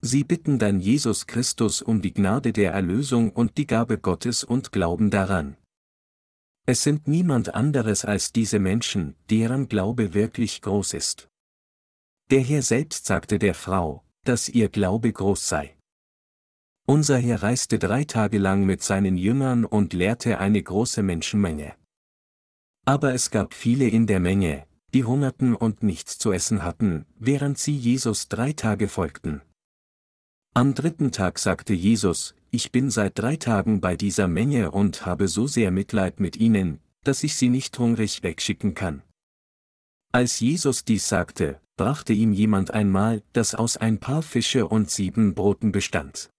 Sie 0.00 0.24
bitten 0.24 0.58
dann 0.58 0.78
Jesus 0.78 1.26
Christus 1.26 1.80
um 1.80 2.02
die 2.02 2.12
Gnade 2.12 2.52
der 2.52 2.72
Erlösung 2.72 3.30
und 3.30 3.56
die 3.56 3.66
Gabe 3.66 3.98
Gottes 3.98 4.44
und 4.44 4.72
glauben 4.72 5.10
daran. 5.10 5.56
Es 6.66 6.82
sind 6.82 7.08
niemand 7.08 7.54
anderes 7.54 8.04
als 8.04 8.32
diese 8.32 8.58
Menschen, 8.58 9.16
deren 9.30 9.68
Glaube 9.68 10.14
wirklich 10.14 10.60
groß 10.62 10.94
ist. 10.94 11.28
Der 12.30 12.40
Herr 12.40 12.62
selbst 12.62 13.06
sagte 13.06 13.38
der 13.38 13.54
Frau, 13.54 14.04
dass 14.24 14.48
ihr 14.48 14.68
Glaube 14.68 15.12
groß 15.12 15.48
sei. 15.48 15.75
Unser 16.88 17.18
Herr 17.18 17.42
reiste 17.42 17.80
drei 17.80 18.04
Tage 18.04 18.38
lang 18.38 18.64
mit 18.64 18.80
seinen 18.80 19.16
Jüngern 19.16 19.64
und 19.64 19.92
lehrte 19.92 20.38
eine 20.38 20.62
große 20.62 21.02
Menschenmenge. 21.02 21.74
Aber 22.84 23.12
es 23.12 23.32
gab 23.32 23.54
viele 23.54 23.88
in 23.88 24.06
der 24.06 24.20
Menge, 24.20 24.66
die 24.94 25.02
hungerten 25.02 25.56
und 25.56 25.82
nichts 25.82 26.16
zu 26.16 26.30
essen 26.30 26.62
hatten, 26.62 27.04
während 27.18 27.58
sie 27.58 27.76
Jesus 27.76 28.28
drei 28.28 28.52
Tage 28.52 28.86
folgten. 28.86 29.42
Am 30.54 30.74
dritten 30.74 31.10
Tag 31.10 31.40
sagte 31.40 31.74
Jesus, 31.74 32.36
ich 32.52 32.70
bin 32.70 32.88
seit 32.88 33.18
drei 33.18 33.36
Tagen 33.36 33.80
bei 33.80 33.96
dieser 33.96 34.28
Menge 34.28 34.70
und 34.70 35.04
habe 35.04 35.26
so 35.26 35.48
sehr 35.48 35.72
Mitleid 35.72 36.20
mit 36.20 36.36
ihnen, 36.36 36.78
dass 37.02 37.24
ich 37.24 37.34
sie 37.34 37.48
nicht 37.48 37.76
hungrig 37.80 38.22
wegschicken 38.22 38.74
kann. 38.74 39.02
Als 40.12 40.38
Jesus 40.38 40.84
dies 40.84 41.08
sagte, 41.08 41.60
brachte 41.76 42.12
ihm 42.12 42.32
jemand 42.32 42.70
ein 42.70 42.90
Mahl, 42.90 43.24
das 43.32 43.56
aus 43.56 43.76
ein 43.76 43.98
paar 43.98 44.22
Fische 44.22 44.68
und 44.68 44.88
sieben 44.88 45.34
Broten 45.34 45.72
bestand. 45.72 46.30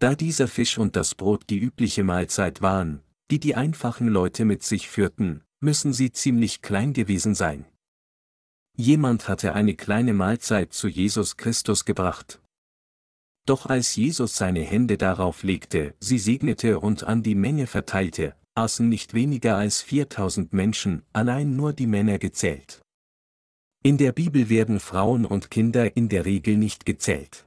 Da 0.00 0.14
dieser 0.14 0.48
Fisch 0.48 0.78
und 0.78 0.96
das 0.96 1.14
Brot 1.14 1.44
die 1.50 1.58
übliche 1.58 2.04
Mahlzeit 2.04 2.62
waren, 2.62 3.02
die 3.30 3.40
die 3.40 3.54
einfachen 3.54 4.08
Leute 4.08 4.44
mit 4.44 4.62
sich 4.62 4.88
führten, 4.88 5.42
müssen 5.60 5.92
sie 5.92 6.12
ziemlich 6.12 6.62
klein 6.62 6.92
gewesen 6.92 7.34
sein. 7.34 7.64
Jemand 8.76 9.28
hatte 9.28 9.54
eine 9.54 9.74
kleine 9.74 10.14
Mahlzeit 10.14 10.72
zu 10.72 10.88
Jesus 10.88 11.36
Christus 11.36 11.84
gebracht, 11.84 12.40
doch 13.46 13.66
als 13.66 13.94
Jesus 13.94 14.36
seine 14.36 14.62
Hände 14.62 14.96
darauf 14.96 15.42
legte, 15.42 15.94
sie 16.00 16.18
segnete 16.18 16.80
und 16.80 17.04
an 17.04 17.22
die 17.22 17.34
Menge 17.34 17.66
verteilte, 17.66 18.34
aßen 18.54 18.88
nicht 18.88 19.12
weniger 19.12 19.56
als 19.56 19.82
4000 19.82 20.54
Menschen, 20.54 21.02
allein 21.12 21.54
nur 21.54 21.74
die 21.74 21.86
Männer 21.86 22.18
gezählt. 22.18 22.80
In 23.82 23.98
der 23.98 24.12
Bibel 24.12 24.48
werden 24.48 24.80
Frauen 24.80 25.26
und 25.26 25.50
Kinder 25.50 25.94
in 25.94 26.08
der 26.08 26.24
Regel 26.24 26.56
nicht 26.56 26.86
gezählt. 26.86 27.44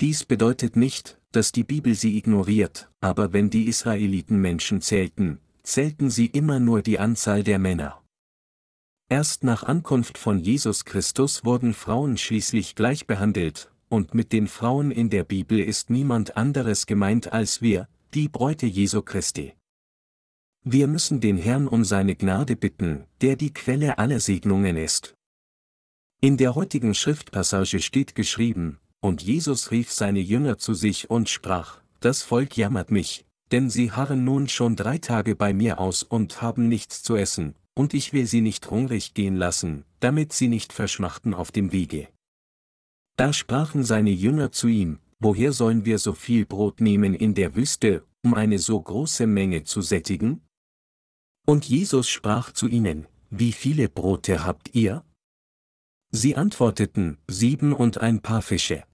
Dies 0.00 0.24
bedeutet 0.24 0.74
nicht, 0.74 1.19
dass 1.32 1.52
die 1.52 1.64
Bibel 1.64 1.94
sie 1.94 2.16
ignoriert, 2.16 2.90
aber 3.00 3.32
wenn 3.32 3.50
die 3.50 3.66
Israeliten 3.68 4.40
Menschen 4.40 4.80
zählten, 4.80 5.38
zählten 5.62 6.10
sie 6.10 6.26
immer 6.26 6.60
nur 6.60 6.82
die 6.82 6.98
Anzahl 6.98 7.42
der 7.42 7.58
Männer. 7.58 8.02
Erst 9.08 9.42
nach 9.44 9.62
Ankunft 9.64 10.18
von 10.18 10.38
Jesus 10.38 10.84
Christus 10.84 11.44
wurden 11.44 11.74
Frauen 11.74 12.16
schließlich 12.16 12.74
gleich 12.74 13.06
behandelt, 13.06 13.72
und 13.88 14.14
mit 14.14 14.32
den 14.32 14.46
Frauen 14.46 14.92
in 14.92 15.10
der 15.10 15.24
Bibel 15.24 15.58
ist 15.58 15.90
niemand 15.90 16.36
anderes 16.36 16.86
gemeint 16.86 17.32
als 17.32 17.60
wir, 17.60 17.88
die 18.14 18.28
Bräute 18.28 18.66
Jesu 18.66 19.02
Christi. 19.02 19.54
Wir 20.62 20.86
müssen 20.86 21.20
den 21.20 21.38
Herrn 21.38 21.66
um 21.66 21.84
seine 21.84 22.14
Gnade 22.14 22.54
bitten, 22.54 23.06
der 23.20 23.36
die 23.36 23.52
Quelle 23.52 23.98
aller 23.98 24.20
Segnungen 24.20 24.76
ist. 24.76 25.14
In 26.20 26.36
der 26.36 26.54
heutigen 26.54 26.94
Schriftpassage 26.94 27.80
steht 27.80 28.14
geschrieben, 28.14 28.78
und 29.00 29.22
Jesus 29.22 29.70
rief 29.70 29.92
seine 29.92 30.20
Jünger 30.20 30.58
zu 30.58 30.74
sich 30.74 31.10
und 31.10 31.28
sprach, 31.28 31.80
das 32.00 32.22
Volk 32.22 32.56
jammert 32.56 32.90
mich, 32.90 33.26
denn 33.50 33.68
sie 33.70 33.92
harren 33.92 34.24
nun 34.24 34.48
schon 34.48 34.76
drei 34.76 34.98
Tage 34.98 35.36
bei 35.36 35.52
mir 35.52 35.80
aus 35.80 36.02
und 36.02 36.40
haben 36.42 36.68
nichts 36.68 37.02
zu 37.02 37.16
essen, 37.16 37.54
und 37.74 37.94
ich 37.94 38.12
will 38.12 38.26
sie 38.26 38.40
nicht 38.40 38.70
hungrig 38.70 39.14
gehen 39.14 39.36
lassen, 39.36 39.84
damit 40.00 40.32
sie 40.32 40.48
nicht 40.48 40.72
verschmachten 40.72 41.34
auf 41.34 41.50
dem 41.50 41.72
Wege. 41.72 42.08
Da 43.16 43.32
sprachen 43.32 43.84
seine 43.84 44.10
Jünger 44.10 44.52
zu 44.52 44.68
ihm, 44.68 44.98
woher 45.18 45.52
sollen 45.52 45.84
wir 45.84 45.98
so 45.98 46.14
viel 46.14 46.46
Brot 46.46 46.80
nehmen 46.80 47.14
in 47.14 47.34
der 47.34 47.54
Wüste, 47.54 48.04
um 48.22 48.34
eine 48.34 48.58
so 48.58 48.80
große 48.80 49.26
Menge 49.26 49.64
zu 49.64 49.82
sättigen? 49.82 50.42
Und 51.46 51.66
Jesus 51.66 52.08
sprach 52.08 52.52
zu 52.52 52.68
ihnen, 52.68 53.06
wie 53.30 53.52
viele 53.52 53.88
Brote 53.88 54.44
habt 54.44 54.74
ihr? 54.74 55.04
Sie 56.12 56.36
antworteten, 56.36 57.18
sieben 57.28 57.72
und 57.72 57.98
ein 57.98 58.20
paar 58.20 58.42
Fische. 58.42 58.84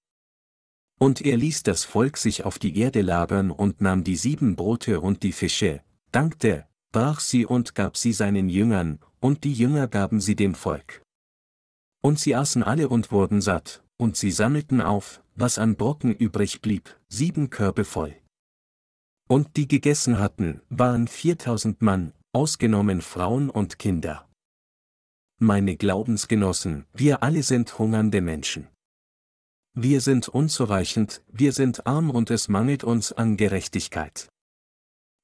Und 0.99 1.21
er 1.21 1.37
ließ 1.37 1.63
das 1.63 1.85
Volk 1.85 2.17
sich 2.17 2.45
auf 2.45 2.59
die 2.59 2.79
Erde 2.79 3.03
lagern 3.03 3.51
und 3.51 3.81
nahm 3.81 4.03
die 4.03 4.17
sieben 4.17 4.57
Brote 4.57 5.01
und 5.01 5.23
die 5.23 5.33
Fische, 5.33 5.83
dankte, 6.11 6.67
brach 6.93 7.21
sie 7.21 7.45
und 7.45 7.75
gab 7.75 7.97
sie 7.97 8.13
seinen 8.13 8.49
Jüngern, 8.49 8.99
und 9.21 9.45
die 9.45 9.53
Jünger 9.53 9.89
gaben 9.89 10.21
sie 10.21 10.37
dem 10.37 10.55
Volk. 10.55 11.03
Und 12.03 12.19
sie 12.19 12.35
aßen 12.35 12.63
alle 12.63 12.89
und 12.89 13.13
wurden 13.13 13.43
satt, 13.43 13.83
und 13.99 14.17
sie 14.17 14.31
sammelten 14.31 14.81
auf, 14.81 15.23
was 15.35 15.59
an 15.59 15.77
Brocken 15.77 16.15
übrig 16.15 16.63
blieb, 16.63 16.99
sieben 17.09 17.51
Körbe 17.51 17.85
voll. 17.85 18.15
Und 19.29 19.57
die 19.57 19.69
gegessen 19.69 20.19
hatten, 20.19 20.63
waren 20.71 21.09
viertausend 21.09 21.83
Mann, 21.83 22.13
ausgenommen 22.33 23.03
Frauen 23.03 23.51
und 23.51 23.79
Kinder. 23.79 24.29
Meine 25.39 25.77
Glaubensgenossen, 25.77 26.87
wir 26.95 27.23
alle 27.23 27.43
sind 27.43 27.79
hungernde 27.79 28.23
Menschen. 28.23 28.69
Wir 29.79 30.01
sind 30.01 30.29
unzureichend, 30.29 31.23
wir 31.31 31.53
sind 31.53 31.87
arm 31.87 32.09
und 32.09 32.31
es 32.31 32.49
mangelt 32.49 32.83
uns 32.83 33.13
an 33.13 33.37
Gerechtigkeit. 33.37 34.27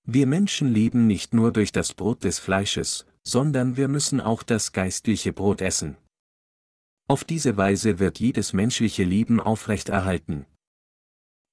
Wir 0.05 0.27
Menschen 0.27 0.71
leben 0.71 1.07
nicht 1.07 1.33
nur 1.33 1.55
durch 1.55 1.73
das 1.73 1.95
Brot 1.95 2.23
des 2.23 2.39
Fleisches, 2.39 3.07
sondern 3.25 3.79
wir 3.79 3.89
müssen 3.89 4.21
auch 4.21 4.43
das 4.43 4.73
geistliche 4.73 5.33
Brot 5.33 5.63
essen. 5.63 5.97
Auf 7.09 7.25
diese 7.25 7.57
Weise 7.57 7.99
wird 7.99 8.21
jedes 8.21 8.53
menschliche 8.53 9.05
Leben 9.05 9.41
aufrechterhalten. 9.41 10.45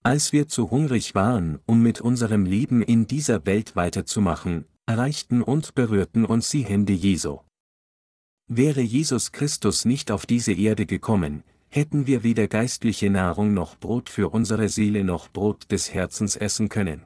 Als 0.03 0.33
wir 0.33 0.49
zu 0.49 0.69
hungrig 0.69 1.15
waren, 1.15 1.59
um 1.65 1.81
mit 1.81 2.01
unserem 2.01 2.45
Leben 2.45 2.81
in 2.81 3.07
dieser 3.07 3.45
Welt 3.45 3.77
weiterzumachen, 3.77 4.65
erreichten 4.87 5.41
und 5.41 5.73
berührten 5.73 6.25
uns 6.25 6.49
die 6.49 6.65
Hände 6.65 6.91
Jesu. 6.91 7.39
Wäre 8.47 8.81
Jesus 8.81 9.31
Christus 9.31 9.85
nicht 9.85 10.11
auf 10.11 10.25
diese 10.25 10.51
Erde 10.51 10.85
gekommen, 10.85 11.45
hätten 11.69 12.07
wir 12.07 12.23
weder 12.23 12.47
geistliche 12.47 13.09
Nahrung 13.09 13.53
noch 13.53 13.77
Brot 13.77 14.09
für 14.09 14.29
unsere 14.29 14.69
Seele 14.69 15.03
noch 15.03 15.29
Brot 15.29 15.71
des 15.71 15.93
Herzens 15.93 16.35
essen 16.35 16.69
können. 16.69 17.05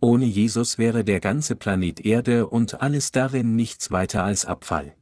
Ohne 0.00 0.26
Jesus 0.26 0.76
wäre 0.76 1.04
der 1.04 1.20
ganze 1.20 1.56
Planet 1.56 2.04
Erde 2.04 2.48
und 2.48 2.82
alles 2.82 3.12
darin 3.12 3.56
nichts 3.56 3.90
weiter 3.90 4.24
als 4.24 4.44
Abfall. 4.44 4.96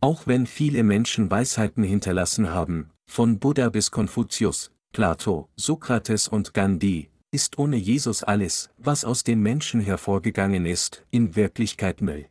Auch 0.00 0.26
wenn 0.26 0.46
viele 0.46 0.82
Menschen 0.82 1.30
Weisheiten 1.30 1.84
hinterlassen 1.84 2.50
haben, 2.50 2.90
von 3.06 3.38
Buddha 3.38 3.68
bis 3.68 3.90
Konfuzius, 3.90 4.72
Plato, 4.92 5.50
Sokrates 5.56 6.28
und 6.28 6.54
Gandhi, 6.54 7.10
ist 7.32 7.58
ohne 7.58 7.76
Jesus 7.76 8.22
alles, 8.22 8.70
was 8.78 9.04
aus 9.04 9.22
den 9.22 9.40
Menschen 9.40 9.80
hervorgegangen 9.80 10.66
ist, 10.66 11.04
in 11.10 11.36
Wirklichkeit 11.36 12.00
Müll. 12.00 12.26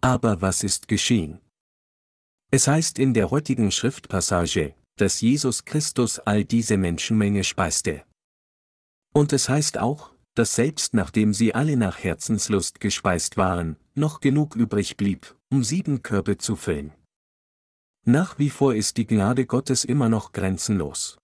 Aber 0.00 0.42
was 0.42 0.62
ist 0.62 0.88
geschehen? 0.88 1.40
Es 2.52 2.66
heißt 2.66 2.98
in 2.98 3.14
der 3.14 3.30
heutigen 3.30 3.70
Schriftpassage, 3.70 4.74
dass 4.96 5.20
Jesus 5.20 5.64
Christus 5.64 6.18
all 6.18 6.44
diese 6.44 6.76
Menschenmenge 6.76 7.44
speiste. 7.44 8.02
Und 9.14 9.32
es 9.32 9.48
heißt 9.48 9.78
auch, 9.78 10.12
dass 10.34 10.56
selbst 10.56 10.94
nachdem 10.94 11.32
sie 11.32 11.54
alle 11.54 11.76
nach 11.76 11.98
Herzenslust 12.02 12.80
gespeist 12.80 13.36
waren, 13.36 13.76
noch 13.94 14.20
genug 14.20 14.56
übrig 14.56 14.96
blieb, 14.96 15.36
um 15.50 15.62
sieben 15.62 16.02
Körbe 16.02 16.38
zu 16.38 16.56
füllen. 16.56 16.92
Nach 18.04 18.38
wie 18.38 18.50
vor 18.50 18.74
ist 18.74 18.96
die 18.96 19.06
Gnade 19.06 19.46
Gottes 19.46 19.84
immer 19.84 20.08
noch 20.08 20.32
grenzenlos. 20.32 21.18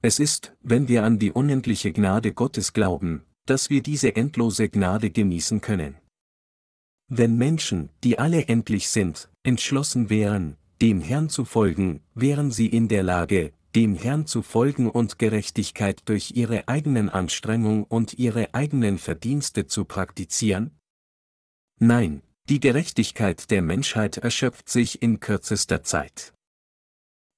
Es 0.00 0.18
ist, 0.18 0.54
wenn 0.60 0.88
wir 0.88 1.04
an 1.04 1.18
die 1.18 1.32
unendliche 1.32 1.92
Gnade 1.92 2.32
Gottes 2.32 2.72
glauben, 2.72 3.24
dass 3.46 3.68
wir 3.70 3.82
diese 3.82 4.16
endlose 4.16 4.68
Gnade 4.68 5.10
genießen 5.10 5.60
können. 5.60 5.96
Wenn 7.08 7.36
Menschen, 7.36 7.90
die 8.02 8.18
alle 8.18 8.46
endlich 8.48 8.88
sind, 8.88 9.28
entschlossen 9.44 10.10
wären, 10.10 10.56
dem 10.80 11.00
Herrn 11.00 11.28
zu 11.28 11.44
folgen, 11.44 12.00
wären 12.14 12.50
sie 12.50 12.66
in 12.66 12.88
der 12.88 13.02
Lage, 13.02 13.52
dem 13.74 13.94
Herrn 13.94 14.26
zu 14.26 14.42
folgen 14.42 14.90
und 14.90 15.18
Gerechtigkeit 15.18 16.02
durch 16.06 16.32
ihre 16.32 16.68
eigenen 16.68 17.08
Anstrengung 17.08 17.84
und 17.84 18.18
ihre 18.18 18.54
eigenen 18.54 18.98
Verdienste 18.98 19.66
zu 19.66 19.84
praktizieren? 19.84 20.76
Nein, 21.78 22.22
die 22.48 22.60
Gerechtigkeit 22.60 23.50
der 23.50 23.62
Menschheit 23.62 24.18
erschöpft 24.18 24.68
sich 24.68 25.02
in 25.02 25.20
kürzester 25.20 25.82
Zeit. 25.82 26.34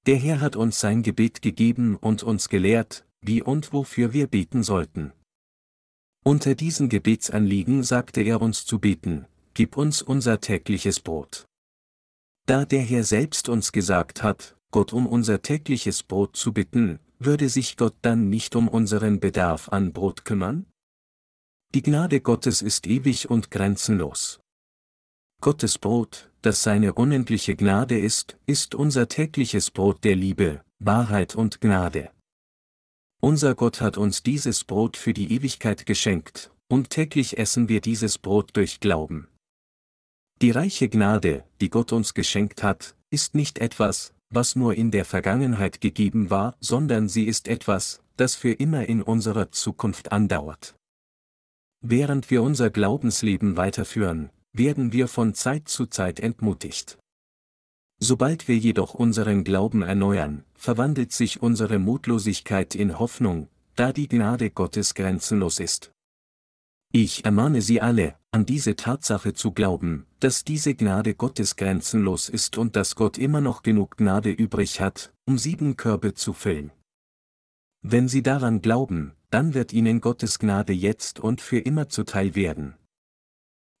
Der 0.05 0.17
Herr 0.17 0.41
hat 0.41 0.55
uns 0.55 0.79
sein 0.79 1.03
Gebet 1.03 1.41
gegeben 1.41 1.95
und 1.95 2.21
uns 2.23 2.49
gelehrt, 2.49 3.05
wie 3.21 3.41
und 3.41 3.73
wofür 3.73 4.13
wir 4.13 4.27
beten 4.27 4.61
sollten. 4.61 5.13
Unter 6.23 6.55
diesen 6.55 6.89
Gebetsanliegen 6.89 7.83
sagte 7.83 8.21
er 8.21 8.41
uns 8.41 8.65
zu 8.65 8.79
beten, 8.79 9.25
Gib 9.53 9.77
uns 9.77 10.01
unser 10.01 10.41
tägliches 10.41 10.99
Brot. 10.99 11.45
Da 12.47 12.63
der 12.65 12.81
Herr 12.81 13.03
selbst 13.03 13.49
uns 13.49 13.71
gesagt 13.71 14.21
hat, 14.21 14.55
Gott 14.69 14.93
um 14.93 15.07
unser 15.07 15.41
tägliches 15.41 16.03
Brot 16.03 16.35
zu 16.35 16.53
bitten, 16.53 16.99
würde 17.17 17.49
sich 17.49 17.75
Gott 17.75 17.95
dann 18.03 18.29
nicht 18.29 18.55
um 18.55 18.67
unseren 18.67 19.19
Bedarf 19.19 19.69
an 19.69 19.93
Brot 19.93 20.25
kümmern? 20.25 20.67
Die 21.73 21.81
Gnade 21.81 22.21
Gottes 22.21 22.61
ist 22.61 22.85
ewig 22.85 23.29
und 23.29 23.49
grenzenlos. 23.49 24.39
Gottes 25.41 25.79
Brot, 25.79 26.31
das 26.41 26.61
seine 26.61 26.93
unendliche 26.93 27.55
Gnade 27.55 27.97
ist, 27.97 28.37
ist 28.45 28.75
unser 28.75 29.07
tägliches 29.07 29.71
Brot 29.71 30.03
der 30.03 30.15
Liebe, 30.15 30.63
Wahrheit 30.79 31.35
und 31.35 31.61
Gnade. 31.61 32.11
Unser 33.21 33.55
Gott 33.55 33.81
hat 33.81 33.97
uns 33.97 34.21
dieses 34.21 34.63
Brot 34.63 34.97
für 34.97 35.13
die 35.13 35.33
Ewigkeit 35.33 35.87
geschenkt, 35.87 36.51
und 36.67 36.91
täglich 36.91 37.39
essen 37.39 37.69
wir 37.69 37.81
dieses 37.81 38.19
Brot 38.19 38.51
durch 38.53 38.79
Glauben. 38.79 39.27
Die 40.41 40.51
reiche 40.51 40.89
Gnade, 40.89 41.45
die 41.61 41.69
Gott 41.69 41.93
uns 41.93 42.13
geschenkt 42.13 42.61
hat, 42.61 42.95
ist 43.09 43.35
nicht 43.35 43.59
etwas, 43.59 44.13
was 44.29 44.55
nur 44.55 44.75
in 44.75 44.91
der 44.91 45.05
Vergangenheit 45.05 45.79
gegeben 45.79 46.29
war, 46.29 46.55
sondern 46.59 47.07
sie 47.07 47.23
ist 47.23 47.47
etwas, 47.47 48.01
das 48.17 48.35
für 48.35 48.51
immer 48.51 48.85
in 48.87 49.01
unserer 49.01 49.51
Zukunft 49.51 50.11
andauert. 50.11 50.75
Während 51.81 52.29
wir 52.31 52.43
unser 52.43 52.69
Glaubensleben 52.69 53.55
weiterführen, 53.55 54.29
werden 54.51 54.91
wir 54.91 55.07
von 55.07 55.33
Zeit 55.33 55.69
zu 55.69 55.85
Zeit 55.85 56.19
entmutigt. 56.19 56.97
Sobald 57.99 58.47
wir 58.49 58.57
jedoch 58.57 58.93
unseren 58.93 59.45
Glauben 59.45 59.83
erneuern, 59.83 60.43
verwandelt 60.53 61.13
sich 61.13 61.41
unsere 61.41 61.79
Mutlosigkeit 61.79 62.75
in 62.75 62.99
Hoffnung, 62.99 63.47
da 63.75 63.93
die 63.93 64.09
Gnade 64.09 64.49
Gottes 64.49 64.95
grenzenlos 64.95 65.59
ist. 65.59 65.91
Ich 66.97 67.25
ermahne 67.25 67.61
Sie 67.61 67.81
alle, 67.81 68.15
an 68.31 68.45
diese 68.45 68.77
Tatsache 68.77 69.33
zu 69.33 69.51
glauben, 69.51 70.05
dass 70.21 70.45
diese 70.45 70.75
Gnade 70.75 71.13
Gottes 71.13 71.57
grenzenlos 71.57 72.29
ist 72.29 72.57
und 72.57 72.77
dass 72.77 72.95
Gott 72.95 73.17
immer 73.17 73.41
noch 73.41 73.63
genug 73.63 73.97
Gnade 73.97 74.31
übrig 74.31 74.79
hat, 74.79 75.11
um 75.25 75.37
sieben 75.37 75.75
Körbe 75.75 76.13
zu 76.13 76.31
füllen. 76.31 76.71
Wenn 77.81 78.07
Sie 78.07 78.23
daran 78.23 78.61
glauben, 78.61 79.11
dann 79.29 79.53
wird 79.53 79.73
Ihnen 79.73 79.99
Gottes 79.99 80.39
Gnade 80.39 80.71
jetzt 80.71 81.19
und 81.19 81.41
für 81.41 81.59
immer 81.59 81.89
zuteil 81.89 82.33
werden. 82.33 82.75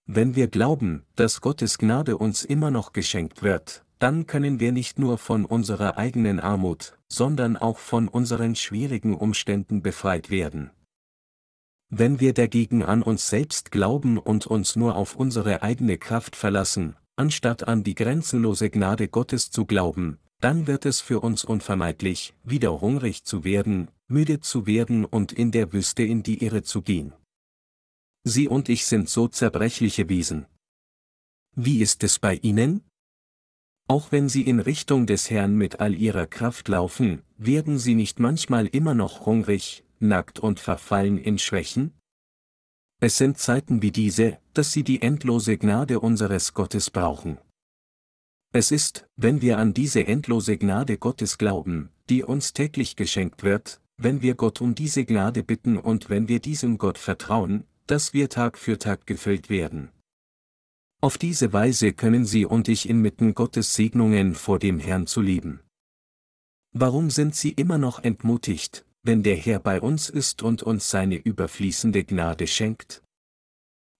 Wenn 0.05 0.35
wir 0.35 0.49
glauben, 0.49 1.05
dass 1.15 1.39
Gottes 1.39 1.77
Gnade 1.77 2.17
uns 2.17 2.43
immer 2.43 2.69
noch 2.69 2.91
geschenkt 2.91 3.43
wird, 3.43 3.85
dann 3.97 4.27
können 4.27 4.59
wir 4.59 4.73
nicht 4.73 4.99
nur 4.99 5.17
von 5.17 5.45
unserer 5.45 5.97
eigenen 5.97 6.41
Armut, 6.41 6.99
sondern 7.07 7.55
auch 7.55 7.77
von 7.77 8.09
unseren 8.09 8.57
schwierigen 8.57 9.15
Umständen 9.15 9.81
befreit 9.81 10.29
werden. 10.29 10.71
Wenn 11.97 12.19
wir 12.19 12.33
dagegen 12.33 12.83
an 12.83 13.01
uns 13.01 13.29
selbst 13.29 13.71
glauben 13.71 14.17
und 14.17 14.47
uns 14.47 14.75
nur 14.75 14.97
auf 14.97 15.15
unsere 15.15 15.63
eigene 15.63 15.97
Kraft 15.97 16.35
verlassen, 16.35 16.97
anstatt 17.15 17.69
an 17.69 17.85
die 17.85 17.95
grenzenlose 17.95 18.69
Gnade 18.69 19.07
Gottes 19.07 19.49
zu 19.49 19.65
glauben, 19.65 20.17
dann 20.41 20.67
wird 20.67 20.85
es 20.85 20.99
für 20.99 21.21
uns 21.21 21.45
unvermeidlich, 21.45 22.33
wieder 22.43 22.81
hungrig 22.81 23.23
zu 23.23 23.45
werden, 23.45 23.91
müde 24.09 24.41
zu 24.41 24.67
werden 24.67 25.05
und 25.05 25.31
in 25.31 25.51
der 25.51 25.71
Wüste 25.71 26.03
in 26.03 26.21
die 26.21 26.43
Irre 26.43 26.63
zu 26.63 26.81
gehen. 26.81 27.13
Sie 28.25 28.49
und 28.49 28.67
ich 28.67 28.85
sind 28.85 29.07
so 29.07 29.29
zerbrechliche 29.29 30.09
Wesen. 30.09 30.47
Wie 31.55 31.79
ist 31.79 32.03
es 32.03 32.19
bei 32.19 32.35
Ihnen? 32.35 32.83
Auch 33.87 34.11
wenn 34.11 34.27
Sie 34.27 34.41
in 34.41 34.59
Richtung 34.59 35.05
des 35.05 35.29
Herrn 35.29 35.55
mit 35.55 35.79
all 35.79 35.95
Ihrer 35.95 36.27
Kraft 36.27 36.67
laufen, 36.67 37.21
werden 37.37 37.79
Sie 37.79 37.95
nicht 37.95 38.19
manchmal 38.19 38.67
immer 38.67 38.95
noch 38.95 39.25
hungrig, 39.25 39.85
nackt 40.07 40.39
und 40.39 40.59
verfallen 40.59 41.17
in 41.17 41.37
Schwächen? 41.37 41.93
Es 42.99 43.17
sind 43.17 43.37
Zeiten 43.37 43.81
wie 43.81 43.91
diese, 43.91 44.39
dass 44.53 44.71
sie 44.71 44.83
die 44.83 45.01
endlose 45.01 45.57
Gnade 45.57 45.99
unseres 45.99 46.53
Gottes 46.53 46.89
brauchen. 46.89 47.37
Es 48.53 48.71
ist, 48.71 49.05
wenn 49.17 49.41
wir 49.41 49.57
an 49.57 49.73
diese 49.73 50.07
endlose 50.07 50.57
Gnade 50.57 50.97
Gottes 50.97 51.37
glauben, 51.37 51.89
die 52.09 52.23
uns 52.23 52.53
täglich 52.53 52.95
geschenkt 52.95 53.43
wird, 53.43 53.81
wenn 53.97 54.21
wir 54.21 54.35
Gott 54.35 54.61
um 54.61 54.75
diese 54.75 55.05
Gnade 55.05 55.43
bitten 55.43 55.77
und 55.77 56.09
wenn 56.09 56.27
wir 56.27 56.39
diesem 56.39 56.77
Gott 56.77 56.97
vertrauen, 56.97 57.65
dass 57.87 58.13
wir 58.13 58.29
Tag 58.29 58.57
für 58.57 58.79
Tag 58.79 59.05
gefüllt 59.07 59.49
werden. 59.49 59.89
Auf 61.01 61.17
diese 61.17 61.53
Weise 61.53 61.93
können 61.93 62.25
Sie 62.25 62.45
und 62.45 62.67
ich 62.67 62.89
inmitten 62.89 63.35
Gottes 63.35 63.75
Segnungen 63.75 64.33
vor 64.33 64.57
dem 64.57 64.79
Herrn 64.79 65.05
zu 65.05 65.21
leben. 65.21 65.59
Warum 66.71 67.09
sind 67.09 67.35
Sie 67.35 67.51
immer 67.51 67.77
noch 67.77 68.03
entmutigt, 68.03 68.84
wenn 69.05 69.23
der 69.23 69.35
Herr 69.35 69.59
bei 69.59 69.79
uns 69.79 70.09
ist 70.09 70.41
und 70.41 70.63
uns 70.63 70.89
seine 70.89 71.15
überfließende 71.15 72.03
Gnade 72.03 72.47
schenkt? 72.47 73.03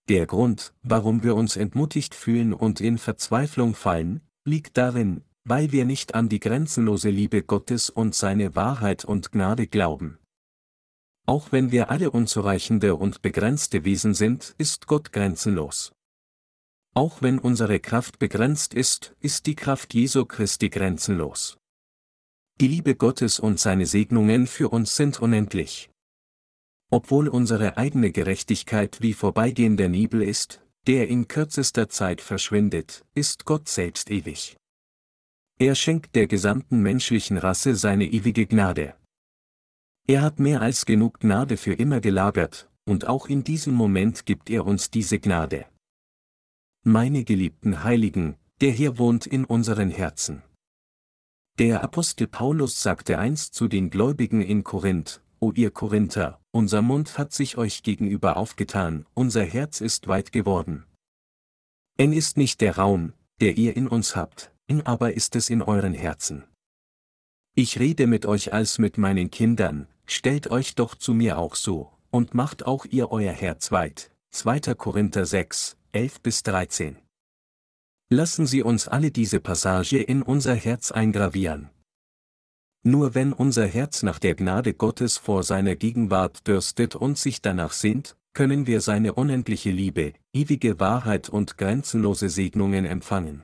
Der 0.09 0.25
Grund, 0.25 0.73
warum 0.83 1.23
wir 1.23 1.35
uns 1.35 1.55
entmutigt 1.55 2.15
fühlen 2.15 2.53
und 2.53 2.81
in 2.81 2.97
Verzweiflung 2.97 3.75
fallen, 3.75 4.21
liegt 4.43 4.77
darin, 4.77 5.23
weil 5.43 5.71
wir 5.71 5.85
nicht 5.85 6.15
an 6.15 6.27
die 6.27 6.39
grenzenlose 6.39 7.09
Liebe 7.09 7.43
Gottes 7.43 7.89
und 7.89 8.15
seine 8.15 8.55
Wahrheit 8.55 9.05
und 9.05 9.31
Gnade 9.31 9.67
glauben. 9.67 10.17
Auch 11.27 11.51
wenn 11.51 11.71
wir 11.71 11.89
alle 11.89 12.11
unzureichende 12.11 12.95
und 12.95 13.21
begrenzte 13.21 13.83
Wesen 13.83 14.13
sind, 14.13 14.53
ist 14.57 14.85
Gott 14.85 15.11
grenzenlos. 15.11 15.91
Auch 16.93 17.21
wenn 17.21 17.39
unsere 17.39 17.79
Kraft 17.79 18.19
begrenzt 18.19 18.73
ist, 18.73 19.15
ist 19.19 19.47
die 19.47 19.55
Kraft 19.55 19.93
Jesu 19.93 20.25
Christi 20.25 20.69
grenzenlos. 20.69 21.57
Die 22.61 22.69
Liebe 22.69 22.95
Gottes 22.95 23.37
und 23.37 23.59
seine 23.59 23.85
Segnungen 23.85 24.47
für 24.47 24.69
uns 24.69 24.95
sind 24.95 25.19
unendlich. 25.19 25.89
Obwohl 26.89 27.27
unsere 27.27 27.75
eigene 27.75 28.11
Gerechtigkeit 28.11 29.01
wie 29.01 29.11
vorbeigehender 29.11 29.89
Nebel 29.89 30.21
ist, 30.21 30.61
der 30.87 31.09
in 31.09 31.27
kürzester 31.27 31.89
Zeit 31.89 32.21
verschwindet, 32.21 33.03
ist 33.13 33.43
Gott 33.43 33.67
selbst 33.67 34.09
ewig. 34.09 34.55
Er 35.59 35.75
schenkt 35.75 36.15
der 36.15 36.27
gesamten 36.27 36.81
menschlichen 36.81 37.37
Rasse 37.37 37.75
seine 37.75 38.05
ewige 38.05 38.45
Gnade. 38.45 38.95
Er 40.07 40.21
hat 40.21 40.39
mehr 40.39 40.61
als 40.61 40.85
genug 40.85 41.19
Gnade 41.19 41.57
für 41.57 41.73
immer 41.73 41.99
gelagert, 41.99 42.69
und 42.85 43.07
auch 43.07 43.27
in 43.27 43.43
diesem 43.43 43.73
Moment 43.73 44.25
gibt 44.25 44.49
er 44.49 44.65
uns 44.65 44.91
diese 44.91 45.19
Gnade. 45.19 45.65
Meine 46.83 47.25
geliebten 47.25 47.83
Heiligen, 47.83 48.37
der 48.61 48.71
hier 48.71 48.97
wohnt 48.97 49.25
in 49.25 49.43
unseren 49.43 49.89
Herzen. 49.89 50.41
Der 51.57 51.83
Apostel 51.85 52.27
Paulus 52.27 52.83
sagte 52.83 53.17
einst 53.17 53.53
zu 53.53 53.69
den 53.69 53.89
Gläubigen 53.89 54.41
in 54.41 54.65
Korinth, 54.65 55.21
O 55.39 55.53
ihr 55.53 55.71
Korinther, 55.71 56.41
unser 56.51 56.81
Mund 56.81 57.17
hat 57.17 57.31
sich 57.31 57.57
euch 57.57 57.81
gegenüber 57.81 58.35
aufgetan, 58.35 59.05
unser 59.13 59.43
Herz 59.43 59.79
ist 59.79 60.09
weit 60.09 60.33
geworden. 60.33 60.85
En 61.97 62.11
ist 62.11 62.35
nicht 62.35 62.59
der 62.59 62.75
Raum, 62.75 63.13
der 63.39 63.55
ihr 63.55 63.77
in 63.77 63.87
uns 63.87 64.17
habt, 64.17 64.51
in 64.67 64.85
aber 64.85 65.13
ist 65.13 65.37
es 65.37 65.49
in 65.49 65.61
euren 65.61 65.93
Herzen. 65.93 66.43
Ich 67.53 67.79
rede 67.79 68.05
mit 68.05 68.25
euch 68.25 68.51
als 68.51 68.77
mit 68.77 68.97
meinen 68.97 69.31
Kindern, 69.31 69.87
stellt 70.05 70.51
euch 70.51 70.75
doch 70.75 70.93
zu 70.93 71.13
mir 71.13 71.37
auch 71.37 71.55
so, 71.55 71.93
und 72.11 72.33
macht 72.33 72.65
auch 72.65 72.83
ihr 72.83 73.11
euer 73.11 73.31
Herz 73.31 73.71
weit. 73.71 74.11
2. 74.31 74.75
Korinther 74.75 75.25
6, 75.25 75.77
11 75.93 76.19
bis 76.19 76.43
13. 76.43 76.97
Lassen 78.11 78.45
Sie 78.45 78.61
uns 78.61 78.87
alle 78.87 79.09
diese 79.09 79.39
Passage 79.39 79.97
in 79.97 80.21
unser 80.21 80.53
Herz 80.53 80.91
eingravieren. 80.91 81.71
Nur 82.83 83.15
wenn 83.15 83.33
unser 83.33 83.65
Herz 83.65 84.03
nach 84.03 84.19
der 84.19 84.35
Gnade 84.35 84.75
Gottes 84.75 85.17
vor 85.17 85.41
seiner 85.41 85.75
Gegenwart 85.75 86.45
dürstet 86.47 86.95
und 86.95 87.17
sich 87.17 87.41
danach 87.41 87.73
sehnt, 87.73 88.15
können 88.33 88.67
wir 88.67 88.81
seine 88.81 89.13
unendliche 89.13 89.71
Liebe, 89.71 90.13
ewige 90.33 90.79
Wahrheit 90.79 91.29
und 91.29 91.57
grenzenlose 91.57 92.29
Segnungen 92.29 92.85
empfangen. 92.85 93.43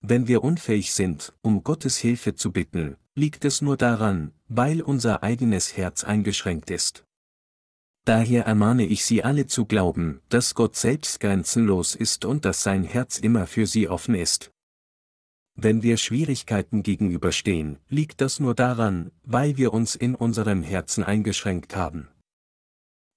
Wenn 0.00 0.26
wir 0.26 0.42
unfähig 0.42 0.92
sind, 0.92 1.32
um 1.40 1.62
Gottes 1.62 1.96
Hilfe 1.96 2.34
zu 2.34 2.50
bitten, 2.50 2.96
liegt 3.14 3.44
es 3.44 3.62
nur 3.62 3.76
daran, 3.76 4.32
weil 4.48 4.82
unser 4.82 5.22
eigenes 5.22 5.76
Herz 5.76 6.02
eingeschränkt 6.02 6.70
ist. 6.70 7.04
Daher 8.04 8.44
ermahne 8.44 8.84
ich 8.84 9.04
Sie 9.04 9.24
alle 9.24 9.46
zu 9.46 9.64
glauben, 9.64 10.20
dass 10.28 10.54
Gott 10.54 10.76
selbst 10.76 11.20
grenzenlos 11.20 11.94
ist 11.94 12.26
und 12.26 12.44
dass 12.44 12.62
sein 12.62 12.84
Herz 12.84 13.18
immer 13.18 13.46
für 13.46 13.66
Sie 13.66 13.88
offen 13.88 14.14
ist. 14.14 14.50
Wenn 15.56 15.82
wir 15.82 15.96
Schwierigkeiten 15.96 16.82
gegenüberstehen, 16.82 17.78
liegt 17.88 18.20
das 18.20 18.40
nur 18.40 18.54
daran, 18.54 19.10
weil 19.22 19.56
wir 19.56 19.72
uns 19.72 19.94
in 19.94 20.14
unserem 20.14 20.62
Herzen 20.62 21.04
eingeschränkt 21.04 21.76
haben. 21.76 22.08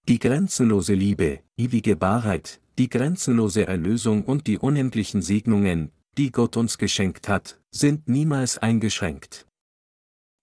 Die 0.07 0.19
grenzenlose 0.19 0.93
Liebe, 0.93 1.41
ewige 1.57 1.99
Wahrheit, 1.99 2.61
die 2.77 2.89
grenzenlose 2.89 3.67
Erlösung 3.67 4.23
und 4.23 4.47
die 4.47 4.57
unendlichen 4.57 5.21
Segnungen, 5.21 5.91
die 6.17 6.31
Gott 6.31 6.55
uns 6.55 6.77
geschenkt 6.77 7.27
hat, 7.27 7.59
sind 7.71 8.07
niemals 8.07 8.57
eingeschränkt. 8.57 9.47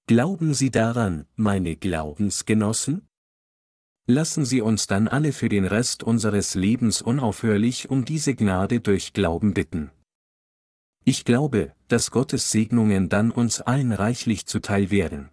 Glauben 0.06 0.52
Sie 0.52 0.70
daran, 0.70 1.26
meine 1.36 1.76
Glaubensgenossen? 1.76 3.08
Lassen 4.06 4.44
Sie 4.44 4.60
uns 4.60 4.86
dann 4.86 5.08
alle 5.08 5.32
für 5.32 5.48
den 5.48 5.64
Rest 5.64 6.02
unseres 6.02 6.54
Lebens 6.54 7.00
unaufhörlich 7.00 7.88
um 7.88 8.04
diese 8.04 8.34
Gnade 8.34 8.80
durch 8.80 9.14
Glauben 9.14 9.54
bitten. 9.54 9.90
Ich 11.06 11.24
glaube, 11.24 11.72
dass 11.88 12.10
Gottes 12.10 12.50
Segnungen 12.50 13.08
dann 13.08 13.30
uns 13.30 13.62
allen 13.62 13.92
reichlich 13.92 14.44
zuteil 14.44 14.90
werden. 14.90 15.30